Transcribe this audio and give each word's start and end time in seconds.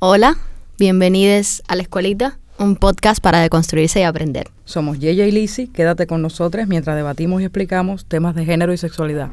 Hola, 0.00 0.36
bienvenidos 0.78 1.60
a 1.66 1.74
la 1.74 1.82
escuelita, 1.82 2.38
un 2.56 2.76
podcast 2.76 3.20
para 3.20 3.40
deconstruirse 3.40 3.98
y 3.98 4.04
aprender. 4.04 4.46
Somos 4.64 5.00
Yeya 5.00 5.26
y 5.26 5.32
Lizzy, 5.32 5.66
quédate 5.66 6.06
con 6.06 6.22
nosotros 6.22 6.68
mientras 6.68 6.94
debatimos 6.94 7.42
y 7.42 7.46
explicamos 7.46 8.04
temas 8.04 8.36
de 8.36 8.44
género 8.44 8.72
y 8.72 8.76
sexualidad. 8.76 9.28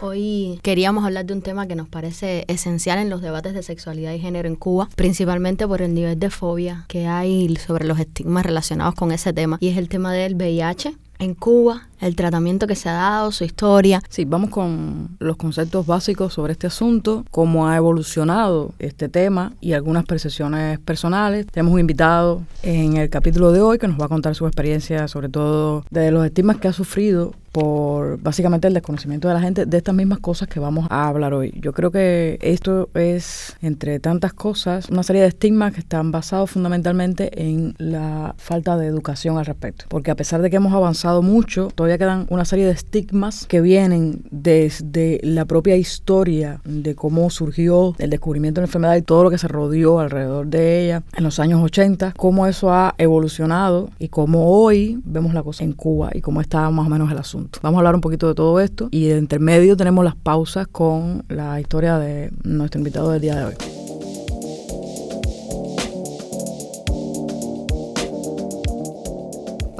Hoy 0.00 0.58
queríamos 0.62 1.04
hablar 1.04 1.26
de 1.26 1.34
un 1.34 1.42
tema 1.42 1.68
que 1.68 1.74
nos 1.74 1.90
parece 1.90 2.46
esencial 2.48 2.98
en 2.98 3.10
los 3.10 3.20
debates 3.20 3.52
de 3.52 3.62
sexualidad 3.62 4.14
y 4.14 4.18
género 4.18 4.48
en 4.48 4.56
Cuba, 4.56 4.88
principalmente 4.96 5.68
por 5.68 5.82
el 5.82 5.92
nivel 5.92 6.18
de 6.18 6.30
fobia 6.30 6.86
que 6.88 7.06
hay 7.06 7.54
sobre 7.56 7.84
los 7.84 8.00
estigmas 8.00 8.46
relacionados 8.46 8.94
con 8.94 9.12
ese 9.12 9.34
tema, 9.34 9.58
y 9.60 9.68
es 9.68 9.76
el 9.76 9.90
tema 9.90 10.14
del 10.14 10.36
VIH 10.36 10.96
en 11.18 11.34
Cuba, 11.34 11.88
el 12.02 12.16
tratamiento 12.16 12.66
que 12.66 12.74
se 12.74 12.88
ha 12.88 12.94
dado, 12.94 13.32
su 13.32 13.44
historia. 13.44 14.02
Sí, 14.08 14.24
vamos 14.24 14.50
con 14.50 15.16
los 15.20 15.36
conceptos 15.36 15.86
básicos 15.86 16.34
sobre 16.34 16.52
este 16.52 16.66
asunto, 16.66 17.24
cómo 17.30 17.68
ha 17.68 17.76
evolucionado 17.76 18.74
este 18.78 19.08
tema 19.08 19.52
y 19.60 19.72
algunas 19.72 20.04
percepciones 20.04 20.80
personales. 20.80 21.46
Tenemos 21.46 21.72
un 21.74 21.80
invitado 21.80 22.42
en 22.62 22.96
el 22.96 23.08
capítulo 23.08 23.52
de 23.52 23.60
hoy 23.60 23.78
que 23.78 23.88
nos 23.88 24.00
va 24.00 24.06
a 24.06 24.08
contar 24.08 24.34
su 24.34 24.46
experiencia, 24.46 25.06
sobre 25.06 25.28
todo 25.28 25.84
de 25.90 26.10
los 26.10 26.24
estigmas 26.26 26.56
que 26.56 26.68
ha 26.68 26.72
sufrido 26.72 27.32
por 27.52 28.18
básicamente 28.20 28.66
el 28.66 28.74
desconocimiento 28.74 29.28
de 29.28 29.34
la 29.34 29.40
gente 29.40 29.66
de 29.66 29.76
estas 29.76 29.94
mismas 29.94 30.18
cosas 30.18 30.48
que 30.48 30.58
vamos 30.58 30.86
a 30.88 31.06
hablar 31.06 31.34
hoy. 31.34 31.52
Yo 31.60 31.72
creo 31.72 31.90
que 31.90 32.38
esto 32.40 32.88
es, 32.94 33.56
entre 33.60 34.00
tantas 34.00 34.32
cosas, 34.32 34.88
una 34.88 35.02
serie 35.02 35.20
de 35.20 35.28
estigmas 35.28 35.74
que 35.74 35.80
están 35.80 36.10
basados 36.10 36.50
fundamentalmente 36.50 37.30
en 37.42 37.74
la 37.76 38.34
falta 38.38 38.78
de 38.78 38.86
educación 38.86 39.36
al 39.36 39.44
respecto. 39.44 39.84
Porque 39.88 40.10
a 40.10 40.16
pesar 40.16 40.40
de 40.40 40.48
que 40.48 40.56
hemos 40.56 40.72
avanzado 40.72 41.20
mucho, 41.20 41.68
todavía 41.74 41.91
quedan 41.98 42.26
una 42.30 42.44
serie 42.44 42.66
de 42.66 42.72
estigmas 42.72 43.46
que 43.46 43.60
vienen 43.60 44.22
desde 44.30 45.20
la 45.22 45.44
propia 45.44 45.76
historia 45.76 46.60
de 46.64 46.94
cómo 46.94 47.28
surgió 47.30 47.94
el 47.98 48.10
descubrimiento 48.10 48.60
de 48.60 48.62
la 48.62 48.68
enfermedad 48.68 48.96
y 48.96 49.02
todo 49.02 49.24
lo 49.24 49.30
que 49.30 49.38
se 49.38 49.48
rodeó 49.48 49.98
alrededor 49.98 50.46
de 50.46 50.84
ella 50.84 51.02
en 51.16 51.24
los 51.24 51.38
años 51.38 51.62
80, 51.62 52.14
cómo 52.16 52.46
eso 52.46 52.72
ha 52.72 52.94
evolucionado 52.98 53.90
y 53.98 54.08
cómo 54.08 54.50
hoy 54.50 55.00
vemos 55.04 55.34
la 55.34 55.42
cosa 55.42 55.64
en 55.64 55.72
Cuba 55.72 56.10
y 56.14 56.20
cómo 56.20 56.40
está 56.40 56.68
más 56.70 56.86
o 56.86 56.90
menos 56.90 57.10
el 57.10 57.18
asunto. 57.18 57.58
Vamos 57.62 57.78
a 57.78 57.80
hablar 57.80 57.94
un 57.94 58.00
poquito 58.00 58.28
de 58.28 58.34
todo 58.34 58.60
esto 58.60 58.88
y 58.90 59.06
de 59.06 59.18
intermedio 59.18 59.76
tenemos 59.76 60.04
las 60.04 60.16
pausas 60.16 60.66
con 60.66 61.24
la 61.28 61.60
historia 61.60 61.98
de 61.98 62.30
nuestro 62.42 62.78
invitado 62.78 63.10
del 63.10 63.20
día 63.20 63.36
de 63.36 63.44
hoy. 63.44 63.71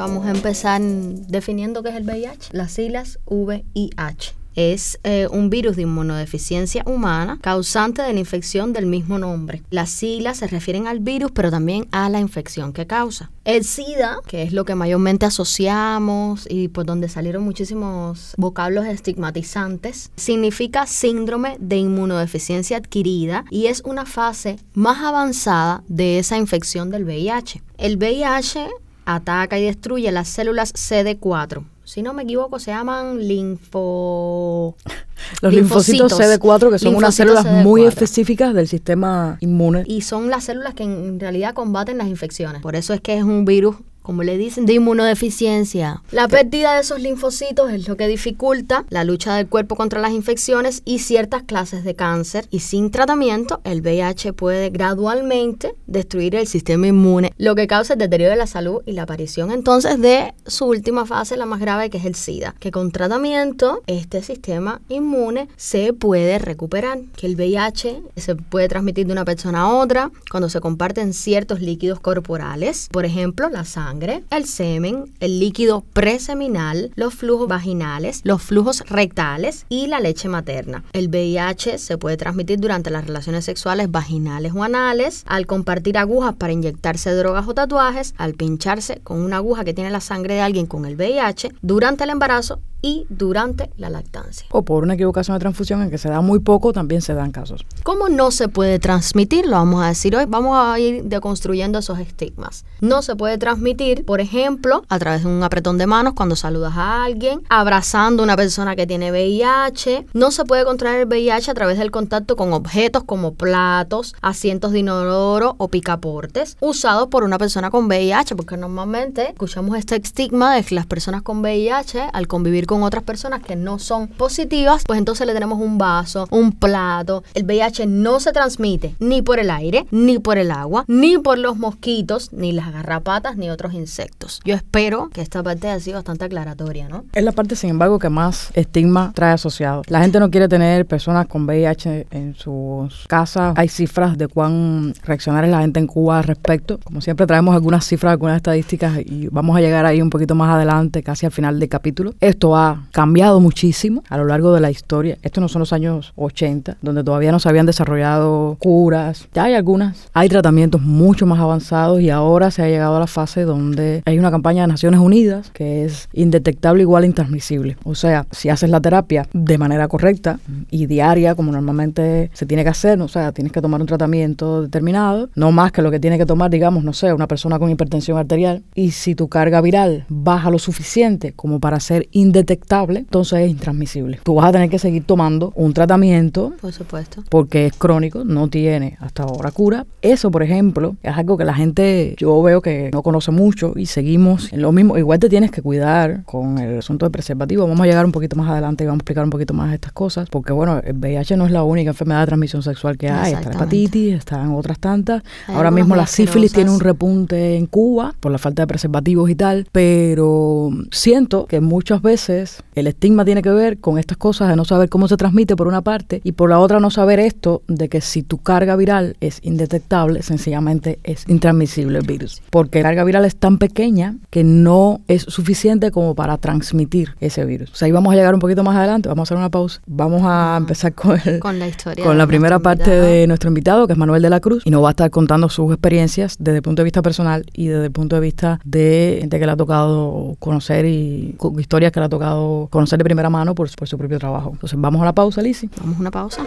Vamos 0.02 0.26
a 0.26 0.30
empezar 0.30 0.82
definiendo 0.82 1.80
qué 1.84 1.90
es 1.90 1.94
el 1.94 2.02
VIH. 2.02 2.48
Las 2.50 2.72
siglas 2.72 3.20
VIH 3.26 4.34
es 4.56 4.98
eh, 5.04 5.28
un 5.30 5.48
virus 5.48 5.76
de 5.76 5.82
inmunodeficiencia 5.82 6.82
humana 6.86 7.38
causante 7.40 8.02
de 8.02 8.12
la 8.12 8.18
infección 8.18 8.72
del 8.72 8.86
mismo 8.86 9.20
nombre. 9.20 9.62
Las 9.70 9.90
siglas 9.90 10.38
se 10.38 10.48
refieren 10.48 10.88
al 10.88 10.98
virus, 10.98 11.30
pero 11.30 11.52
también 11.52 11.86
a 11.92 12.08
la 12.08 12.18
infección 12.18 12.72
que 12.72 12.88
causa. 12.88 13.30
El 13.44 13.62
SIDA, 13.62 14.18
que 14.26 14.42
es 14.42 14.52
lo 14.52 14.64
que 14.64 14.74
mayormente 14.74 15.24
asociamos 15.24 16.48
y 16.50 16.66
por 16.66 16.84
donde 16.84 17.08
salieron 17.08 17.44
muchísimos 17.44 18.34
vocablos 18.36 18.86
estigmatizantes, 18.86 20.10
significa 20.16 20.86
síndrome 20.86 21.58
de 21.60 21.76
inmunodeficiencia 21.76 22.76
adquirida 22.76 23.44
y 23.50 23.66
es 23.66 23.82
una 23.84 24.04
fase 24.04 24.56
más 24.74 24.98
avanzada 25.04 25.84
de 25.86 26.18
esa 26.18 26.38
infección 26.38 26.90
del 26.90 27.04
VIH. 27.04 27.62
El 27.78 27.98
VIH 27.98 28.68
ataca 29.04 29.58
y 29.58 29.64
destruye 29.64 30.10
las 30.12 30.28
células 30.28 30.72
CD4 30.74 31.64
si 31.92 32.00
no 32.00 32.14
me 32.14 32.22
equivoco, 32.22 32.58
se 32.58 32.70
llaman 32.70 33.26
linfo... 33.26 34.76
Los 35.42 35.52
linfocitos, 35.52 36.18
CD4, 36.18 36.70
que 36.70 36.78
son 36.78 36.94
unas 36.94 37.14
células 37.14 37.44
muy 37.44 37.84
específicas 37.84 38.54
del 38.54 38.66
sistema 38.66 39.36
inmune. 39.40 39.84
Y 39.86 40.00
son 40.00 40.30
las 40.30 40.44
células 40.44 40.74
que 40.74 40.82
en 40.82 41.20
realidad 41.20 41.54
combaten 41.54 41.98
las 41.98 42.08
infecciones. 42.08 42.60
Por 42.60 42.76
eso 42.76 42.92
es 42.92 43.00
que 43.00 43.16
es 43.16 43.22
un 43.22 43.44
virus 43.44 43.76
como 44.02 44.22
le 44.22 44.36
dicen, 44.36 44.66
de 44.66 44.74
inmunodeficiencia. 44.74 46.02
La 46.10 46.28
pérdida 46.28 46.74
de 46.74 46.80
esos 46.80 47.00
linfocitos 47.00 47.70
es 47.70 47.88
lo 47.88 47.96
que 47.96 48.08
dificulta 48.08 48.84
la 48.90 49.04
lucha 49.04 49.36
del 49.36 49.48
cuerpo 49.48 49.76
contra 49.76 50.00
las 50.00 50.12
infecciones 50.12 50.82
y 50.84 50.98
ciertas 50.98 51.44
clases 51.44 51.84
de 51.84 51.94
cáncer. 51.94 52.46
Y 52.50 52.60
sin 52.60 52.90
tratamiento, 52.90 53.60
el 53.64 53.80
VIH 53.80 54.32
puede 54.32 54.70
gradualmente 54.70 55.74
destruir 55.86 56.34
el 56.34 56.46
sistema 56.46 56.88
inmune, 56.88 57.32
lo 57.38 57.54
que 57.54 57.66
causa 57.66 57.94
el 57.94 57.98
deterioro 57.98 58.32
de 58.32 58.38
la 58.38 58.46
salud 58.46 58.82
y 58.86 58.92
la 58.92 59.02
aparición 59.02 59.50
entonces 59.50 60.00
de 60.00 60.34
su 60.46 60.66
última 60.66 61.06
fase, 61.06 61.36
la 61.36 61.46
más 61.46 61.60
grave, 61.60 61.90
que 61.90 61.98
es 61.98 62.04
el 62.04 62.14
SIDA. 62.14 62.54
Que 62.58 62.70
con 62.70 62.90
tratamiento, 62.90 63.82
este 63.86 64.22
sistema 64.22 64.80
inmune 64.88 65.48
se 65.56 65.92
puede 65.92 66.38
recuperar. 66.38 67.00
Que 67.16 67.26
el 67.26 67.36
VIH 67.36 68.02
se 68.16 68.34
puede 68.34 68.68
transmitir 68.68 69.06
de 69.06 69.12
una 69.12 69.24
persona 69.24 69.62
a 69.62 69.74
otra 69.74 70.10
cuando 70.30 70.48
se 70.48 70.60
comparten 70.60 71.12
ciertos 71.12 71.60
líquidos 71.60 72.00
corporales, 72.00 72.88
por 72.90 73.04
ejemplo, 73.04 73.48
la 73.48 73.64
sangre 73.64 73.91
el 74.30 74.46
semen, 74.46 75.12
el 75.20 75.38
líquido 75.38 75.82
preseminal, 75.92 76.92
los 76.94 77.14
flujos 77.14 77.46
vaginales, 77.46 78.22
los 78.24 78.42
flujos 78.42 78.80
rectales 78.88 79.66
y 79.68 79.86
la 79.86 80.00
leche 80.00 80.28
materna. 80.28 80.82
El 80.94 81.08
VIH 81.08 81.76
se 81.76 81.98
puede 81.98 82.16
transmitir 82.16 82.58
durante 82.58 82.90
las 82.90 83.06
relaciones 83.06 83.44
sexuales 83.44 83.90
vaginales 83.90 84.52
o 84.54 84.64
anales, 84.64 85.24
al 85.26 85.46
compartir 85.46 85.98
agujas 85.98 86.34
para 86.36 86.54
inyectarse 86.54 87.14
drogas 87.14 87.46
o 87.46 87.54
tatuajes, 87.54 88.14
al 88.16 88.34
pincharse 88.34 89.00
con 89.02 89.20
una 89.20 89.36
aguja 89.36 89.64
que 89.64 89.74
tiene 89.74 89.90
la 89.90 90.00
sangre 90.00 90.34
de 90.34 90.40
alguien 90.40 90.66
con 90.66 90.86
el 90.86 90.96
VIH, 90.96 91.50
durante 91.60 92.04
el 92.04 92.10
embarazo 92.10 92.60
y 92.82 93.06
durante 93.08 93.70
la 93.76 93.88
lactancia. 93.88 94.46
O 94.50 94.62
por 94.62 94.82
una 94.82 94.94
equivocación 94.94 95.36
de 95.36 95.40
transfusión 95.40 95.82
en 95.82 95.90
que 95.90 95.98
se 95.98 96.10
da 96.10 96.20
muy 96.20 96.40
poco, 96.40 96.72
también 96.72 97.00
se 97.00 97.14
dan 97.14 97.30
casos. 97.30 97.64
¿Cómo 97.84 98.08
no 98.08 98.30
se 98.30 98.48
puede 98.48 98.78
transmitir? 98.78 99.46
Lo 99.46 99.52
vamos 99.52 99.82
a 99.82 99.88
decir 99.88 100.16
hoy. 100.16 100.24
Vamos 100.28 100.58
a 100.58 100.78
ir 100.78 101.04
deconstruyendo 101.04 101.78
esos 101.78 102.00
estigmas. 102.00 102.64
No 102.80 103.02
se 103.02 103.14
puede 103.14 103.38
transmitir, 103.38 104.04
por 104.04 104.20
ejemplo, 104.20 104.82
a 104.88 104.98
través 104.98 105.22
de 105.22 105.28
un 105.28 105.42
apretón 105.42 105.78
de 105.78 105.86
manos 105.86 106.14
cuando 106.14 106.34
saludas 106.34 106.74
a 106.76 107.04
alguien, 107.04 107.42
abrazando 107.48 108.22
a 108.22 108.24
una 108.24 108.36
persona 108.36 108.74
que 108.74 108.86
tiene 108.86 109.12
VIH. 109.12 110.06
No 110.12 110.30
se 110.32 110.44
puede 110.44 110.64
contraer 110.64 111.02
el 111.02 111.06
VIH 111.06 111.52
a 111.52 111.54
través 111.54 111.78
del 111.78 111.90
contacto 111.92 112.34
con 112.36 112.52
objetos 112.52 113.04
como 113.04 113.34
platos, 113.34 114.14
asientos 114.20 114.72
de 114.72 114.80
inodoro 114.80 115.54
o 115.58 115.68
picaportes 115.68 116.56
usados 116.60 117.08
por 117.08 117.22
una 117.22 117.38
persona 117.38 117.70
con 117.70 117.86
VIH, 117.86 118.34
porque 118.34 118.56
normalmente 118.56 119.28
escuchamos 119.28 119.78
este 119.78 119.96
estigma 119.96 120.54
de 120.54 120.64
que 120.64 120.74
las 120.74 120.86
personas 120.86 121.22
con 121.22 121.40
VIH 121.40 122.08
al 122.12 122.26
convivir 122.26 122.66
con 122.66 122.71
con 122.72 122.84
otras 122.84 123.02
personas 123.02 123.42
que 123.42 123.54
no 123.54 123.78
son 123.78 124.08
positivas, 124.08 124.84
pues 124.86 124.98
entonces 124.98 125.26
le 125.26 125.34
tenemos 125.34 125.60
un 125.60 125.76
vaso, 125.76 126.26
un 126.30 126.52
plato. 126.52 127.22
El 127.34 127.44
VIH 127.44 127.86
no 127.86 128.18
se 128.18 128.32
transmite 128.32 128.96
ni 128.98 129.20
por 129.20 129.38
el 129.38 129.50
aire, 129.50 129.84
ni 129.90 130.18
por 130.18 130.38
el 130.38 130.50
agua, 130.50 130.86
ni 130.88 131.18
por 131.18 131.36
los 131.36 131.58
mosquitos, 131.58 132.32
ni 132.32 132.52
las 132.52 132.72
garrapatas, 132.72 133.36
ni 133.36 133.50
otros 133.50 133.74
insectos. 133.74 134.40
Yo 134.46 134.54
espero 134.54 135.10
que 135.12 135.20
esta 135.20 135.42
parte 135.42 135.68
haya 135.68 135.80
sido 135.80 135.96
bastante 135.96 136.24
aclaratoria, 136.24 136.88
¿no? 136.88 137.04
Es 137.12 137.22
la 137.22 137.32
parte, 137.32 137.56
sin 137.56 137.68
embargo, 137.68 137.98
que 137.98 138.08
más 138.08 138.48
estigma 138.54 139.12
trae 139.14 139.34
asociado. 139.34 139.82
La 139.88 140.00
gente 140.00 140.18
no 140.18 140.30
quiere 140.30 140.48
tener 140.48 140.86
personas 140.86 141.26
con 141.26 141.44
VIH 141.44 142.06
en 142.10 142.34
sus 142.34 143.06
casas. 143.06 143.52
Hay 143.58 143.68
cifras 143.68 144.16
de 144.16 144.28
cuán 144.28 144.94
reaccionar 145.02 145.44
es 145.44 145.50
la 145.50 145.60
gente 145.60 145.78
en 145.78 145.86
Cuba 145.86 146.20
al 146.20 146.24
respecto. 146.24 146.78
Como 146.82 147.02
siempre 147.02 147.26
traemos 147.26 147.54
algunas 147.54 147.84
cifras, 147.84 148.12
algunas 148.12 148.36
estadísticas 148.36 148.98
y 149.04 149.28
vamos 149.28 149.54
a 149.58 149.60
llegar 149.60 149.84
ahí 149.84 150.00
un 150.00 150.08
poquito 150.08 150.34
más 150.34 150.54
adelante, 150.54 151.02
casi 151.02 151.26
al 151.26 151.32
final 151.32 151.60
del 151.60 151.68
capítulo. 151.68 152.14
Esto 152.20 152.50
va 152.50 152.61
cambiado 152.90 153.40
muchísimo 153.40 154.02
a 154.08 154.16
lo 154.16 154.24
largo 154.24 154.52
de 154.54 154.60
la 154.60 154.70
historia. 154.70 155.18
Estos 155.22 155.40
no 155.40 155.48
son 155.48 155.60
los 155.60 155.72
años 155.72 156.12
80, 156.16 156.76
donde 156.82 157.04
todavía 157.04 157.32
no 157.32 157.40
se 157.40 157.48
habían 157.48 157.66
desarrollado 157.66 158.56
curas. 158.58 159.28
Ya 159.34 159.44
hay 159.44 159.54
algunas. 159.54 160.08
Hay 160.12 160.28
tratamientos 160.28 160.82
mucho 160.82 161.26
más 161.26 161.40
avanzados 161.40 162.00
y 162.00 162.10
ahora 162.10 162.50
se 162.50 162.62
ha 162.62 162.68
llegado 162.68 162.96
a 162.96 163.00
la 163.00 163.06
fase 163.06 163.42
donde 163.42 164.02
hay 164.04 164.18
una 164.18 164.30
campaña 164.30 164.62
de 164.62 164.68
Naciones 164.68 165.00
Unidas 165.00 165.50
que 165.52 165.84
es 165.84 166.08
indetectable 166.12 166.82
igual 166.82 167.04
intransmisible. 167.04 167.76
O 167.84 167.94
sea, 167.94 168.26
si 168.30 168.48
haces 168.48 168.70
la 168.70 168.80
terapia 168.80 169.26
de 169.32 169.58
manera 169.58 169.88
correcta 169.88 170.38
y 170.70 170.86
diaria, 170.86 171.34
como 171.34 171.52
normalmente 171.52 172.30
se 172.32 172.46
tiene 172.46 172.62
que 172.62 172.70
hacer, 172.70 173.00
o 173.00 173.08
sea, 173.08 173.32
tienes 173.32 173.52
que 173.52 173.60
tomar 173.60 173.80
un 173.80 173.86
tratamiento 173.86 174.62
determinado, 174.62 175.30
no 175.34 175.52
más 175.52 175.72
que 175.72 175.82
lo 175.82 175.90
que 175.90 176.00
tiene 176.00 176.18
que 176.18 176.26
tomar, 176.26 176.50
digamos, 176.50 176.84
no 176.84 176.92
sé, 176.92 177.12
una 177.12 177.26
persona 177.26 177.58
con 177.58 177.70
hipertensión 177.70 178.18
arterial. 178.18 178.62
Y 178.74 178.92
si 178.92 179.14
tu 179.14 179.28
carga 179.28 179.60
viral 179.60 180.04
baja 180.08 180.50
lo 180.50 180.58
suficiente 180.58 181.32
como 181.32 181.60
para 181.60 181.80
ser 181.80 182.08
indetectable, 182.12 182.51
entonces 182.52 183.40
es 183.40 183.50
intransmisible. 183.50 184.20
Tú 184.22 184.34
vas 184.34 184.46
a 184.48 184.52
tener 184.52 184.70
que 184.70 184.78
seguir 184.78 185.04
tomando 185.04 185.52
un 185.54 185.72
tratamiento. 185.72 186.52
Por 186.60 186.72
supuesto. 186.72 187.22
Porque 187.28 187.66
es 187.66 187.72
crónico, 187.74 188.24
no 188.24 188.48
tiene 188.48 188.96
hasta 189.00 189.24
ahora 189.24 189.50
cura. 189.50 189.86
Eso, 190.00 190.30
por 190.30 190.42
ejemplo, 190.42 190.96
es 191.02 191.16
algo 191.16 191.36
que 191.36 191.44
la 191.44 191.54
gente, 191.54 192.14
yo 192.18 192.42
veo 192.42 192.60
que 192.60 192.90
no 192.92 193.02
conoce 193.02 193.30
mucho 193.30 193.72
y 193.76 193.86
seguimos 193.86 194.52
en 194.52 194.62
lo 194.62 194.72
mismo. 194.72 194.98
Igual 194.98 195.18
te 195.18 195.28
tienes 195.28 195.50
que 195.50 195.62
cuidar 195.62 196.24
con 196.24 196.58
el 196.58 196.78
asunto 196.78 197.06
de 197.06 197.10
preservativo. 197.10 197.66
Vamos 197.66 197.80
a 197.80 197.86
llegar 197.86 198.04
un 198.04 198.12
poquito 198.12 198.36
más 198.36 198.48
adelante 198.50 198.84
y 198.84 198.86
vamos 198.86 199.00
a 199.00 199.02
explicar 199.02 199.24
un 199.24 199.30
poquito 199.30 199.54
más 199.54 199.72
estas 199.74 199.92
cosas. 199.92 200.28
Porque, 200.30 200.52
bueno, 200.52 200.80
el 200.84 200.94
VIH 200.96 201.36
no 201.36 201.46
es 201.46 201.52
la 201.52 201.62
única 201.62 201.90
enfermedad 201.90 202.20
de 202.20 202.26
transmisión 202.26 202.62
sexual 202.62 202.96
que 202.96 203.10
hay. 203.10 203.34
Está 203.34 203.50
la 203.50 203.56
hepatitis, 203.56 204.14
están 204.14 204.54
otras 204.54 204.78
tantas. 204.78 205.22
ahora 205.48 205.70
mismo 205.70 205.96
la 205.96 206.06
sífilis 206.06 206.52
tiene 206.52 206.70
un 206.70 206.80
repunte 206.80 207.56
en 207.56 207.66
Cuba 207.66 208.14
por 208.20 208.32
la 208.32 208.38
falta 208.38 208.62
de 208.62 208.66
preservativos 208.66 209.30
y 209.30 209.34
tal. 209.34 209.66
Pero 209.72 210.70
siento 210.90 211.46
que 211.46 211.60
muchas 211.60 212.02
veces 212.02 212.41
el 212.74 212.86
estigma 212.86 213.24
tiene 213.24 213.42
que 213.42 213.50
ver 213.50 213.78
con 213.78 213.98
estas 213.98 214.16
cosas 214.16 214.48
de 214.48 214.56
no 214.56 214.64
saber 214.64 214.88
cómo 214.88 215.08
se 215.08 215.16
transmite 215.16 215.56
por 215.56 215.66
una 215.66 215.82
parte 215.82 216.20
y 216.24 216.32
por 216.32 216.50
la 216.50 216.58
otra 216.58 216.80
no 216.80 216.90
saber 216.90 217.20
esto 217.20 217.62
de 217.68 217.88
que 217.88 218.00
si 218.00 218.22
tu 218.22 218.38
carga 218.38 218.76
viral 218.76 219.16
es 219.20 219.38
indetectable, 219.42 220.22
sencillamente 220.22 220.98
es 221.04 221.24
intransmisible 221.28 221.98
el 221.98 222.06
virus. 222.06 222.42
Porque 222.50 222.82
la 222.82 222.88
carga 222.88 223.04
viral 223.04 223.24
es 223.24 223.36
tan 223.36 223.58
pequeña 223.58 224.16
que 224.30 224.44
no 224.44 225.00
es 225.08 225.22
suficiente 225.22 225.90
como 225.90 226.14
para 226.14 226.38
transmitir 226.38 227.14
ese 227.20 227.44
virus. 227.44 227.72
O 227.72 227.74
sea, 227.76 227.86
ahí 227.86 227.92
vamos 227.92 228.12
a 228.12 228.16
llegar 228.16 228.34
un 228.34 228.40
poquito 228.40 228.62
más 228.62 228.76
adelante, 228.76 229.08
vamos 229.08 229.22
a 229.22 229.24
hacer 229.28 229.38
una 229.38 229.50
pausa. 229.50 229.80
Vamos 229.86 230.22
a 230.24 230.56
empezar 230.56 230.94
con, 230.94 231.18
con 231.40 231.58
la 231.58 231.68
historia. 231.68 232.04
Con 232.04 232.18
la 232.18 232.26
primera 232.26 232.58
parte 232.58 232.90
de 232.90 233.26
nuestro 233.26 233.48
invitado, 233.48 233.86
que 233.86 233.92
es 233.92 233.98
Manuel 233.98 234.22
de 234.22 234.30
la 234.30 234.40
Cruz, 234.40 234.62
y 234.64 234.70
nos 234.70 234.82
va 234.82 234.88
a 234.88 234.90
estar 234.90 235.10
contando 235.10 235.48
sus 235.48 235.72
experiencias 235.72 236.36
desde 236.38 236.56
el 236.56 236.62
punto 236.62 236.82
de 236.82 236.84
vista 236.84 237.02
personal 237.02 237.44
y 237.52 237.66
desde 237.66 237.86
el 237.86 237.92
punto 237.92 238.16
de 238.16 238.22
vista 238.22 238.60
de 238.64 239.18
gente 239.20 239.38
que 239.38 239.46
le 239.46 239.52
ha 239.52 239.56
tocado 239.56 240.36
conocer 240.38 240.86
y 240.86 241.36
historias 241.58 241.92
que 241.92 242.00
le 242.00 242.06
ha 242.06 242.08
tocado 242.08 242.21
conocer 242.70 242.98
de 242.98 243.04
primera 243.04 243.30
mano 243.30 243.54
por, 243.54 243.74
por 243.76 243.88
su 243.88 243.98
propio 243.98 244.18
trabajo. 244.18 244.50
Entonces, 244.52 244.80
vamos 244.80 245.02
a 245.02 245.04
la 245.04 245.12
pausa, 245.12 245.42
Lizzie. 245.42 245.68
Vamos 245.80 245.96
a 245.96 246.00
una 246.00 246.10
pausa. 246.10 246.42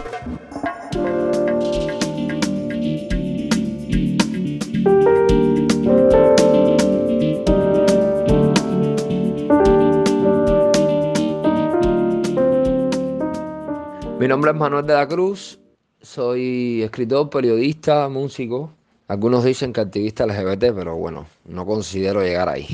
Mi 14.18 14.28
nombre 14.28 14.50
es 14.50 14.56
Manuel 14.56 14.84
de 14.84 14.94
la 14.94 15.06
Cruz, 15.06 15.60
soy 16.00 16.82
escritor, 16.82 17.30
periodista, 17.30 18.08
músico. 18.08 18.72
Algunos 19.06 19.44
dicen 19.44 19.72
que 19.72 19.82
activista 19.82 20.26
LGBT, 20.26 20.74
pero 20.74 20.96
bueno, 20.96 21.26
no 21.44 21.64
considero 21.64 22.22
llegar 22.22 22.48
ahí. 22.48 22.66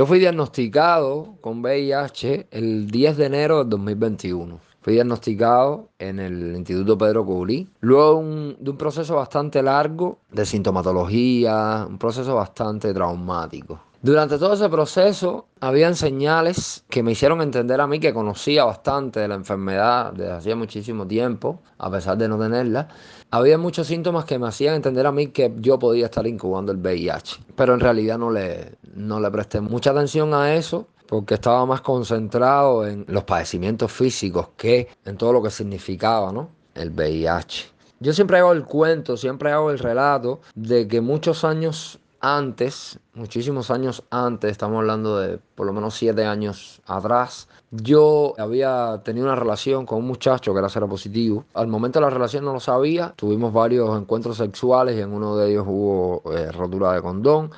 Yo 0.00 0.06
fui 0.06 0.18
diagnosticado 0.18 1.36
con 1.42 1.60
VIH 1.60 2.46
el 2.52 2.90
10 2.90 3.18
de 3.18 3.26
enero 3.26 3.58
del 3.58 3.68
2021. 3.68 4.58
Fui 4.80 4.94
diagnosticado 4.94 5.90
en 5.98 6.18
el 6.18 6.56
Instituto 6.56 6.96
Pedro 6.96 7.26
Cubrí. 7.26 7.68
Luego 7.80 8.22
de 8.58 8.70
un 8.70 8.78
proceso 8.78 9.16
bastante 9.16 9.62
largo 9.62 10.20
de 10.32 10.46
sintomatología, 10.46 11.84
un 11.86 11.98
proceso 11.98 12.34
bastante 12.34 12.94
traumático. 12.94 13.78
Durante 14.00 14.38
todo 14.38 14.54
ese 14.54 14.70
proceso 14.70 15.48
habían 15.60 15.94
señales 15.94 16.82
que 16.88 17.02
me 17.02 17.12
hicieron 17.12 17.42
entender 17.42 17.78
a 17.82 17.86
mí 17.86 18.00
que 18.00 18.14
conocía 18.14 18.64
bastante 18.64 19.20
de 19.20 19.28
la 19.28 19.34
enfermedad 19.34 20.14
desde 20.14 20.32
hacía 20.32 20.56
muchísimo 20.56 21.06
tiempo, 21.06 21.60
a 21.76 21.90
pesar 21.90 22.16
de 22.16 22.26
no 22.26 22.38
tenerla. 22.38 22.88
Había 23.32 23.58
muchos 23.58 23.86
síntomas 23.86 24.24
que 24.24 24.40
me 24.40 24.48
hacían 24.48 24.74
entender 24.74 25.06
a 25.06 25.12
mí 25.12 25.28
que 25.28 25.52
yo 25.58 25.78
podía 25.78 26.06
estar 26.06 26.26
incubando 26.26 26.72
el 26.72 26.78
VIH, 26.78 27.44
pero 27.54 27.74
en 27.74 27.80
realidad 27.80 28.18
no 28.18 28.30
le, 28.32 28.72
no 28.94 29.20
le 29.20 29.30
presté 29.30 29.60
mucha 29.60 29.92
atención 29.92 30.34
a 30.34 30.54
eso 30.54 30.88
porque 31.06 31.34
estaba 31.34 31.64
más 31.64 31.80
concentrado 31.80 32.86
en 32.86 33.04
los 33.08 33.22
padecimientos 33.22 33.92
físicos 33.92 34.48
que 34.56 34.88
en 35.04 35.16
todo 35.16 35.32
lo 35.32 35.42
que 35.42 35.50
significaba 35.50 36.32
¿no? 36.32 36.50
el 36.74 36.90
VIH. 36.90 37.70
Yo 38.00 38.12
siempre 38.12 38.38
hago 38.38 38.52
el 38.52 38.64
cuento, 38.64 39.16
siempre 39.16 39.52
hago 39.52 39.70
el 39.70 39.78
relato 39.78 40.40
de 40.56 40.88
que 40.88 41.00
muchos 41.00 41.44
años 41.44 42.00
antes, 42.20 42.98
muchísimos 43.14 43.70
años 43.70 44.02
antes, 44.10 44.50
estamos 44.50 44.78
hablando 44.78 45.18
de 45.18 45.38
por 45.54 45.66
lo 45.66 45.72
menos 45.72 45.94
siete 45.94 46.24
años 46.24 46.80
atrás, 46.86 47.48
yo 47.70 48.34
había 48.38 49.00
tenido 49.04 49.26
una 49.26 49.36
relación 49.36 49.86
con 49.86 49.98
un 49.98 50.06
muchacho 50.06 50.52
que 50.52 50.58
era 50.58 50.68
positivo. 50.88 51.44
Al 51.54 51.68
momento 51.68 52.00
de 52.00 52.06
la 52.06 52.10
relación 52.10 52.44
no 52.44 52.52
lo 52.52 52.60
sabía, 52.60 53.12
tuvimos 53.16 53.52
varios 53.52 53.96
encuentros 53.98 54.38
sexuales 54.38 54.96
y 54.96 55.00
en 55.00 55.12
uno 55.12 55.36
de 55.36 55.50
ellos 55.50 55.64
hubo 55.68 56.22
eh, 56.32 56.50
rotura 56.50 56.92
de 56.94 57.02
condón. 57.02 57.50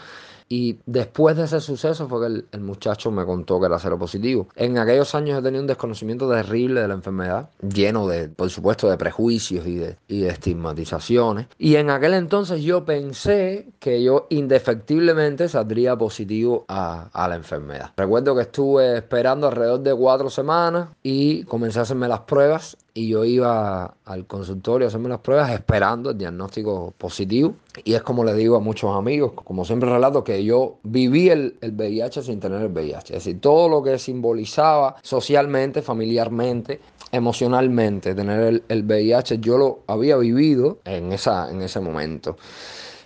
Y 0.52 0.81
después 0.84 1.34
de 1.34 1.44
ese 1.44 1.62
suceso 1.62 2.06
fue 2.10 2.20
que 2.20 2.44
el, 2.52 2.60
muchacho 2.60 3.10
me 3.10 3.25
contó 3.25 3.58
que 3.58 3.64
era 3.64 3.78
cero 3.78 3.99
positivo. 3.99 4.49
En 4.54 4.76
aquellos 4.76 5.14
años 5.14 5.38
he 5.38 5.43
tenido 5.43 5.62
un 5.62 5.66
desconocimiento 5.66 6.31
terrible 6.31 6.82
de 6.82 6.88
la 6.88 6.93
enfermedad, 6.93 7.49
lleno 7.66 8.06
de, 8.06 8.28
por 8.28 8.50
supuesto, 8.50 8.90
de 8.90 8.99
prejuicios 8.99 9.66
y 9.66 9.76
de, 9.76 9.96
y 10.08 10.20
de 10.20 10.28
estigmatizaciones. 10.28 11.46
Y 11.56 11.76
en 11.76 11.88
aquel 11.88 12.12
entonces 12.12 12.62
yo 12.62 12.84
pensé 12.84 13.72
que 13.78 14.02
yo 14.02 14.26
indefectiblemente 14.28 15.49
saldría 15.49 15.96
positivo 15.96 16.66
a, 16.69 17.08
a 17.14 17.28
la 17.28 17.37
enfermedad. 17.37 17.93
Recuerdo 17.96 18.37
que 18.37 18.43
estuve 18.43 18.98
esperando 18.98 19.48
alrededor 19.48 19.81
de 19.81 19.94
cuatro 19.94 20.28
semanas 20.28 20.90
y 21.02 21.44
comencé 21.44 21.78
a 21.78 21.82
hacerme 21.82 22.08
las 22.08 22.20
pruebas 22.20 22.76
y 22.94 23.09
yo 23.09 23.25
iba 23.25 23.94
al 24.05 24.27
consultorio 24.27 24.87
a 24.87 24.89
hacerme 24.89 25.09
las 25.09 25.21
pruebas 25.21 25.50
esperando 25.50 26.11
el 26.11 26.19
diagnóstico 26.19 26.93
positivo. 26.97 27.55
Y 27.85 27.94
es 27.94 28.03
como 28.03 28.25
le 28.25 28.35
digo 28.35 28.56
a 28.56 28.61
muchos 28.61 28.94
amigos, 28.94 29.33
como 29.33 29.65
siempre 29.65 29.89
relato, 29.89 30.23
que 30.23 30.44
yo 30.44 30.77
viví 30.83 31.31
el, 31.31 31.56
el, 31.61 31.73
VIH 31.73 32.23
sin 32.23 32.39
tener 32.39 32.61
el 32.61 32.69
VIH. 32.69 33.17
Es 33.17 33.25
decir, 33.25 33.41
todo 33.41 33.69
lo 33.69 33.83
que 33.83 33.99
simbolizaba 33.99 34.97
socialmente, 35.03 35.81
familiarmente, 35.81 36.81
emocionalmente, 37.11 38.15
tener 38.15 38.41
el, 38.41 38.62
el 38.69 38.83
VIH, 38.85 39.39
yo 39.39 39.56
lo 39.56 39.81
había 39.87 40.17
vivido 40.19 40.79
en, 40.85 41.12
esa, 41.12 41.50
en 41.50 41.62
ese 41.62 41.81
momento. 41.81 42.37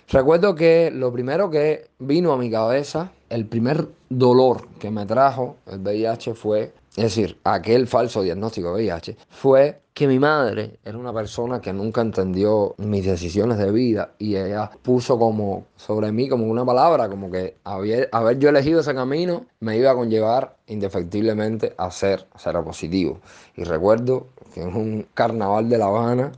Recuerdo 0.09 0.55
que 0.55 0.89
lo 0.91 1.11
primero 1.11 1.49
que 1.49 1.87
vino 1.99 2.31
a 2.31 2.37
mi 2.37 2.49
cabeza, 2.49 3.11
el 3.29 3.45
primer 3.45 3.87
dolor 4.09 4.67
que 4.79 4.89
me 4.89 5.05
trajo 5.05 5.57
el 5.65 5.79
VIH 5.79 6.33
fue 6.33 6.73
es 6.97 7.03
decir, 7.03 7.37
aquel 7.43 7.87
falso 7.87 8.23
diagnóstico 8.23 8.69
de 8.69 8.83
VIH, 8.83 9.17
fue 9.29 9.81
que 9.93 10.07
mi 10.07 10.17
madre 10.17 10.79
era 10.83 10.97
una 10.97 11.13
persona 11.13 11.61
que 11.61 11.71
nunca 11.71 12.01
entendió 12.01 12.73
mis 12.77 13.05
decisiones 13.05 13.59
de 13.59 13.71
vida 13.71 14.13
y 14.17 14.35
ella 14.35 14.71
puso 14.81 15.19
como 15.19 15.67
sobre 15.75 16.11
mí 16.11 16.27
como 16.27 16.47
una 16.47 16.65
palabra, 16.65 17.07
como 17.07 17.29
que 17.29 17.57
haber, 17.63 18.09
haber 18.11 18.39
yo 18.39 18.49
elegido 18.49 18.79
ese 18.79 18.95
camino 18.95 19.45
me 19.59 19.77
iba 19.77 19.91
a 19.91 19.95
conllevar 19.95 20.55
indefectiblemente 20.65 21.75
a 21.77 21.91
ser 21.91 22.25
positivo. 22.65 23.19
Y 23.55 23.63
recuerdo 23.63 24.29
que 24.55 24.63
en 24.63 24.75
un 24.75 25.07
carnaval 25.13 25.69
de 25.69 25.77
La 25.77 25.85
Habana 25.85 26.31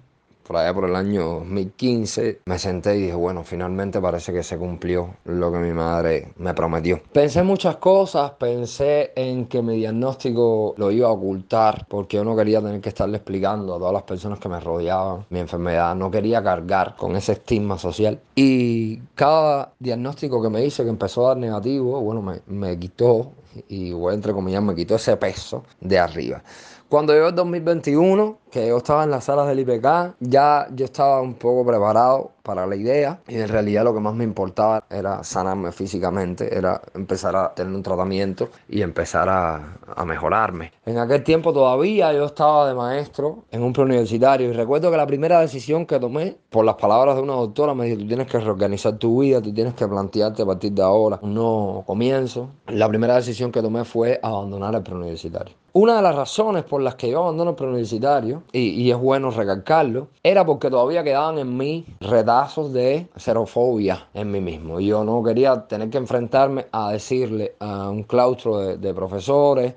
por 0.49 0.57
allá 0.57 0.73
por 0.73 0.85
el 0.85 0.95
año 0.95 1.41
2015, 1.41 2.39
me 2.45 2.57
senté 2.57 2.97
y 2.97 3.01
dije, 3.01 3.13
bueno, 3.13 3.43
finalmente 3.43 4.01
parece 4.01 4.33
que 4.33 4.41
se 4.41 4.57
cumplió 4.57 5.17
lo 5.25 5.51
que 5.51 5.59
mi 5.59 5.71
madre 5.73 6.33
me 6.37 6.55
prometió. 6.55 6.99
Pensé 7.13 7.43
muchas 7.43 7.75
cosas, 7.75 8.31
pensé 8.31 9.11
en 9.15 9.45
que 9.45 9.61
mi 9.61 9.75
diagnóstico 9.75 10.73
lo 10.75 10.89
iba 10.89 11.07
a 11.07 11.11
ocultar 11.11 11.85
porque 11.87 12.17
yo 12.17 12.23
no 12.23 12.35
quería 12.35 12.63
tener 12.63 12.81
que 12.81 12.89
estarle 12.89 13.17
explicando 13.17 13.75
a 13.75 13.77
todas 13.77 13.93
las 13.93 14.01
personas 14.01 14.39
que 14.39 14.49
me 14.49 14.59
rodeaban 14.59 15.27
mi 15.29 15.37
enfermedad, 15.37 15.93
no 15.93 16.09
quería 16.09 16.41
cargar 16.41 16.95
con 16.95 17.15
ese 17.15 17.33
estigma 17.33 17.77
social. 17.77 18.19
Y 18.33 18.97
cada 19.13 19.73
diagnóstico 19.77 20.41
que 20.41 20.49
me 20.49 20.65
hice 20.65 20.81
que 20.81 20.89
empezó 20.89 21.25
a 21.25 21.35
dar 21.35 21.37
negativo, 21.37 22.01
bueno, 22.01 22.23
me, 22.23 22.41
me 22.47 22.79
quitó, 22.79 23.33
y 23.67 23.91
entre 23.91 24.33
comillas, 24.33 24.63
me 24.63 24.73
quitó 24.73 24.95
ese 24.95 25.15
peso 25.15 25.63
de 25.79 25.99
arriba. 25.99 26.41
Cuando 26.89 27.13
llegó 27.13 27.27
el 27.27 27.35
2021, 27.35 28.39
que 28.49 28.67
yo 28.67 28.77
estaba 28.77 29.03
en 29.03 29.11
las 29.11 29.25
salas 29.25 29.47
del 29.47 29.59
IPK, 29.59 30.15
ya 30.21 30.65
yo 30.73 30.85
estaba 30.85 31.21
un 31.21 31.35
poco 31.35 31.63
preparado 31.63 32.31
para 32.41 32.65
la 32.65 32.75
idea 32.75 33.19
y 33.27 33.35
en 33.35 33.47
realidad 33.47 33.83
lo 33.83 33.93
que 33.93 33.99
más 33.99 34.15
me 34.15 34.23
importaba 34.23 34.83
era 34.89 35.23
sanarme 35.23 35.71
físicamente, 35.71 36.57
era 36.57 36.81
empezar 36.95 37.35
a 37.35 37.53
tener 37.53 37.75
un 37.75 37.83
tratamiento 37.83 38.49
y 38.67 38.81
empezar 38.81 39.29
a, 39.29 39.77
a 39.95 40.03
mejorarme. 40.03 40.71
En 40.87 40.97
aquel 40.97 41.23
tiempo 41.23 41.53
todavía 41.53 42.11
yo 42.11 42.25
estaba 42.25 42.67
de 42.67 42.73
maestro 42.73 43.43
en 43.51 43.61
un 43.61 43.71
preuniversitario 43.71 44.49
y 44.49 44.53
recuerdo 44.53 44.89
que 44.89 44.97
la 44.97 45.05
primera 45.05 45.41
decisión 45.41 45.85
que 45.85 45.99
tomé, 45.99 46.37
por 46.49 46.65
las 46.65 46.77
palabras 46.77 47.17
de 47.17 47.21
una 47.21 47.33
doctora, 47.33 47.75
me 47.75 47.85
dijo, 47.85 47.99
tú 47.99 48.07
tienes 48.07 48.25
que 48.25 48.39
reorganizar 48.39 48.97
tu 48.97 49.19
vida, 49.19 49.39
tú 49.43 49.53
tienes 49.53 49.75
que 49.75 49.87
plantearte 49.87 50.41
a 50.41 50.45
partir 50.47 50.71
de 50.71 50.81
ahora 50.81 51.19
un 51.21 51.35
nuevo 51.35 51.83
comienzo. 51.85 52.49
La 52.65 52.89
primera 52.89 53.13
decisión 53.15 53.51
que 53.51 53.61
tomé 53.61 53.85
fue 53.85 54.19
abandonar 54.23 54.73
el 54.73 54.81
preuniversitario. 54.81 55.58
Una 55.73 55.97
de 55.97 56.01
las 56.01 56.15
razones 56.15 56.63
por 56.63 56.81
las 56.81 56.95
que 56.95 57.09
yo 57.09 57.21
abandono 57.21 57.51
el 57.51 57.55
preuniversitario, 57.55 58.43
y, 58.51 58.89
es 58.89 58.97
bueno 58.97 59.29
recalcarlo, 59.29 60.07
era 60.23 60.45
porque 60.45 60.69
todavía 60.69 61.03
quedaban 61.03 61.37
en 61.37 61.55
mí 61.55 61.85
retazos 61.99 62.73
de 62.73 63.07
xerofobia 63.15 64.07
en 64.13 64.31
mí 64.31 64.41
mismo. 64.41 64.79
Yo 64.79 65.03
no 65.03 65.21
quería 65.23 65.67
tener 65.67 65.89
que 65.89 65.97
enfrentarme 65.97 66.65
a 66.71 66.91
decirle 66.91 67.55
a 67.59 67.89
un 67.89 68.03
claustro 68.03 68.59
de, 68.59 68.77
de 68.77 68.93
profesores, 68.93 69.73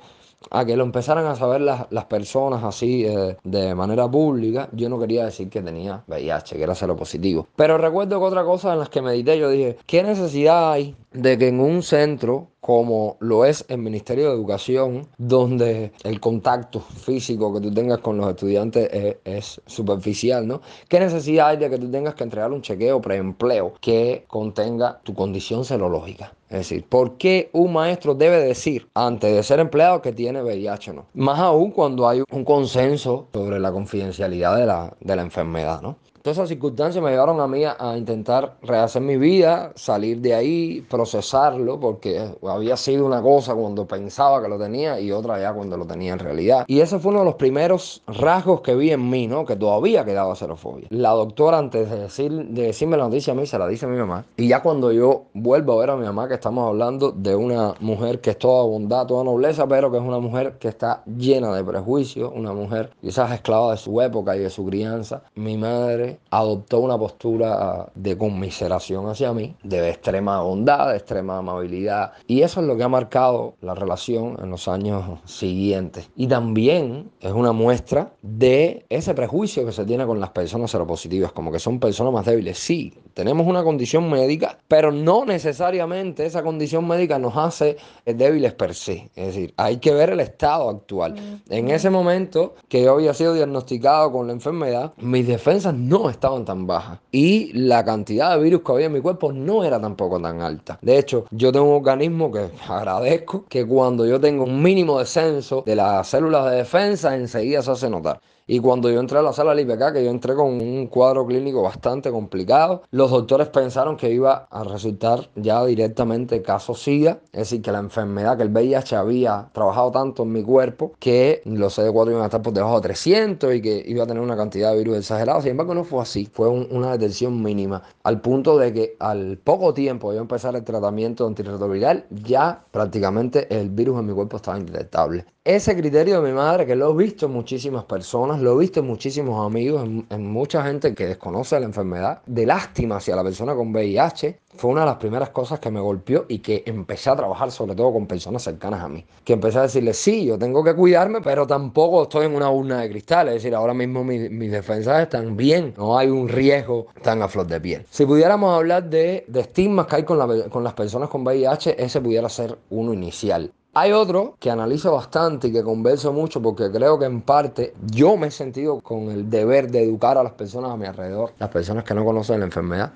a 0.51 0.65
que 0.65 0.77
lo 0.77 0.85
empezaran 0.85 1.27
a 1.27 1.37
saber 1.37 1.61
las, 1.61 1.87
las 1.91 2.05
personas 2.07 2.63
así 2.65 3.05
eh, 3.05 3.37
de 3.45 3.75
manera 3.75 4.11
pública, 4.11 4.69
yo 4.73 4.89
no 4.89 4.99
quería 4.99 5.25
decir 5.25 5.49
que 5.49 5.63
tenía 5.63 6.03
VIH, 6.07 6.57
que 6.57 6.63
era 6.63 6.75
cero 6.75 6.97
positivo. 6.97 7.47
Pero 7.57 7.79
recuerdo 7.79 8.19
que 8.19 8.25
otra 8.25 8.45
cosa 8.45 8.73
en 8.73 8.81
las 8.81 8.89
que 8.89 9.03
medité, 9.03 9.39
yo 9.39 9.51
dije, 9.51 9.79
¿qué 9.87 10.03
necesidad 10.03 10.73
hay 10.73 10.97
de 11.13 11.39
que 11.39 11.49
en 11.49 11.61
un 11.61 11.83
centro 11.83 12.49
como 12.63 13.17
lo 13.19 13.45
es 13.45 13.65
el 13.69 13.79
Ministerio 13.79 14.29
de 14.29 14.35
Educación, 14.35 15.09
donde 15.19 15.91
el 16.05 16.21
contacto 16.21 16.79
físico 16.79 17.53
que 17.53 17.61
tú 17.61 17.75
tengas 17.75 17.99
con 17.99 18.17
los 18.17 18.31
estudiantes 18.31 18.89
es, 19.25 19.61
superficial, 19.67 20.47
¿no? 20.47 20.61
¿Qué 20.89 21.01
necesidad 21.01 21.49
hay 21.49 21.57
de 21.57 21.69
que 21.69 21.77
tú 21.77 21.91
tengas 21.91 22.15
que 22.15 22.23
entregar 22.23 22.53
un 22.53 22.63
chequeo 22.63 23.01
preempleo 23.01 23.75
que 23.81 24.25
contenga 24.29 25.01
tu 25.03 25.13
condición 25.13 25.65
serológica? 25.65 26.35
Es 26.49 26.59
decir, 26.59 26.85
¿por 26.89 27.17
qué 27.17 27.51
un 27.53 27.73
maestro 27.73 28.15
debe 28.15 28.39
decir 28.39 28.89
antes 28.95 29.35
de 29.35 29.43
ser 29.43 29.59
empleado 29.59 30.01
que 30.01 30.13
tiene 30.13 30.41
VIH 30.41 30.93
o 30.93 30.95
no? 30.95 31.07
Más 31.15 31.41
aún 31.41 31.73
cuando 31.73 32.09
hay 32.09 32.23
un 32.31 32.45
consenso 32.45 33.27
sobre 33.33 33.59
la 33.59 33.73
confidencialidad 33.73 34.57
de 34.57 34.67
la, 34.67 34.97
de 35.01 35.17
la 35.17 35.23
enfermedad, 35.23 35.83
¿no? 35.83 35.97
Todas 36.23 36.39
esas 36.39 36.49
circunstancias 36.49 37.03
me 37.03 37.11
llevaron 37.11 37.41
a 37.41 37.49
mí 37.49 37.65
a, 37.65 37.77
a 37.79 37.99
intentar 37.99 38.55
rehacer 38.63 39.03
mi 39.03 39.17
vida, 39.17 39.73
salir 39.75 40.21
de 40.21 40.35
ahí, 40.35 40.87
procesarlo, 40.89 41.81
porque 41.81 42.31
había 42.43 42.77
sido 42.77 43.05
una 43.05 43.21
cosa 43.21 43.55
cuando 43.55 43.87
pensaba 43.87 44.41
que 44.41 44.49
lo 44.49 44.59
tenía 44.59 45.01
y 45.01 45.11
otra 45.11 45.41
ya 45.41 45.53
cuando 45.53 45.77
lo 45.77 45.85
tenía 45.85 46.13
en 46.13 46.21
realidad. 46.21 46.65
Y 46.69 46.81
ese 46.81 47.01
fue 47.01 47.11
uno 47.11 47.21
de 47.21 47.25
los 47.27 47.35
primeros 47.35 48.03
rasgos 48.07 48.61
que 48.61 48.75
vi 48.75 48.93
en 48.93 49.11
mí, 49.11 49.27
¿no? 49.27 49.45
Que 49.45 49.57
todavía 49.57 50.05
quedaba 50.05 50.37
xerofobia. 50.37 50.87
La 50.91 51.11
doctora, 51.11 51.59
antes 51.59 51.91
de, 51.91 51.99
decir, 51.99 52.31
de 52.31 52.63
decirme 52.63 52.97
la 52.97 53.05
noticia 53.05 53.33
a 53.33 53.37
mí, 53.37 53.45
se 53.47 53.59
la 53.59 53.67
dice 53.67 53.87
a 53.87 53.89
mi 53.89 53.99
mamá. 53.99 54.25
Y 54.37 54.47
ya 54.47 54.63
cuando 54.63 54.93
yo 54.93 55.25
vuelvo 55.35 55.73
a 55.73 55.81
ver 55.81 55.91
a 55.91 55.97
mi 55.97 56.05
mamá, 56.05 56.29
que 56.29 56.35
estamos 56.35 56.69
hablando 56.69 57.11
de 57.11 57.35
una 57.35 57.75
mujer 57.81 58.21
que 58.21 58.31
es 58.31 58.39
toda 58.39 58.65
bondad, 58.65 59.07
toda 59.07 59.25
nobleza, 59.25 59.67
pero 59.67 59.91
que 59.91 59.99
es 59.99 60.05
una 60.05 60.21
mujer 60.21 60.59
que 60.59 60.69
está 60.69 61.03
llena 61.05 61.53
de 61.55 61.65
prejuicios, 61.65 62.33
una 62.33 62.53
mujer 62.53 62.91
quizás 63.01 63.33
esclava 63.33 63.73
de 63.73 63.79
su 63.79 64.01
época 64.01 64.37
y 64.37 64.41
de 64.41 64.51
su 64.51 64.65
crianza, 64.65 65.23
mi 65.35 65.57
madre 65.57 66.12
adoptó 66.31 66.81
una 66.81 66.99
postura 66.99 67.91
de 67.95 68.17
conmiseración 68.17 69.09
hacia 69.09 69.33
mí, 69.33 69.55
de 69.63 69.91
extrema 69.91 70.41
bondad, 70.43 70.91
de 70.91 70.97
extrema 70.97 71.39
amabilidad. 71.39 72.13
Y 72.27 72.43
eso 72.43 72.61
es 72.61 72.67
lo 72.67 72.77
que 72.77 72.83
ha 72.83 72.89
marcado 72.89 73.55
la 73.61 73.75
relación 73.75 74.37
en 74.43 74.51
los 74.51 74.69
años 74.69 75.21
siguientes. 75.25 76.11
Y 76.17 76.27
también 76.27 77.11
es 77.21 77.33
una 77.33 77.53
muestra 77.53 78.13
de 78.23 78.85
ese 78.89 79.15
prejuicio 79.15 79.65
que 79.65 79.73
se 79.73 79.85
tiene 79.85 80.07
con 80.07 80.21
las 80.21 80.31
personas 80.31 80.71
seropositivas, 80.71 81.33
como 81.33 81.53
que 81.53 81.59
son 81.59 81.79
personas 81.79 82.13
más 82.13 82.27
débiles. 82.27 82.59
Sí, 82.59 82.93
tenemos 83.15 83.47
una 83.47 83.63
condición 83.63 84.09
médica, 84.11 84.59
pero 84.69 84.91
no 84.91 85.25
necesariamente 85.25 86.27
esa 86.27 86.43
condición 86.43 86.87
médica 86.87 87.19
nos 87.19 87.37
hace 87.37 87.77
débiles 88.05 88.55
per 88.55 88.75
se. 88.75 89.11
Es 89.15 89.27
decir, 89.27 89.55
hay 89.57 89.79
que 89.79 89.93
ver 89.93 90.11
el 90.11 90.21
estado 90.21 90.69
actual. 90.69 91.15
En 91.49 91.71
ese 91.71 91.91
momento 91.91 92.55
que 92.69 92.83
yo 92.83 92.93
había 92.93 93.15
sido 93.15 93.35
diagnosticado 93.35 94.13
con 94.13 94.27
la 94.27 94.33
enfermedad, 94.33 94.93
mis 94.97 95.27
defensas 95.27 95.75
no 95.75 96.02
estaban 96.11 96.45
tan 96.45 96.67
bajas 96.67 96.99
y 97.11 97.53
la 97.53 97.85
cantidad 97.85 98.37
de 98.37 98.43
virus 98.43 98.63
que 98.63 98.73
había 98.73 98.87
en 98.87 98.93
mi 98.93 99.01
cuerpo 99.01 99.33
no 99.33 99.65
era 99.65 99.81
tampoco 99.81 100.21
tan 100.21 100.41
alta. 100.41 100.79
De 100.83 100.99
hecho, 100.99 101.27
yo 101.31 101.53
tengo 101.53 101.67
un 101.67 101.77
organismo 101.77 102.31
que 102.31 102.51
agradezco 102.69 103.45
que 103.49 103.67
cuando 103.67 104.07
yo 104.07 104.21
tengo 104.21 104.45
un 104.45 104.63
mínimo 104.63 104.99
descenso 104.99 105.63
de 105.67 105.77
las 105.77 106.09
células 106.09 106.51
de 106.51 106.57
defensa, 106.57 107.17
enseguida 107.17 107.63
se 107.63 107.71
hace 107.71 107.91
notar. 107.91 108.21
Y 108.47 108.59
cuando 108.61 108.91
yo 108.91 109.01
entré 109.01 109.19
a 109.19 109.23
la 109.23 109.33
sala 109.33 109.55
del 109.55 109.69
IPK, 109.69 109.93
que 109.93 110.05
yo 110.05 110.11
entré 110.11 110.35
con 110.35 110.61
un 110.61 110.87
cuadro 110.89 111.27
clínico 111.27 111.63
bastante 111.63 112.11
complicado, 112.11 112.83
los 112.91 113.11
doctores 113.11 113.49
pensaron 113.49 113.97
que 113.97 114.11
iba 114.11 114.49
a 114.51 114.65
resultar 114.65 115.31
ya 115.37 115.65
directamente 115.65 116.43
caso 116.43 116.75
SIDA, 116.75 117.21
es 117.33 117.41
decir, 117.41 117.63
que 117.63 117.73
la 117.73 117.79
enfermedad, 117.79 118.37
que 118.37 118.43
el 118.43 118.51
VIH 118.51 118.97
había 118.97 119.49
trabajado 119.53 119.91
tanto 119.93 120.25
en 120.25 120.33
mi 120.33 120.43
cuerpo 120.43 120.93
que 120.99 121.43
los 121.45 121.79
CD4 121.79 122.11
iban 122.11 122.23
a 122.23 122.27
estar 122.27 122.43
por 122.43 122.53
debajo 122.53 122.77
de 122.77 122.89
300 122.89 123.55
y 123.55 123.63
que 123.63 123.83
iba 123.87 124.05
a 124.05 124.07
tener 124.07 124.23
una 124.23 124.37
cantidad 124.37 124.73
de 124.73 124.79
virus 124.79 124.99
exagerada. 124.99 125.41
Sin 125.41 125.53
embargo, 125.53 125.75
no 125.75 125.85
fue 125.85 126.03
así, 126.03 126.29
fue 126.33 126.49
una 126.49 126.93
detención 126.93 127.43
mínima, 127.43 127.83
al 128.03 128.21
punto 128.21 128.59
de 128.59 128.73
que 128.73 128.97
al 128.99 129.39
poco 129.39 129.73
tiempo 129.73 130.13
de 130.13 130.19
empezar 130.19 130.57
el 130.57 130.65
tratamiento 130.65 131.27
antirretroviral, 131.27 132.07
ya 132.11 132.65
prácticamente 132.71 133.47
el 133.57 133.71
virus 133.71 134.01
en 134.01 134.07
mi 134.07 134.13
cuerpo 134.13 134.37
estaba 134.37 134.59
indetectable. 134.59 135.25
Ese 135.45 135.77
criterio 135.77 136.21
de 136.23 136.29
mi 136.29 136.35
madre, 136.37 136.67
que 136.67 136.77
lo 136.77 136.93
he 136.93 136.97
visto 136.97 137.27
en 137.27 137.33
muchísimas 137.33 137.85
personas, 137.85 138.32
lo 138.41 138.55
he 138.55 138.59
visto 138.61 138.81
en 138.81 138.87
muchísimos 138.87 139.45
amigos, 139.45 139.85
en, 139.85 140.27
mucha 140.27 140.63
gente 140.65 140.95
que 140.95 141.07
desconoce 141.07 141.59
la 141.59 141.67
enfermedad, 141.67 142.23
de 142.27 142.47
lástima 142.47 142.97
hacia 142.97 143.17
la 143.17 143.23
persona 143.23 143.55
con 143.55 143.73
VIH, 143.73 144.39
fue 144.57 144.71
una 144.71 144.81
de 144.81 144.87
las 144.87 144.97
primeras 144.97 145.31
cosas 145.31 145.61
que 145.61 145.71
me 145.71 145.81
golpeó 145.81 146.27
y 146.29 146.41
que 146.41 146.63
empecé 146.67 147.11
a 147.11 147.17
trabajar 147.17 147.51
sobre 147.51 147.75
todo 147.75 147.93
con 147.93 148.07
personas 148.07 148.43
cercanas 148.43 148.83
a 148.83 148.89
mí. 148.89 149.05
Que 149.25 149.33
empecé 149.33 149.59
a 149.59 149.63
decirle, 149.63 149.95
sí, 149.95 150.27
yo 150.27 150.39
tengo 150.39 150.63
que 150.63 150.75
cuidarme, 150.75 151.21
pero 151.23 151.47
tampoco 151.47 152.03
estoy 152.03 152.27
en 152.27 152.35
una 152.35 152.51
urna 152.51 152.81
de 152.81 152.91
cristal. 152.91 153.29
Es 153.29 153.35
decir, 153.35 153.55
ahora 153.55 153.75
mismo 153.75 154.05
mis, 154.05 154.51
defensas 154.51 155.03
están 155.03 155.37
bien, 155.37 155.75
no 155.77 155.97
hay 155.97 156.09
un 156.09 156.29
riesgo 156.29 156.87
tan 157.03 157.23
a 157.23 157.29
flor 157.29 157.47
de 157.47 157.61
piel. 157.61 157.87
Si 157.91 158.05
pudiéramos 158.05 158.55
hablar 158.55 158.89
de, 158.91 159.25
de 159.27 159.41
estigmas 159.41 159.87
que 159.87 159.97
hay 159.97 160.03
con, 160.05 160.49
con 160.51 160.65
las 160.65 160.75
personas 160.75 161.09
con 161.09 161.23
VIH, 161.23 161.83
ese 161.83 162.01
pudiera 162.01 162.29
ser 162.29 162.59
uno 162.71 162.93
inicial. 162.93 163.53
Hay 163.75 163.91
otro 163.93 164.37
que 164.39 164.51
analizo 164.51 164.93
bastante 164.93 165.49
y 165.49 165.53
que 165.53 165.63
converso 165.63 166.13
mucho 166.13 166.43
porque 166.43 166.71
creo 166.71 166.99
que 166.99 167.07
en 167.07 167.23
parte 167.23 167.73
yo 167.91 168.19
me 168.19 168.27
he 168.27 168.31
sentido 168.31 168.81
con 168.81 169.11
el 169.11 169.31
deber 169.31 169.71
de 169.71 169.83
educar 169.83 170.19
a 170.19 170.23
las 170.23 170.35
personas 170.35 170.73
a 170.73 170.77
mi 170.77 170.85
alrededor, 170.85 171.33
las 171.39 171.49
personas 171.49 171.83
que 171.83 171.95
no 171.95 172.05
conocen 172.05 172.41
la 172.41 172.45
enfermedad. 172.45 172.93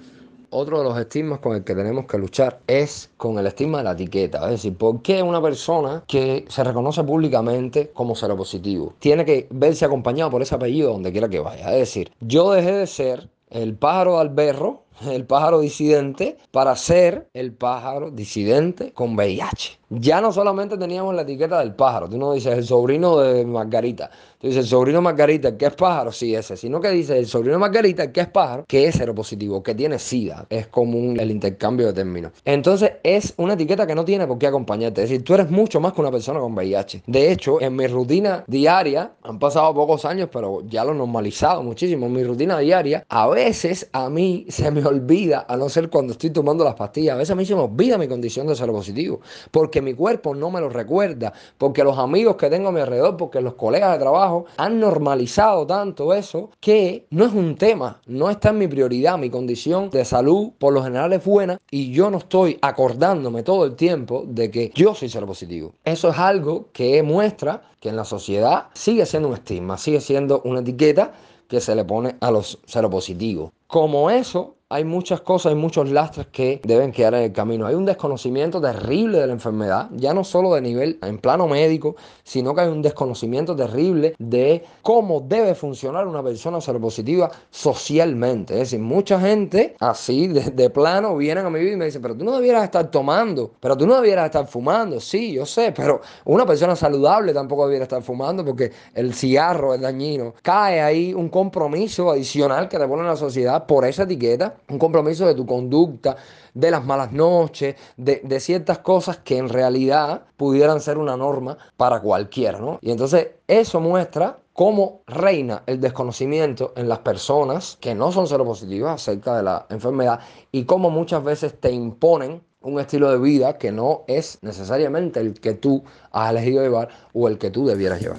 Otro 0.51 0.77
de 0.81 0.85
los 0.85 0.99
estigmas 0.99 1.39
con 1.39 1.57
el 1.57 1.65
que 1.65 1.75
tenemos 1.75 2.05
que 2.05 2.19
luchar 2.19 2.61
es 2.67 3.09
con 3.17 3.39
el 3.39 3.47
estigma 3.47 3.79
de 3.79 3.85
la 3.85 3.93
etiqueta. 3.93 4.45
Es 4.45 4.51
decir, 4.51 4.77
¿por 4.77 5.01
qué 5.01 5.23
una 5.23 5.41
persona 5.41 6.05
que 6.07 6.45
se 6.47 6.63
reconoce 6.63 7.03
públicamente 7.05 7.91
como 7.95 8.15
seropositivo 8.15 8.93
tiene 8.99 9.25
que 9.25 9.47
verse 9.51 9.87
acompañado 9.87 10.31
por 10.31 10.43
ese 10.43 10.57
apellido 10.57 10.93
donde 10.93 11.11
quiera 11.11 11.31
que 11.31 11.41
vaya? 11.41 11.73
Es 11.73 11.79
decir, 11.79 12.13
yo 12.21 12.53
dejé 12.53 12.73
de 12.73 12.87
ser 12.87 13.31
el 13.49 13.77
pájaro 13.77 14.17
de 14.17 14.21
alberro 14.21 14.83
el 15.11 15.27
pájaro 15.27 15.61
disidente 15.61 16.37
para 16.51 16.77
ser 16.77 17.29
el 17.35 17.53
pájaro 17.53 18.11
disidente 18.11 18.93
con 18.93 19.15
VIH. 19.15 19.79
Ya 19.89 20.21
no 20.21 20.33
solamente 20.33 20.77
teníamos 20.77 21.15
la 21.15 21.23
etiqueta 21.23 21.61
del 21.61 21.75
pájaro, 21.75 22.09
tú 22.09 22.19
no 22.19 22.33
dices 22.33 22.59
el 22.59 22.65
sobrino 22.65 23.19
de 23.19 23.47
Margarita, 23.47 24.11
tú 24.41 24.49
dices 24.49 24.65
el 24.65 24.69
sobrino 24.69 25.01
Margarita, 25.01 25.57
que 25.57 25.67
es 25.67 25.75
pájaro, 25.75 26.11
sí, 26.11 26.35
ese, 26.35 26.57
sino 26.57 26.81
que 26.81 26.91
dice 26.91 27.17
el 27.17 27.27
sobrino 27.27 27.57
Margarita, 27.61 28.11
que 28.11 28.23
es 28.23 28.27
pájaro, 28.27 28.65
que 28.67 28.89
es 28.89 28.97
seropositivo, 28.97 29.63
que 29.63 29.77
tiene 29.77 30.01
SIDA, 30.01 30.45
es 30.51 30.67
común 30.67 31.21
el 31.21 31.31
intercambio 31.31 31.87
de 31.87 31.93
términos. 31.93 32.33
Entonces 32.45 32.95
es 33.05 33.33
una 33.37 33.55
etiqueta 33.55 33.87
que 33.87 33.95
no 33.95 34.05
tiene 34.05 34.27
por 34.27 34.39
qué 34.39 34.49
acompañarte, 34.49 35.05
es 35.05 35.11
decir, 35.11 35.25
tú 35.25 35.35
eres 35.35 35.51
mucho 35.51 35.81
más 35.81 35.93
que 35.93 36.01
una 36.01 36.11
persona 36.11 36.41
con 36.41 36.53
VIH. 36.55 37.05
De 37.07 37.31
hecho, 37.31 37.61
en 37.61 37.77
mi 37.77 37.87
rutina 37.87 38.43
diaria, 38.49 39.13
han 39.23 39.39
pasado 39.39 39.73
pocos 39.73 40.05
años, 40.05 40.31
pero 40.33 40.63
ya 40.67 40.85
lo 40.85 40.95
he 40.95 40.97
normalizado 40.97 41.63
muchísimo, 41.63 42.07
en 42.07 42.13
mi 42.13 42.25
rutina 42.25 42.59
diaria, 42.59 43.05
a 43.09 43.29
veces 43.29 43.89
a 43.93 44.11
mí 44.11 44.47
se 44.49 44.69
me 44.73 44.83
olvida, 44.87 45.45
a 45.49 45.57
no 45.57 45.69
ser 45.69 45.91
cuando 45.91 46.13
estoy 46.13 46.31
tomando 46.31 46.65
las 46.65 46.75
pastillas, 46.75 47.15
a 47.15 47.19
veces 47.19 47.33
a 47.33 47.35
mí 47.35 47.45
se 47.45 47.55
me 47.55 47.63
olvida 47.63 47.99
mi 47.99 48.09
condición 48.09 48.47
de 48.47 48.55
seropositivo, 48.55 49.21
porque 49.51 49.83
mi 49.83 49.95
cuerpo 49.95 50.35
no 50.35 50.51
me 50.51 50.61
lo 50.61 50.69
recuerda, 50.69 51.33
porque 51.59 51.83
los 51.83 51.99
amigos 51.99 52.37
que 52.37 52.49
tengo 52.49 52.69
a 52.69 52.73
mi 52.73 52.81
alrededor, 52.81 53.17
porque 53.17 53.41
los 53.41 53.55
colegas 53.55 53.93
de 53.93 53.99
trabajo 53.99 54.47
han 54.57 54.79
normalizado 54.79 55.67
tanto 55.67 56.15
eso 56.15 56.51
que 56.61 57.07
no 57.11 57.25
es 57.25 57.33
un 57.33 57.57
tema, 57.57 58.01
no 58.07 58.31
está 58.31 58.51
en 58.51 58.59
mi 58.59 58.69
prioridad, 58.69 59.19
mi 59.19 59.31
condición 59.31 59.91
de 59.91 60.05
salud 60.05 60.51
por 60.59 60.73
lo 60.73 60.83
general 60.83 61.13
es 61.13 61.25
buena 61.25 61.59
y 61.71 61.91
yo 61.91 62.11
no 62.11 62.19
estoy 62.19 62.59
acordándome 62.63 63.43
todo 63.43 63.65
el 63.65 63.75
tiempo 63.75 64.25
de 64.27 64.51
que 64.51 64.71
yo 64.75 64.95
soy 64.95 65.09
positivo. 65.25 65.73
Eso 65.85 66.11
es 66.11 66.19
algo 66.19 66.69
que 66.73 67.03
muestra 67.03 67.63
que 67.81 67.89
en 67.89 67.97
la 67.97 68.05
sociedad 68.05 68.67
sigue 68.75 69.07
siendo 69.07 69.29
un 69.29 69.35
estigma, 69.35 69.79
sigue 69.79 70.01
siendo 70.01 70.43
una 70.45 70.61
etiqueta 70.61 71.13
que 71.49 71.61
se 71.61 71.75
le 71.75 71.85
pone 71.85 72.17
a 72.21 72.31
los 72.31 72.59
seropositivos. 72.67 73.53
Como 73.69 74.11
eso, 74.11 74.56
hay 74.69 74.85
muchas 74.85 75.21
cosas, 75.21 75.51
hay 75.51 75.59
muchos 75.59 75.89
lastres 75.91 76.27
que 76.27 76.61
deben 76.65 76.91
quedar 76.91 77.15
en 77.15 77.23
el 77.23 77.33
camino. 77.33 77.67
Hay 77.67 77.77
un 77.77 77.85
desconocimiento 77.85 78.61
terrible 78.61 79.21
de 79.21 79.29
la 79.29 79.33
enfermedad, 79.33 79.89
ya 79.93 80.13
no 80.13 80.25
solo 80.25 80.55
de 80.55 80.61
nivel 80.61 80.99
en 81.03 81.19
plano 81.19 81.47
médico, 81.47 81.95
sino 82.25 82.53
que 82.53 82.63
hay 82.63 82.69
un 82.69 82.83
desconocimiento 82.83 83.55
terrible 83.55 84.17
de 84.19 84.65
cómo 84.83 85.21
debe 85.21 85.55
funcionar 85.55 86.09
una 86.09 86.21
persona 86.21 86.61
seropositiva 86.61 87.31
socialmente. 87.49 88.55
Es 88.55 88.61
decir, 88.61 88.81
mucha 88.81 89.21
gente 89.21 89.77
así 89.79 90.27
de, 90.27 90.71
plano 90.71 91.17
vienen 91.17 91.47
a 91.47 91.51
mi 91.51 91.61
vida 91.61 91.75
y 91.75 91.77
me 91.77 91.85
dicen, 91.85 92.03
pero 92.03 92.17
tú 92.17 92.25
no 92.25 92.35
debieras 92.35 92.65
estar 92.65 92.91
tomando, 92.91 93.53
pero 93.61 93.77
tú 93.77 93.87
no 93.87 93.95
debieras 93.95 94.27
estar 94.27 94.49
fumando. 94.49 94.99
Sí, 94.99 95.33
yo 95.33 95.47
sé, 95.47 95.73
pero 95.77 96.01
una 96.25 96.45
persona 96.45 96.75
saludable 96.75 97.33
tampoco 97.33 97.67
debiera 97.67 97.85
estar 97.85 98.03
fumando 98.03 98.45
porque 98.45 98.73
el 98.95 99.15
cigarro 99.15 99.75
es 99.75 99.81
dañino. 99.81 100.35
Cae 100.43 100.81
ahí 100.81 101.15
un 101.15 101.29
compromiso 101.29 102.11
adicional 102.11 102.69
que 102.69 102.79
te 102.79 102.89
pone 102.89 103.05
la 103.05 103.17
sociedad 103.17 103.65
por 103.65 103.85
esa 103.85 104.03
etiqueta 104.03 104.56
un 104.69 104.79
compromiso 104.79 105.27
de 105.27 105.35
tu 105.35 105.47
conducta, 105.47 106.17
de 106.55 106.71
las 106.71 106.85
malas 106.85 107.13
noches, 107.13 107.77
de, 107.97 108.41
ciertas 108.41 108.79
cosas 108.79 109.19
que 109.19 109.39
en 109.39 109.49
realidad 109.49 110.23
pudieran 110.37 110.81
ser 110.81 110.99
una 110.99 111.17
norma 111.17 111.59
para 111.77 112.01
cualquiera, 112.01 112.59
¿no? 112.59 112.79
Y 112.81 112.91
entonces 112.91 113.29
eso 113.47 113.81
muestra 113.81 114.39
cómo 114.53 115.03
reina 115.07 115.63
el 115.67 115.81
desconocimiento 115.81 116.73
en 116.77 116.89
las 116.89 117.01
personas 117.01 117.77
que 117.81 117.95
no 117.95 118.13
son 118.13 118.27
seropositivas 118.27 118.95
acerca 118.95 119.37
de 119.37 119.43
la 119.43 119.67
enfermedad 119.69 120.21
y 120.51 120.65
cómo 120.65 120.91
muchas 120.91 121.23
veces 121.23 121.61
te 121.61 121.71
imponen 121.71 122.43
un 122.63 122.81
estilo 122.81 123.11
de 123.11 123.19
vida 123.19 123.59
que 123.59 123.71
no 123.71 124.03
es 124.07 124.39
necesariamente 124.43 125.21
el 125.21 125.39
que 125.41 125.55
tú 125.55 125.85
has 126.11 126.31
elegido 126.31 126.63
llevar 126.63 126.89
o 127.13 127.29
el 127.29 127.39
que 127.39 127.51
tú 127.51 127.67
debieras 127.67 128.01
llevar. 128.01 128.19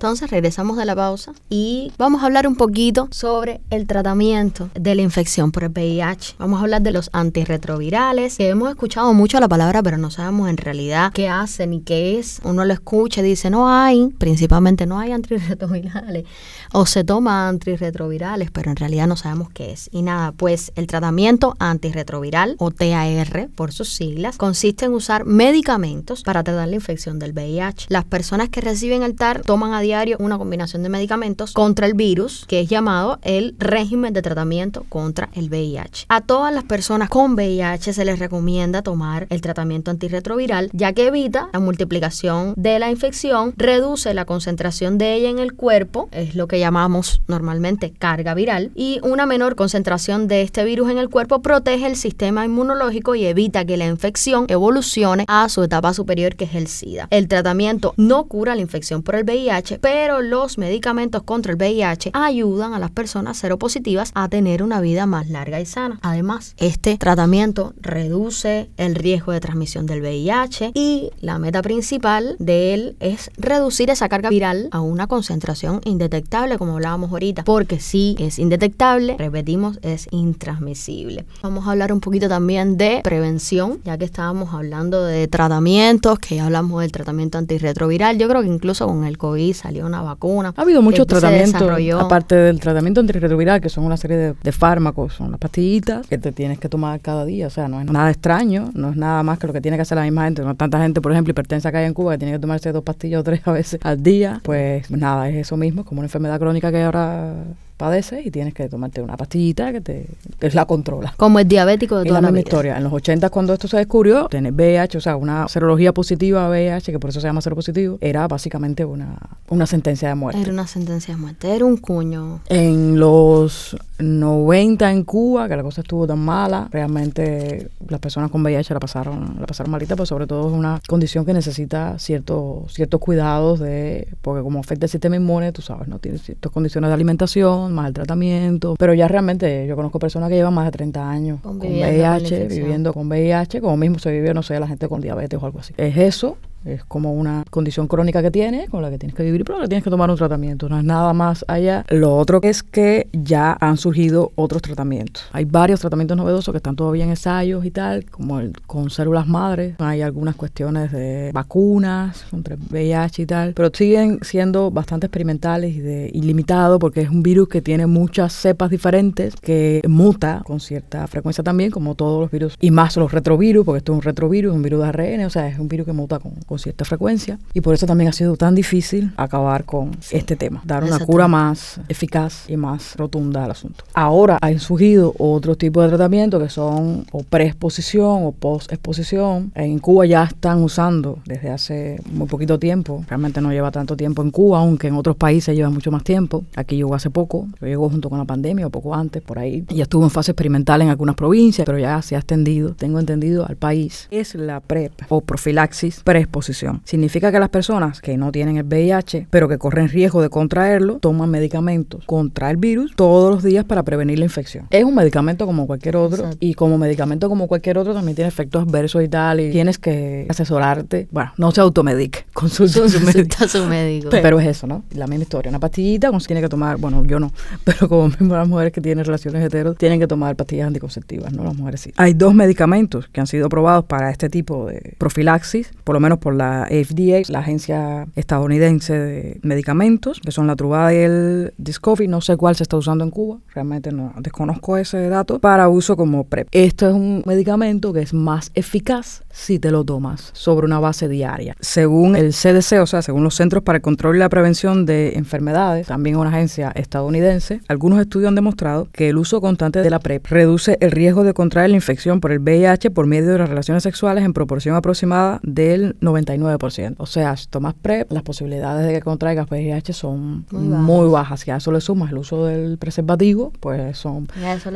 Entonces 0.00 0.30
regresamos 0.30 0.78
de 0.78 0.86
la 0.86 0.96
pausa 0.96 1.34
y 1.50 1.92
vamos 1.98 2.22
a 2.22 2.24
hablar 2.24 2.46
un 2.46 2.56
poquito 2.56 3.08
sobre 3.10 3.60
el 3.68 3.86
tratamiento 3.86 4.70
de 4.72 4.94
la 4.94 5.02
infección 5.02 5.52
por 5.52 5.64
el 5.64 5.68
VIH. 5.68 6.36
Vamos 6.38 6.58
a 6.58 6.62
hablar 6.62 6.80
de 6.80 6.90
los 6.90 7.10
antirretrovirales, 7.12 8.38
que 8.38 8.48
hemos 8.48 8.70
escuchado 8.70 9.12
mucho 9.12 9.38
la 9.40 9.48
palabra, 9.48 9.82
pero 9.82 9.98
no 9.98 10.10
sabemos 10.10 10.48
en 10.48 10.56
realidad 10.56 11.12
qué 11.12 11.28
hacen 11.28 11.74
y 11.74 11.82
qué 11.82 12.18
es. 12.18 12.40
Uno 12.44 12.64
lo 12.64 12.72
escucha 12.72 13.20
y 13.20 13.24
dice, 13.24 13.50
no 13.50 13.68
hay, 13.68 14.08
principalmente 14.16 14.86
no 14.86 14.98
hay 14.98 15.12
antirretrovirales, 15.12 16.24
o 16.72 16.86
se 16.86 17.04
toma 17.04 17.50
antirretrovirales, 17.50 18.50
pero 18.50 18.70
en 18.70 18.76
realidad 18.76 19.06
no 19.06 19.16
sabemos 19.16 19.50
qué 19.50 19.70
es. 19.72 19.90
Y 19.92 20.00
nada, 20.00 20.32
pues 20.32 20.72
el 20.76 20.86
tratamiento 20.86 21.56
antirretroviral, 21.58 22.56
o 22.58 22.70
TAR 22.70 23.50
por 23.54 23.70
sus 23.70 23.90
siglas, 23.90 24.38
consiste 24.38 24.86
en 24.86 24.94
usar 24.94 25.26
medicamentos 25.26 26.22
para 26.22 26.42
tratar 26.42 26.68
la 26.68 26.76
infección 26.76 27.18
del 27.18 27.34
VIH. 27.34 27.88
Las 27.90 28.06
personas 28.06 28.48
que 28.48 28.62
reciben 28.62 29.02
el 29.02 29.14
TAR 29.14 29.42
toman 29.42 29.74
a 29.74 29.89
una 30.18 30.38
combinación 30.38 30.84
de 30.84 30.88
medicamentos 30.88 31.52
contra 31.52 31.86
el 31.86 31.94
virus, 31.94 32.44
que 32.46 32.60
es 32.60 32.68
llamado 32.68 33.18
el 33.22 33.56
régimen 33.58 34.12
de 34.12 34.22
tratamiento 34.22 34.86
contra 34.88 35.28
el 35.34 35.50
VIH. 35.50 36.06
A 36.08 36.20
todas 36.20 36.54
las 36.54 36.62
personas 36.62 37.08
con 37.08 37.34
VIH 37.34 37.92
se 37.92 38.04
les 38.04 38.20
recomienda 38.20 38.82
tomar 38.82 39.26
el 39.30 39.40
tratamiento 39.40 39.90
antirretroviral, 39.90 40.70
ya 40.72 40.92
que 40.92 41.08
evita 41.08 41.48
la 41.52 41.58
multiplicación 41.58 42.54
de 42.56 42.78
la 42.78 42.90
infección, 42.90 43.52
reduce 43.56 44.14
la 44.14 44.26
concentración 44.26 44.96
de 44.96 45.14
ella 45.14 45.28
en 45.28 45.40
el 45.40 45.54
cuerpo, 45.54 46.08
es 46.12 46.36
lo 46.36 46.46
que 46.46 46.60
llamamos 46.60 47.20
normalmente 47.26 47.92
carga 47.92 48.34
viral, 48.34 48.70
y 48.76 49.00
una 49.02 49.26
menor 49.26 49.56
concentración 49.56 50.28
de 50.28 50.42
este 50.42 50.64
virus 50.64 50.88
en 50.90 50.98
el 50.98 51.10
cuerpo 51.10 51.42
protege 51.42 51.86
el 51.86 51.96
sistema 51.96 52.44
inmunológico 52.44 53.16
y 53.16 53.26
evita 53.26 53.64
que 53.64 53.76
la 53.76 53.86
infección 53.86 54.46
evolucione 54.48 55.24
a 55.26 55.48
su 55.48 55.64
etapa 55.64 55.94
superior, 55.94 56.36
que 56.36 56.44
es 56.44 56.54
el 56.54 56.68
SIDA. 56.68 57.08
El 57.10 57.26
tratamiento 57.26 57.92
no 57.96 58.26
cura 58.26 58.54
la 58.54 58.60
infección 58.60 59.02
por 59.02 59.16
el 59.16 59.24
VIH, 59.24 59.79
pero 59.80 60.22
los 60.22 60.58
medicamentos 60.58 61.22
contra 61.22 61.52
el 61.52 61.58
VIH 61.58 62.10
ayudan 62.12 62.74
a 62.74 62.78
las 62.78 62.90
personas 62.90 63.38
seropositivas 63.38 64.12
a 64.14 64.28
tener 64.28 64.62
una 64.62 64.80
vida 64.80 65.06
más 65.06 65.28
larga 65.28 65.60
y 65.60 65.66
sana. 65.66 65.98
Además, 66.02 66.54
este 66.58 66.96
tratamiento 66.98 67.74
reduce 67.80 68.70
el 68.76 68.94
riesgo 68.94 69.32
de 69.32 69.40
transmisión 69.40 69.86
del 69.86 70.00
VIH 70.00 70.72
y 70.74 71.10
la 71.20 71.38
meta 71.38 71.62
principal 71.62 72.36
de 72.38 72.74
él 72.74 72.96
es 73.00 73.30
reducir 73.36 73.90
esa 73.90 74.08
carga 74.08 74.30
viral 74.30 74.68
a 74.70 74.80
una 74.80 75.06
concentración 75.06 75.80
indetectable, 75.84 76.58
como 76.58 76.74
hablábamos 76.74 77.10
ahorita, 77.10 77.44
porque 77.44 77.80
si 77.80 78.16
es 78.18 78.38
indetectable, 78.38 79.16
repetimos, 79.18 79.78
es 79.82 80.08
intransmisible. 80.10 81.24
Vamos 81.42 81.66
a 81.66 81.72
hablar 81.72 81.92
un 81.92 82.00
poquito 82.00 82.28
también 82.28 82.76
de 82.76 83.00
prevención, 83.02 83.80
ya 83.84 83.98
que 83.98 84.04
estábamos 84.04 84.54
hablando 84.54 85.04
de 85.04 85.28
tratamientos, 85.28 86.18
que 86.18 86.36
ya 86.36 86.46
hablamos 86.46 86.80
del 86.82 86.92
tratamiento 86.92 87.38
antirretroviral. 87.38 88.18
Yo 88.18 88.28
creo 88.28 88.42
que 88.42 88.48
incluso 88.48 88.86
con 88.86 89.04
el 89.04 89.18
COVID 89.18 89.54
salió 89.70 89.86
una 89.86 90.02
vacuna. 90.02 90.52
Ha 90.56 90.62
habido 90.62 90.82
muchos 90.82 91.06
tratamientos, 91.06 91.62
aparte 91.98 92.34
del 92.34 92.58
tratamiento 92.58 93.00
antirretroviral, 93.00 93.60
que 93.60 93.68
son 93.68 93.84
una 93.84 93.96
serie 93.96 94.16
de, 94.16 94.34
de 94.42 94.52
fármacos, 94.52 95.14
son 95.14 95.30
las 95.30 95.38
pastillitas 95.38 96.06
que 96.08 96.18
te 96.18 96.32
tienes 96.32 96.58
que 96.58 96.68
tomar 96.68 97.00
cada 97.00 97.24
día. 97.24 97.46
O 97.46 97.50
sea, 97.50 97.68
no 97.68 97.80
es 97.80 97.86
nada 97.86 98.10
extraño, 98.10 98.70
no 98.74 98.90
es 98.90 98.96
nada 98.96 99.22
más 99.22 99.38
que 99.38 99.46
lo 99.46 99.52
que 99.52 99.60
tiene 99.60 99.76
que 99.76 99.82
hacer 99.82 99.96
la 99.96 100.02
misma 100.02 100.24
gente. 100.24 100.42
No 100.42 100.56
tanta 100.56 100.80
gente, 100.80 101.00
por 101.00 101.12
ejemplo, 101.12 101.30
hipertensa 101.30 101.70
que 101.70 101.78
hay 101.78 101.86
en 101.86 101.94
Cuba, 101.94 102.12
que 102.12 102.18
tiene 102.18 102.32
que 102.32 102.40
tomarse 102.40 102.72
dos 102.72 102.82
pastillas 102.82 103.20
o 103.20 103.24
tres 103.24 103.40
a 103.44 103.52
veces 103.52 103.80
al 103.84 104.02
día. 104.02 104.40
Pues 104.42 104.90
nada, 104.90 105.28
es 105.28 105.36
eso 105.36 105.56
mismo, 105.56 105.84
como 105.84 106.00
una 106.00 106.06
enfermedad 106.06 106.40
crónica 106.40 106.72
que 106.72 106.82
ahora 106.82 107.34
padeces 107.80 108.26
y 108.26 108.30
tienes 108.30 108.52
que 108.52 108.68
tomarte 108.68 109.00
una 109.00 109.16
pastillita 109.16 109.72
que 109.72 109.80
te 109.80 110.06
que 110.38 110.50
la 110.50 110.66
controla. 110.66 111.14
Como 111.16 111.38
el 111.38 111.48
diabético 111.48 111.96
de 111.96 112.02
Es 112.02 112.08
toda 112.08 112.20
la 112.20 112.26
la 112.28 112.32
misma 112.32 112.40
vida. 112.44 112.48
historia. 112.48 112.76
En 112.76 112.84
los 112.84 112.92
80 112.92 113.30
cuando 113.30 113.54
esto 113.54 113.68
se 113.68 113.78
descubrió, 113.78 114.26
tener 114.28 114.52
VIH, 114.52 114.98
o 114.98 115.00
sea, 115.00 115.16
una 115.16 115.48
serología 115.48 115.92
positiva 115.92 116.46
a 116.46 116.50
VIH, 116.50 116.92
que 116.92 116.98
por 116.98 117.10
eso 117.10 117.20
se 117.20 117.26
llama 117.26 117.40
seropositivo, 117.40 117.96
era 118.02 118.28
básicamente 118.28 118.84
una, 118.84 119.18
una 119.48 119.66
sentencia 119.66 120.08
de 120.08 120.14
muerte. 120.14 120.42
Era 120.42 120.52
una 120.52 120.66
sentencia 120.66 121.14
de 121.14 121.20
muerte, 121.20 121.54
era 121.54 121.64
un 121.64 121.78
cuño. 121.78 122.40
En 122.48 122.98
los 123.00 123.76
90 124.02 124.90
en 124.92 125.04
Cuba, 125.04 125.48
que 125.48 125.56
la 125.56 125.62
cosa 125.62 125.80
estuvo 125.80 126.06
tan 126.06 126.18
mala, 126.18 126.68
realmente 126.70 127.68
las 127.88 128.00
personas 128.00 128.30
con 128.30 128.42
VIH 128.42 128.74
la 128.74 128.80
pasaron, 128.80 129.36
la 129.38 129.46
pasaron 129.46 129.70
malita, 129.70 129.96
pues 129.96 130.08
sobre 130.08 130.26
todo 130.26 130.48
es 130.48 130.54
una 130.54 130.80
condición 130.88 131.24
que 131.24 131.32
necesita 131.32 131.98
ciertos 131.98 132.72
ciertos 132.72 133.00
cuidados 133.00 133.60
de, 133.60 134.08
porque 134.22 134.42
como 134.42 134.60
afecta 134.60 134.86
el 134.86 134.90
sistema 134.90 135.16
inmune, 135.16 135.52
tú 135.52 135.62
sabes, 135.62 135.88
no 135.88 135.98
tiene 135.98 136.18
ciertas 136.18 136.52
condiciones 136.52 136.88
de 136.88 136.94
alimentación, 136.94 137.72
más 137.72 137.88
el 137.88 137.94
tratamiento, 137.94 138.74
pero 138.78 138.94
ya 138.94 139.08
realmente 139.08 139.66
yo 139.66 139.76
conozco 139.76 139.98
personas 139.98 140.28
que 140.28 140.36
llevan 140.36 140.54
más 140.54 140.66
de 140.66 140.72
30 140.72 141.10
años 141.10 141.40
con 141.40 141.58
VIH, 141.58 142.48
viviendo 142.48 142.92
con 142.92 143.08
VIH, 143.08 143.60
como 143.60 143.76
mismo 143.76 143.98
se 143.98 144.10
vive, 144.10 144.34
no 144.34 144.42
sé, 144.42 144.58
la 144.60 144.66
gente 144.66 144.88
con 144.88 145.00
diabetes 145.00 145.40
o 145.42 145.46
algo 145.46 145.60
así. 145.60 145.74
Es 145.76 145.96
eso, 145.96 146.36
es 146.64 146.84
como 146.84 147.12
una 147.12 147.44
condición 147.50 147.86
crónica 147.86 148.22
que 148.22 148.30
tienes, 148.30 148.68
con 148.70 148.82
la 148.82 148.90
que 148.90 148.98
tienes 148.98 149.16
que 149.16 149.22
vivir, 149.22 149.44
pero 149.44 149.60
que 149.60 149.68
tienes 149.68 149.84
que 149.84 149.90
tomar 149.90 150.10
un 150.10 150.16
tratamiento. 150.16 150.68
No 150.68 150.78
es 150.78 150.84
nada 150.84 151.12
más 151.12 151.44
allá. 151.48 151.84
Lo 151.88 152.16
otro 152.16 152.40
es 152.42 152.62
que 152.62 153.08
ya 153.12 153.56
han 153.60 153.76
surgido 153.76 154.32
otros 154.34 154.62
tratamientos. 154.62 155.24
Hay 155.32 155.44
varios 155.44 155.80
tratamientos 155.80 156.16
novedosos 156.16 156.52
que 156.52 156.58
están 156.58 156.76
todavía 156.76 157.04
en 157.04 157.10
ensayos 157.10 157.64
y 157.64 157.70
tal, 157.70 158.04
como 158.06 158.40
el 158.40 158.52
con 158.66 158.90
células 158.90 159.26
madres. 159.26 159.74
Hay 159.78 160.02
algunas 160.02 160.36
cuestiones 160.36 160.92
de 160.92 161.30
vacunas 161.32 162.24
contra 162.30 162.54
el 162.54 162.60
VIH 162.70 163.22
y 163.22 163.26
tal, 163.26 163.54
pero 163.54 163.70
siguen 163.72 164.18
siendo 164.22 164.70
bastante 164.70 165.06
experimentales 165.06 165.74
y, 165.74 165.80
de, 165.80 166.10
y 166.12 166.22
limitados 166.22 166.78
porque 166.78 167.00
es 167.00 167.10
un 167.10 167.22
virus 167.22 167.48
que 167.48 167.62
tiene 167.62 167.86
muchas 167.86 168.32
cepas 168.32 168.70
diferentes, 168.70 169.34
que 169.36 169.82
muta 169.88 170.42
con 170.44 170.60
cierta 170.60 171.06
frecuencia 171.06 171.42
también, 171.42 171.70
como 171.70 171.94
todos 171.94 172.20
los 172.20 172.30
virus, 172.30 172.56
y 172.60 172.70
más 172.70 172.96
los 172.96 173.12
retrovirus, 173.12 173.64
porque 173.64 173.78
esto 173.78 173.92
es 173.92 173.96
un 173.96 174.02
retrovirus, 174.02 174.54
un 174.54 174.62
virus 174.62 174.80
de 174.80 174.88
ARN, 174.88 175.24
o 175.24 175.30
sea, 175.30 175.48
es 175.48 175.58
un 175.58 175.68
virus 175.68 175.86
que 175.86 175.92
muta 175.92 176.18
con, 176.18 176.49
con 176.50 176.58
cierta 176.58 176.84
frecuencia. 176.84 177.38
Y 177.54 177.60
por 177.60 177.74
eso 177.74 177.86
también 177.86 178.08
ha 178.08 178.12
sido 178.12 178.36
tan 178.36 178.56
difícil 178.56 179.12
acabar 179.16 179.64
con 179.64 179.96
este 180.10 180.34
tema, 180.34 180.60
dar 180.64 180.82
una 180.82 180.98
cura 180.98 181.28
más 181.28 181.80
eficaz 181.88 182.50
y 182.50 182.56
más 182.56 182.96
rotunda 182.96 183.44
al 183.44 183.52
asunto. 183.52 183.84
Ahora 183.94 184.36
han 184.42 184.58
surgido 184.58 185.14
otros 185.16 185.58
tipos 185.58 185.84
de 185.84 185.90
tratamientos 185.90 186.42
que 186.42 186.48
son 186.48 187.06
o 187.12 187.22
preexposición 187.22 188.24
o 188.24 188.32
postexposición. 188.32 189.52
En 189.54 189.78
Cuba 189.78 190.06
ya 190.06 190.24
están 190.24 190.60
usando 190.60 191.20
desde 191.24 191.50
hace 191.50 192.00
muy 192.10 192.26
poquito 192.26 192.58
tiempo, 192.58 193.04
realmente 193.08 193.40
no 193.40 193.52
lleva 193.52 193.70
tanto 193.70 193.96
tiempo 193.96 194.20
en 194.22 194.32
Cuba, 194.32 194.58
aunque 194.58 194.88
en 194.88 194.96
otros 194.96 195.14
países 195.14 195.54
lleva 195.54 195.70
mucho 195.70 195.92
más 195.92 196.02
tiempo. 196.02 196.42
Aquí 196.56 196.74
llegó 196.74 196.96
hace 196.96 197.10
poco, 197.10 197.46
llegó 197.60 197.88
junto 197.88 198.10
con 198.10 198.18
la 198.18 198.24
pandemia 198.24 198.66
o 198.66 198.70
poco 198.70 198.92
antes, 198.92 199.22
por 199.22 199.38
ahí. 199.38 199.64
Ya 199.68 199.84
estuvo 199.84 200.02
en 200.02 200.10
fase 200.10 200.32
experimental 200.32 200.82
en 200.82 200.88
algunas 200.88 201.14
provincias, 201.14 201.64
pero 201.64 201.78
ya 201.78 202.02
se 202.02 202.16
ha 202.16 202.18
extendido, 202.18 202.74
tengo 202.74 202.98
entendido, 202.98 203.46
al 203.46 203.54
país. 203.54 204.08
Es 204.10 204.34
la 204.34 204.58
PrEP 204.58 204.90
o 205.10 205.20
profilaxis 205.20 206.00
preexposición. 206.02 206.39
Significa 206.84 207.32
que 207.32 207.38
las 207.38 207.48
personas 207.48 208.00
que 208.00 208.16
no 208.16 208.32
tienen 208.32 208.56
el 208.56 208.64
VIH, 208.64 209.26
pero 209.30 209.48
que 209.48 209.58
corren 209.58 209.88
riesgo 209.88 210.22
de 210.22 210.28
contraerlo, 210.28 210.98
toman 210.98 211.30
medicamentos 211.30 212.04
contra 212.06 212.50
el 212.50 212.56
virus 212.56 212.94
todos 212.96 213.32
los 213.32 213.42
días 213.42 213.64
para 213.64 213.82
prevenir 213.82 214.18
la 214.18 214.24
infección. 214.24 214.66
Es 214.70 214.84
un 214.84 214.94
medicamento 214.94 215.46
como 215.46 215.66
cualquier 215.66 215.96
otro 215.96 216.24
Exacto. 216.24 216.38
y 216.40 216.54
como 216.54 216.78
medicamento 216.78 217.28
como 217.28 217.48
cualquier 217.48 217.78
otro 217.78 217.94
también 217.94 218.14
tiene 218.14 218.28
efectos 218.28 218.66
adversos 218.66 219.02
y 219.02 219.08
tal 219.08 219.40
y 219.40 219.50
tienes 219.50 219.78
que 219.78 220.26
asesorarte. 220.28 221.08
Bueno, 221.10 221.32
no 221.36 221.50
se 221.50 221.60
automedique, 221.60 222.26
consulta 222.32 222.84
a 222.84 222.88
su 222.88 223.00
médico. 223.00 223.12
Consulta 223.12 223.44
a 223.44 223.48
su 223.48 223.66
médico. 223.66 224.08
Pero 224.10 224.40
es 224.40 224.46
eso, 224.46 224.66
¿no? 224.66 224.84
La 224.94 225.06
misma 225.06 225.22
historia. 225.24 225.50
Una 225.50 225.58
pastillita, 225.58 226.10
se 226.20 226.26
tiene 226.26 226.42
que 226.42 226.48
tomar, 226.48 226.76
bueno, 226.76 227.04
yo 227.04 227.18
no, 227.18 227.32
pero 227.64 227.88
como 227.88 228.08
mismo 228.08 228.34
las 228.34 228.48
mujeres 228.48 228.72
que 228.72 228.80
tienen 228.80 229.04
relaciones 229.04 229.44
heteros 229.44 229.76
tienen 229.76 230.00
que 230.00 230.06
tomar 230.06 230.36
pastillas 230.36 230.66
anticonceptivas, 230.66 231.32
¿no? 231.32 231.44
Las 231.44 231.56
mujeres 231.56 231.80
sí. 231.80 231.92
Hay 231.96 232.14
dos 232.14 232.34
medicamentos 232.34 233.08
que 233.08 233.20
han 233.20 233.26
sido 233.26 233.46
aprobados 233.46 233.84
para 233.84 234.10
este 234.10 234.28
tipo 234.28 234.66
de 234.66 234.94
profilaxis, 234.98 235.72
por 235.84 235.94
lo 235.94 236.00
menos 236.00 236.18
por 236.18 236.29
la 236.32 236.66
FDA, 236.66 237.22
la 237.28 237.40
agencia 237.40 238.06
estadounidense 238.16 238.98
de 238.98 239.40
medicamentos, 239.42 240.20
que 240.20 240.32
son 240.32 240.46
la 240.46 240.56
Truvada 240.56 240.92
y 240.94 240.98
el 240.98 241.54
Discovery. 241.58 242.08
No 242.08 242.20
sé 242.20 242.36
cuál 242.36 242.56
se 242.56 242.62
está 242.62 242.76
usando 242.76 243.04
en 243.04 243.10
Cuba, 243.10 243.38
realmente 243.54 243.92
no 243.92 244.12
desconozco 244.18 244.76
ese 244.76 245.08
dato, 245.08 245.38
para 245.38 245.68
uso 245.68 245.96
como 245.96 246.24
PrEP. 246.24 246.48
Esto 246.52 246.88
es 246.88 246.94
un 246.94 247.22
medicamento 247.26 247.92
que 247.92 248.00
es 248.00 248.14
más 248.14 248.50
eficaz 248.54 249.22
si 249.30 249.58
te 249.58 249.70
lo 249.70 249.84
tomas 249.84 250.30
sobre 250.32 250.66
una 250.66 250.80
base 250.80 251.08
diaria. 251.08 251.56
Según 251.60 252.16
el 252.16 252.32
CDC, 252.32 252.80
o 252.80 252.86
sea, 252.86 253.02
según 253.02 253.24
los 253.24 253.34
Centros 253.34 253.62
para 253.62 253.76
el 253.76 253.82
Control 253.82 254.16
y 254.16 254.18
la 254.18 254.28
Prevención 254.28 254.86
de 254.86 255.14
Enfermedades, 255.16 255.86
también 255.86 256.16
una 256.16 256.30
agencia 256.30 256.72
estadounidense, 256.74 257.60
algunos 257.68 258.00
estudios 258.00 258.28
han 258.28 258.34
demostrado 258.34 258.88
que 258.92 259.08
el 259.08 259.18
uso 259.18 259.40
constante 259.40 259.82
de 259.82 259.90
la 259.90 259.98
PrEP 259.98 260.26
reduce 260.26 260.76
el 260.80 260.90
riesgo 260.90 261.24
de 261.24 261.34
contraer 261.34 261.70
la 261.70 261.76
infección 261.76 262.20
por 262.20 262.32
el 262.32 262.40
VIH 262.40 262.90
por 262.90 263.06
medio 263.06 263.32
de 263.32 263.38
las 263.38 263.48
relaciones 263.48 263.82
sexuales 263.82 264.24
en 264.24 264.32
proporción 264.32 264.76
aproximada 264.76 265.40
del 265.42 265.98
99%. 266.00 266.94
O 266.98 267.06
sea, 267.06 267.36
si 267.36 267.46
tomas 267.46 267.74
PrEP, 267.74 268.10
las 268.12 268.22
posibilidades 268.22 268.86
de 268.86 268.92
que 268.92 269.00
contraigas 269.00 269.46
VIH 269.50 269.92
son 269.92 270.46
Muy 270.50 270.62
muy 271.00 271.08
bajas. 271.08 271.40
Si 271.40 271.50
a 271.50 271.56
eso 271.56 271.72
le 271.72 271.80
sumas 271.80 272.10
el 272.10 272.18
uso 272.18 272.46
del 272.46 272.78
preservativo, 272.78 273.52
pues 273.60 273.98
son 273.98 274.28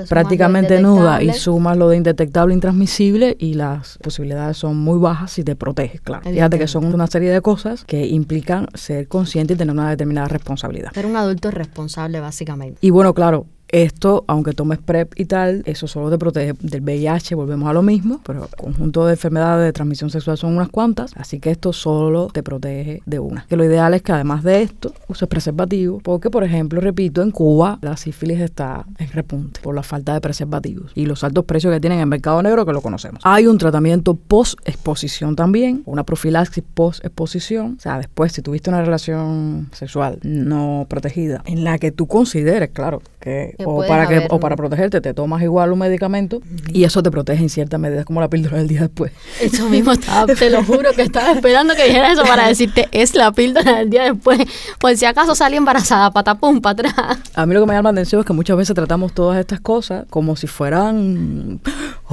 prácticamente 0.09 0.81
lo 0.81 0.97
nuda 0.97 1.23
y 1.23 1.33
sumas 1.33 1.77
lo 1.77 1.89
de 1.89 1.97
indetectable, 1.97 2.55
intransmisible 2.55 3.37
y 3.39 3.55
las 3.55 3.99
posibilidades 3.99 4.44
son 4.53 4.77
muy 4.77 4.99
bajas 4.99 5.33
si 5.33 5.45
te 5.45 5.57
proteges, 5.57 6.01
claro. 6.01 6.29
Fíjate 6.29 6.59
que 6.59 6.67
son 6.67 6.85
una 6.93 7.07
serie 7.07 7.31
de 7.31 7.41
cosas 7.41 7.85
que 7.85 8.07
implican 8.07 8.67
ser 8.75 9.09
consciente 9.09 9.55
y 9.55 9.57
tener 9.57 9.73
una 9.73 9.89
determinada 9.89 10.29
responsabilidad. 10.29 10.93
Ser 10.93 11.07
un 11.07 11.17
adulto 11.17 11.51
responsable, 11.51 12.21
básicamente. 12.21 12.79
Y 12.83 12.91
bueno, 12.91 13.15
claro, 13.15 13.47
Esto, 13.75 14.23
aunque 14.29 14.53
tomes 14.53 14.79
PrEP 14.79 15.15
y 15.17 15.25
tal, 15.25 15.65
eso 15.67 15.89
solo 15.89 16.09
te 16.09 16.17
protege 16.17 16.55
del 16.61 16.81
VIH, 16.81 17.35
volvemos 17.35 17.69
a 17.69 17.73
lo 17.73 17.83
mismo, 17.83 18.21
pero 18.25 18.45
el 18.45 18.57
conjunto 18.57 19.05
de 19.05 19.15
enfermedades 19.15 19.67
de 19.67 19.73
transmisión 19.73 20.11
sexual 20.11 20.39
son 20.39 20.55
unas 20.55 20.69
cuantas, 20.69 21.13
así 21.17 21.41
que 21.41 21.51
esto 21.51 21.73
solo 21.73 22.29
te 22.33 22.45
protege 22.45 23.03
de 23.05 23.19
una. 23.19 23.47
Que 23.49 23.57
lo 23.57 23.65
ideal 23.65 23.93
es 23.95 24.03
que 24.03 24.13
además 24.13 24.45
de 24.45 24.63
esto, 24.63 24.95
uses 25.09 25.27
preservativo, 25.27 25.99
porque 26.05 26.31
por 26.31 26.45
ejemplo, 26.45 26.81
repito, 26.81 27.21
en 27.21 27.33
Cuba 27.33 27.81
la 27.83 27.97
sífilis 27.97 28.39
está 28.39 28.87
en 28.97 29.09
repunte 29.09 29.59
por 29.61 29.75
la 29.75 29.83
falta 29.83 30.15
de 30.15 30.21
preservativos 30.21 30.93
y 30.95 31.07
los 31.07 31.25
altos 31.25 31.45
precios 31.45 31.73
que 31.73 31.81
tienen 31.81 31.99
en 31.99 32.03
el 32.03 32.09
mercado 32.09 32.41
negro 32.45 32.65
que 32.65 32.73
lo 32.73 32.81
conocemos. 32.81 33.23
Hay 33.25 33.49
un 33.49 33.59
tratamiento 33.59 34.15
post-exposición 34.15 35.35
también, 35.35 35.83
una 35.87 36.05
profilaxis 36.05 36.63
post-exposición, 36.75 37.75
o 37.77 37.81
sea, 37.81 37.99
después 37.99 38.31
si 38.31 38.41
tuviste 38.41 38.71
una 38.71 38.83
relación 38.83 39.69
sexual 39.73 40.21
no 40.23 40.87
protegida, 40.89 41.43
en 41.45 41.65
la 41.65 41.81
que 41.81 41.91
tú 41.91 42.07
consideres, 42.07 42.71
claro, 42.71 43.03
que, 43.19 43.57
o 43.65 43.87
para 43.87 44.07
que 44.07 44.27
o 44.31 44.41
para 44.41 44.57
protegerte 44.57 45.01
te 45.01 45.15
tomas 45.15 45.43
igual 45.43 45.73
un 45.73 45.79
medicamento 45.79 46.41
y 46.69 46.85
eso 46.85 47.03
te 47.03 47.11
protege 47.11 47.43
en 47.43 47.49
cierta 47.49 47.79
medida, 47.79 48.05
como 48.05 48.21
la 48.21 48.29
píldora 48.29 48.59
del 48.59 48.69
día 48.69 48.83
después. 48.83 49.13
Eso 49.41 49.69
mismo 49.69 49.93
estaba, 49.93 50.27
te 50.39 50.51
lo 50.51 50.65
juro 50.65 50.93
que 50.95 51.03
estaba 51.03 51.33
esperando 51.33 51.75
que 51.75 51.85
dijera 51.87 52.13
eso 52.13 52.23
para 52.23 52.49
decirte 52.49 52.89
es 52.93 53.15
la 53.15 53.33
píldora 53.33 53.79
del 53.79 53.91
día 53.91 54.05
después, 54.05 54.39
por 54.79 54.97
si 54.97 55.05
acaso 55.05 55.35
salí 55.35 55.57
embarazada, 55.57 56.11
patapum, 56.11 56.61
para 56.61 56.89
atrás. 56.89 57.19
A 57.35 57.47
mí 57.47 57.55
lo 57.55 57.61
que 57.61 57.67
me 57.67 57.75
llama 57.75 57.91
la 57.91 58.01
atención 58.01 58.21
es 58.21 58.27
que 58.27 58.33
muchas 58.33 58.57
veces 58.57 58.75
tratamos 58.75 59.13
todas 59.13 59.39
estas 59.39 59.61
cosas 59.61 60.07
como 60.11 60.37
si 60.37 60.47
fueran, 60.47 61.61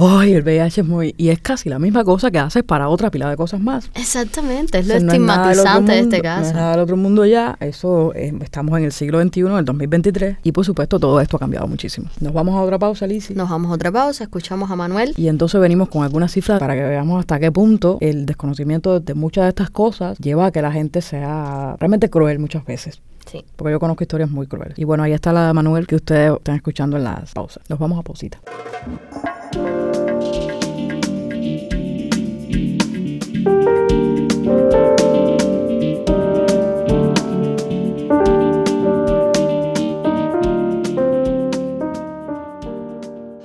ay, 0.08 0.34
el 0.34 0.42
VIH 0.42 0.80
es 0.80 0.86
muy 0.86 1.14
y 1.16 1.28
es 1.28 1.40
casi 1.40 1.68
la 1.68 1.78
misma 1.78 2.04
cosa 2.04 2.30
que 2.30 2.38
haces 2.38 2.62
para 2.62 2.88
otra 2.88 3.10
pila 3.10 3.28
de 3.28 3.36
cosas 3.36 3.60
más. 3.60 3.90
Exactamente, 3.94 4.78
es 4.78 4.86
lo 4.86 4.94
estigmatizante 4.94 5.92
de 5.92 5.98
este 6.00 6.22
caso. 6.22 6.42
No 6.42 6.48
es 6.48 6.54
nada 6.54 6.70
del 6.72 6.80
otro 6.80 6.96
mundo 6.96 7.26
ya, 7.26 7.56
eso 7.60 8.12
eh, 8.14 8.32
estamos 8.40 8.78
en 8.78 8.84
el 8.84 8.92
siglo 8.92 9.22
XXI, 9.22 9.40
en 9.40 9.56
el 9.58 9.64
2023 9.64 10.38
y 10.42 10.52
por 10.52 10.64
supuesto 10.64 10.98
todo 10.98 11.20
esto 11.20 11.36
ha 11.36 11.40
cambiado 11.40 11.66
muchísimo. 11.66 12.08
Nos 12.20 12.32
vamos 12.32 12.54
a 12.54 12.62
otra 12.62 12.78
pausa, 12.78 13.06
Lizzie. 13.06 13.36
Nos 13.36 13.50
vamos 13.50 13.70
a 13.70 13.74
otra 13.74 13.92
pausa, 13.92 14.24
escuchamos 14.24 14.70
a 14.70 14.76
Manuel. 14.76 15.14
Y 15.16 15.28
entonces 15.28 15.60
venimos 15.60 15.88
con 15.88 16.04
algunas 16.04 16.32
cifras 16.32 16.58
para 16.58 16.74
que 16.74 16.82
veamos 16.82 17.18
hasta 17.18 17.38
qué 17.38 17.52
punto 17.52 17.98
el 18.00 18.26
desconocimiento 18.26 19.00
de 19.00 19.14
muchas 19.14 19.44
de 19.44 19.48
estas 19.50 19.70
cosas 19.70 20.18
lleva 20.18 20.46
a 20.46 20.50
que 20.52 20.62
la 20.62 20.72
gente 20.72 21.00
sea 21.02 21.76
realmente 21.78 22.10
cruel 22.10 22.38
muchas 22.38 22.64
veces. 22.64 23.00
Sí. 23.30 23.44
Porque 23.56 23.72
yo 23.72 23.80
conozco 23.80 24.04
historias 24.04 24.30
muy 24.30 24.46
crueles. 24.46 24.78
Y 24.78 24.84
bueno, 24.84 25.02
ahí 25.02 25.12
está 25.12 25.32
la 25.32 25.46
de 25.46 25.52
Manuel 25.52 25.86
que 25.86 25.96
ustedes 25.96 26.32
están 26.32 26.56
escuchando 26.56 26.96
en 26.96 27.04
las 27.04 27.32
pausas. 27.32 27.62
Nos 27.68 27.78
vamos 27.78 27.98
a 27.98 28.02
pausita. 28.02 28.40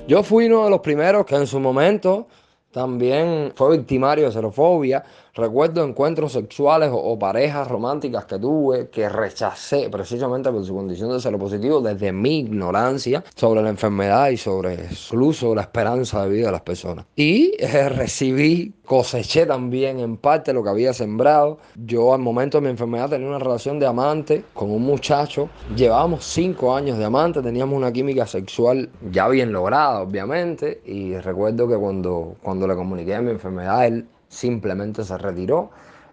Yo 0.07 0.23
fui 0.23 0.45
uno 0.45 0.63
de 0.63 0.69
los 0.69 0.79
primeros 0.79 1.25
que 1.25 1.35
en 1.35 1.45
su 1.45 1.59
momento 1.59 2.27
también 2.71 3.51
fue 3.53 3.77
victimario 3.77 4.25
de 4.25 4.31
xerofobia. 4.31 5.03
Recuerdo 5.37 5.83
encuentros 5.83 6.31
sexuales 6.31 6.89
o, 6.91 7.19
parejas 7.19 7.67
románticas 7.67 8.25
que 8.25 8.39
tuve 8.39 8.89
que 8.89 9.07
rechacé 9.07 9.87
precisamente 9.87 10.51
por 10.51 10.65
su 10.65 10.73
condición 10.73 11.11
de 11.11 11.19
seropositivo 11.19 11.79
desde 11.79 12.11
mi 12.11 12.39
ignorancia 12.39 13.23
sobre 13.35 13.61
la 13.61 13.69
enfermedad 13.69 14.29
y 14.29 14.37
sobre 14.37 14.87
incluso 14.89 15.53
la 15.53 15.61
esperanza 15.61 16.23
de 16.23 16.29
vida 16.31 16.45
de 16.47 16.51
las 16.53 16.61
personas. 16.61 17.05
Y 17.15 17.53
eh, 17.59 17.87
recibí, 17.89 18.73
coseché 18.83 19.45
también 19.45 19.99
en 19.99 20.17
parte 20.17 20.53
lo 20.53 20.63
que 20.63 20.69
había 20.71 20.91
sembrado. 20.91 21.59
Yo 21.75 22.15
al 22.15 22.19
momento 22.19 22.57
de 22.57 22.63
mi 22.63 22.71
enfermedad 22.71 23.11
tenía 23.11 23.27
una 23.27 23.37
relación 23.37 23.77
de 23.77 23.85
amante 23.85 24.43
con 24.55 24.71
un 24.71 24.81
muchacho. 24.81 25.49
Llevábamos 25.75 26.25
cinco 26.25 26.75
años 26.75 26.97
de 26.97 27.05
amante, 27.05 27.43
teníamos 27.43 27.77
una 27.77 27.91
química 27.91 28.25
sexual 28.25 28.89
ya 29.11 29.27
bien 29.27 29.51
lograda, 29.51 30.01
obviamente. 30.01 30.81
Y 30.83 31.15
recuerdo 31.17 31.67
que 31.67 31.75
cuando, 31.75 32.37
cuando 32.41 32.67
le 32.67 32.73
comuniqué 32.73 33.19
mi 33.21 33.29
enfermedad, 33.29 33.85
él 33.85 34.07
simplemente 34.27 35.03
se 35.03 35.17
retiró. 35.17 35.71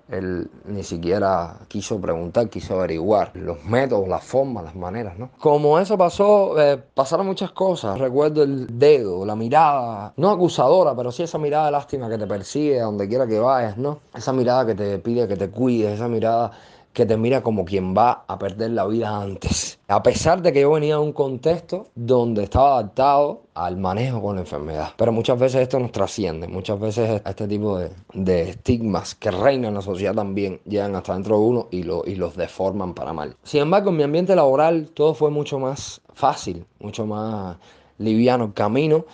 Él 0.08 0.50
ni 0.66 0.82
siquiera 0.82 1.60
quiso 1.66 1.98
preguntar, 1.98 2.50
quiso 2.50 2.74
averiguar 2.74 3.30
los 3.34 3.64
métodos, 3.64 4.06
las 4.06 4.22
formas, 4.22 4.62
las 4.64 4.76
maneras, 4.76 5.18
¿no? 5.18 5.30
Como 5.38 5.78
eso 5.78 5.96
pasó, 5.96 6.60
eh, 6.60 6.76
pasaron 6.92 7.26
muchas 7.26 7.52
cosas. 7.52 7.98
Recuerdo 7.98 8.42
el 8.42 8.78
dedo, 8.78 9.24
la 9.24 9.34
mirada, 9.34 10.12
no 10.18 10.28
acusadora, 10.28 10.94
pero 10.94 11.10
sí 11.10 11.22
esa 11.22 11.38
mirada 11.38 11.66
de 11.66 11.72
lástima 11.72 12.10
que 12.10 12.18
te 12.18 12.26
persigue 12.26 12.80
a 12.80 12.84
donde 12.84 13.08
quiera 13.08 13.26
que 13.26 13.38
vayas, 13.38 13.78
¿no? 13.78 14.00
Esa 14.14 14.34
mirada 14.34 14.66
que 14.66 14.74
te 14.74 14.98
pide 14.98 15.26
que 15.26 15.36
te 15.36 15.48
cuides, 15.48 15.94
esa 15.94 16.06
mirada 16.06 16.50
que 16.94 17.04
te 17.04 17.16
mira 17.18 17.42
como 17.42 17.64
quien 17.64 17.94
va 17.94 18.24
a 18.26 18.38
perder 18.38 18.70
la 18.70 18.86
vida 18.86 19.20
antes. 19.20 19.78
A 19.88 20.02
pesar 20.02 20.40
de 20.40 20.52
que 20.52 20.62
yo 20.62 20.70
venía 20.70 20.94
de 20.94 21.02
un 21.02 21.12
contexto 21.12 21.88
donde 21.94 22.44
estaba 22.44 22.78
adaptado 22.78 23.42
al 23.52 23.76
manejo 23.76 24.22
con 24.22 24.36
la 24.36 24.40
enfermedad. 24.40 24.92
Pero 24.96 25.12
muchas 25.12 25.38
veces 25.38 25.60
esto 25.60 25.78
nos 25.78 25.92
trasciende, 25.92 26.48
muchas 26.48 26.80
veces 26.80 27.20
este 27.26 27.46
tipo 27.46 27.78
de, 27.78 27.90
de 28.14 28.48
estigmas 28.50 29.14
que 29.14 29.30
reinan 29.30 29.66
en 29.66 29.74
la 29.74 29.82
sociedad 29.82 30.14
también 30.14 30.60
llegan 30.64 30.94
hasta 30.96 31.12
dentro 31.12 31.38
de 31.38 31.44
uno 31.44 31.68
y, 31.70 31.82
lo, 31.82 32.02
y 32.06 32.14
los 32.14 32.34
deforman 32.34 32.94
para 32.94 33.12
mal. 33.12 33.36
Sin 33.42 33.60
embargo, 33.60 33.90
en 33.90 33.96
mi 33.96 34.02
ambiente 34.04 34.34
laboral 34.34 34.88
todo 34.94 35.12
fue 35.12 35.30
mucho 35.30 35.58
más 35.58 36.00
fácil, 36.14 36.64
mucho 36.80 37.04
más 37.04 37.58
liviano 37.98 38.44
el 38.46 38.54
camino. 38.54 39.04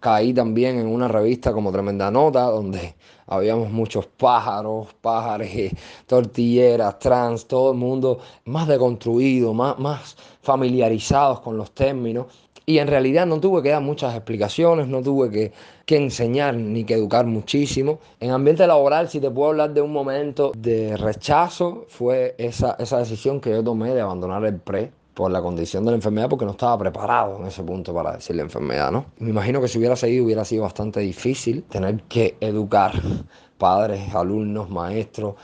Caí 0.00 0.32
también 0.32 0.78
en 0.78 0.86
una 0.86 1.08
revista 1.08 1.52
como 1.52 1.72
Tremenda 1.72 2.10
Nota, 2.10 2.44
donde 2.44 2.94
habíamos 3.26 3.70
muchos 3.70 4.06
pájaros, 4.06 4.94
pájaros, 5.00 5.48
tortilleras, 6.06 6.98
trans, 6.98 7.46
todo 7.46 7.72
el 7.72 7.78
mundo 7.78 8.18
más 8.44 8.68
deconstruido, 8.68 9.54
más, 9.54 9.78
más 9.78 10.16
familiarizados 10.42 11.40
con 11.40 11.56
los 11.56 11.72
términos. 11.72 12.26
Y 12.66 12.78
en 12.78 12.88
realidad 12.88 13.26
no 13.26 13.40
tuve 13.40 13.62
que 13.62 13.68
dar 13.68 13.82
muchas 13.82 14.14
explicaciones, 14.14 14.88
no 14.88 15.02
tuve 15.02 15.30
que, 15.30 15.52
que, 15.84 15.96
enseñar 15.96 16.54
ni 16.54 16.84
que 16.84 16.94
educar 16.94 17.26
muchísimo. 17.26 17.98
En 18.20 18.30
ambiente 18.30 18.66
laboral, 18.66 19.10
si 19.10 19.20
te 19.20 19.30
puedo 19.30 19.50
hablar 19.50 19.74
de 19.74 19.82
un 19.82 19.92
momento 19.92 20.52
de 20.56 20.96
rechazo, 20.96 21.84
fue 21.88 22.34
esa, 22.38 22.76
esa 22.78 22.98
decisión 22.98 23.40
que 23.40 23.50
yo 23.50 23.62
tomé 23.62 23.94
de 23.94 24.00
abandonar 24.00 24.44
el 24.46 24.58
pre 24.60 24.92
por 25.14 25.30
la 25.30 25.40
condición 25.40 25.84
de 25.84 25.92
la 25.92 25.96
enfermedad, 25.96 26.28
porque 26.28 26.44
no 26.44 26.50
estaba 26.50 26.76
preparado 26.76 27.38
en 27.38 27.46
ese 27.46 27.62
punto 27.62 27.94
para 27.94 28.16
decir 28.16 28.36
la 28.36 28.42
enfermedad, 28.42 28.90
¿no? 28.90 29.06
Me 29.18 29.30
imagino 29.30 29.60
que 29.60 29.68
si 29.68 29.78
hubiera 29.78 29.96
seguido 29.96 30.24
hubiera 30.24 30.44
sido 30.44 30.64
bastante 30.64 31.00
difícil 31.00 31.62
tener 31.64 32.02
que 32.02 32.36
educar 32.40 32.92
padres, 33.58 34.14
alumnos, 34.14 34.68
maestros, 34.68 35.36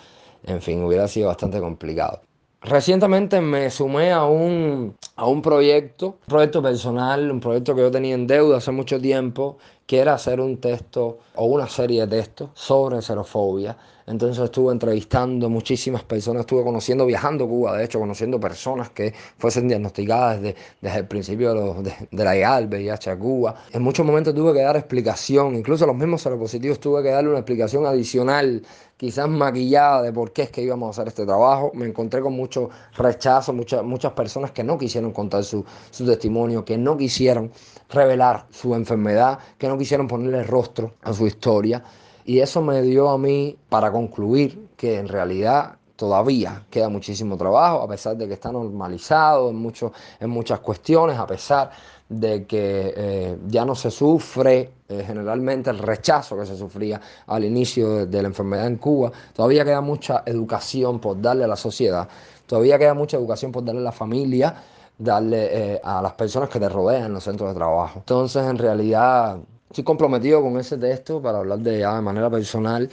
en 0.44 0.60
fin, 0.60 0.82
hubiera 0.82 1.06
sido 1.06 1.28
bastante 1.28 1.60
complicado. 1.60 2.20
Recientemente 2.62 3.40
me 3.40 3.70
sumé 3.70 4.12
a 4.12 4.24
un, 4.24 4.94
a 5.16 5.26
un 5.26 5.40
proyecto, 5.40 6.08
un 6.08 6.26
proyecto 6.26 6.60
personal, 6.60 7.30
un 7.30 7.40
proyecto 7.40 7.74
que 7.74 7.80
yo 7.80 7.90
tenía 7.90 8.14
en 8.14 8.26
deuda 8.26 8.58
hace 8.58 8.70
mucho 8.70 9.00
tiempo, 9.00 9.56
que 9.90 9.98
era 9.98 10.14
hacer 10.14 10.40
un 10.40 10.58
texto 10.58 11.18
o 11.34 11.46
una 11.46 11.68
serie 11.68 12.06
de 12.06 12.18
textos 12.18 12.50
sobre 12.54 13.02
xerofobia. 13.02 13.76
Entonces 14.06 14.44
estuve 14.44 14.70
entrevistando 14.70 15.50
muchísimas 15.50 16.04
personas, 16.04 16.42
estuve 16.42 16.62
conociendo, 16.62 17.04
viajando 17.06 17.44
a 17.44 17.48
Cuba, 17.48 17.76
de 17.76 17.86
hecho, 17.86 17.98
conociendo 17.98 18.38
personas 18.38 18.90
que 18.90 19.12
fuesen 19.36 19.66
diagnosticadas 19.66 20.42
desde, 20.42 20.56
desde 20.80 20.98
el 20.98 21.08
principio 21.08 21.48
de, 21.48 21.54
los, 21.56 21.82
de, 21.82 21.92
de 22.08 22.24
la 22.24 22.36
IAL, 22.36 22.68
VIH 22.68 23.10
a 23.10 23.18
Cuba. 23.18 23.56
En 23.72 23.82
muchos 23.82 24.06
momentos 24.06 24.32
tuve 24.32 24.52
que 24.52 24.62
dar 24.62 24.76
explicación, 24.76 25.56
incluso 25.56 25.82
a 25.82 25.88
los 25.88 25.96
mismos 25.96 26.22
seropositivos 26.22 26.78
tuve 26.78 27.02
que 27.02 27.10
darle 27.10 27.30
una 27.30 27.40
explicación 27.40 27.84
adicional, 27.84 28.62
quizás 28.96 29.28
maquillada 29.28 30.02
de 30.02 30.12
por 30.12 30.30
qué 30.32 30.42
es 30.42 30.50
que 30.50 30.62
íbamos 30.62 30.86
a 30.86 30.90
hacer 30.90 31.08
este 31.08 31.26
trabajo. 31.26 31.72
Me 31.74 31.86
encontré 31.86 32.20
con 32.20 32.34
mucho 32.34 32.70
rechazo, 32.96 33.52
muchas, 33.52 33.82
muchas 33.82 34.12
personas 34.12 34.52
que 34.52 34.62
no 34.62 34.78
quisieron 34.78 35.10
contar 35.12 35.42
su, 35.42 35.64
su 35.90 36.06
testimonio, 36.06 36.64
que 36.64 36.78
no 36.78 36.96
quisieron 36.96 37.50
revelar 37.90 38.46
su 38.50 38.74
enfermedad, 38.74 39.38
que 39.58 39.68
no 39.68 39.76
quisieron 39.76 40.08
ponerle 40.08 40.42
rostro 40.44 40.94
a 41.02 41.12
su 41.12 41.26
historia. 41.26 41.82
Y 42.24 42.40
eso 42.40 42.62
me 42.62 42.82
dio 42.82 43.10
a 43.10 43.18
mí 43.18 43.56
para 43.68 43.90
concluir 43.90 44.68
que 44.76 44.98
en 44.98 45.08
realidad 45.08 45.76
todavía 45.96 46.64
queda 46.70 46.88
muchísimo 46.88 47.36
trabajo, 47.36 47.82
a 47.82 47.88
pesar 47.88 48.16
de 48.16 48.26
que 48.26 48.34
está 48.34 48.50
normalizado 48.50 49.50
en, 49.50 49.72
en 50.20 50.30
muchas 50.30 50.60
cuestiones, 50.60 51.18
a 51.18 51.26
pesar 51.26 51.70
de 52.08 52.46
que 52.46 52.94
eh, 52.96 53.38
ya 53.46 53.64
no 53.64 53.74
se 53.74 53.90
sufre 53.90 54.70
eh, 54.88 55.04
generalmente 55.06 55.70
el 55.70 55.78
rechazo 55.78 56.38
que 56.38 56.46
se 56.46 56.56
sufría 56.56 57.00
al 57.26 57.44
inicio 57.44 58.06
de 58.06 58.22
la 58.22 58.28
enfermedad 58.28 58.66
en 58.66 58.76
Cuba, 58.76 59.12
todavía 59.34 59.64
queda 59.64 59.80
mucha 59.80 60.22
educación 60.24 61.00
por 61.00 61.20
darle 61.20 61.44
a 61.44 61.48
la 61.48 61.56
sociedad, 61.56 62.08
todavía 62.46 62.78
queda 62.78 62.94
mucha 62.94 63.16
educación 63.16 63.52
por 63.52 63.64
darle 63.64 63.82
a 63.82 63.84
la 63.84 63.92
familia, 63.92 64.54
darle 65.00 65.74
eh, 65.74 65.80
a 65.82 66.02
las 66.02 66.12
personas 66.12 66.48
que 66.48 66.60
te 66.60 66.68
rodean 66.68 67.12
los 67.12 67.24
centros 67.24 67.48
de 67.50 67.54
trabajo. 67.54 68.00
Entonces, 68.00 68.46
en 68.46 68.58
realidad, 68.58 69.38
estoy 69.68 69.82
comprometido 69.82 70.42
con 70.42 70.58
ese 70.58 70.76
texto 70.76 71.20
para 71.22 71.38
hablar 71.38 71.58
de 71.60 71.80
ya 71.80 71.96
de 71.96 72.02
manera 72.02 72.30
personal 72.30 72.88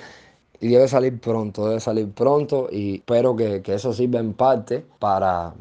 y 0.60 0.70
debe 0.70 0.88
salir 0.88 1.20
pronto, 1.20 1.67
debe 1.67 1.80
salir 1.80 2.12
pronto 2.12 2.67
y 2.72 2.96
espero 2.96 3.36
que, 3.36 3.62
que 3.62 3.76
eso 3.76 3.93
sirva 3.93 4.20
en 4.20 4.34
parte 4.34 4.86
para, 5.00 5.54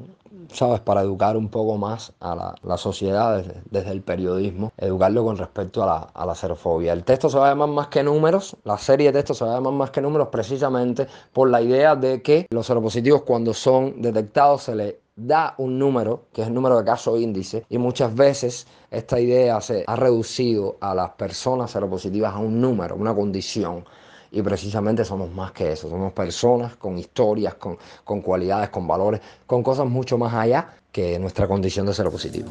¿sabes? 0.53 0.81
Para 0.81 1.03
educar 1.03 1.37
un 1.37 1.49
poco 1.49 1.77
más 1.77 2.13
a 2.21 2.37
la, 2.37 2.55
la 2.63 2.77
sociedad 2.77 3.39
desde, 3.39 3.61
desde, 3.69 3.91
el 3.91 4.03
periodismo, 4.03 4.73
educarlo 4.79 5.25
con 5.25 5.37
respecto 5.37 5.83
a 5.83 5.87
la, 5.87 5.97
a 6.15 6.27
la 6.27 6.35
xerofobia. 6.35 6.93
El 6.93 7.03
texto 7.03 7.29
se 7.29 7.39
va 7.39 7.47
a 7.47 7.51
llamar 7.51 7.71
Más 7.71 7.89
que 7.89 8.05
Números, 8.05 8.57
la 8.65 8.79
serie 8.79 9.09
de 9.09 9.15
textos 9.15 9.39
se 9.39 9.45
va 9.45 9.51
a 9.51 9.55
llamar 9.57 9.73
Más 9.73 9.91
que 9.91 10.01
Números 10.01 10.29
precisamente 10.29 11.09
por 11.33 11.51
la 11.51 11.61
idea 11.61 11.97
de 11.97 12.23
que 12.23 12.47
los 12.51 12.67
seropositivos 12.67 13.23
cuando 13.23 13.53
son 13.53 14.01
detectados 14.01 14.63
se 14.63 14.75
les 14.77 14.95
da 15.17 15.55
un 15.57 15.79
número, 15.79 16.27
que 16.33 16.43
es 16.43 16.49
el 16.49 16.55
número 16.55 16.77
de 16.79 16.85
caso 16.85 17.19
índice, 17.19 17.65
y 17.71 17.79
muchas 17.79 18.15
veces 18.15 18.67
esta 18.91 19.19
idea 19.19 19.61
se 19.63 19.83
ha 19.87 19.97
reducido 19.97 20.77
a 20.81 20.95
las 20.95 21.11
personas 21.13 21.71
seropositivas 21.71 22.35
a 22.35 22.39
un 22.39 22.61
número, 22.61 22.95
una 22.95 23.15
condición. 23.15 23.85
Y 24.31 24.43
precisamente 24.43 25.05
somos 25.05 25.31
más 25.31 25.53
que 25.53 25.73
eso, 25.73 25.89
somos 25.89 26.13
personas 26.13 26.77
con 26.77 26.99
historias, 26.99 27.55
con, 27.55 27.79
con 28.05 28.21
cualidades, 28.21 28.69
con 28.69 28.87
valores, 28.87 29.21
con 29.47 29.63
cosas 29.63 29.87
mucho 29.87 30.19
más 30.19 30.35
allá 30.35 30.75
que 30.93 31.19
nuestra 31.19 31.49
condición 31.49 31.87
de 31.87 31.95
seropositivo. 31.95 32.51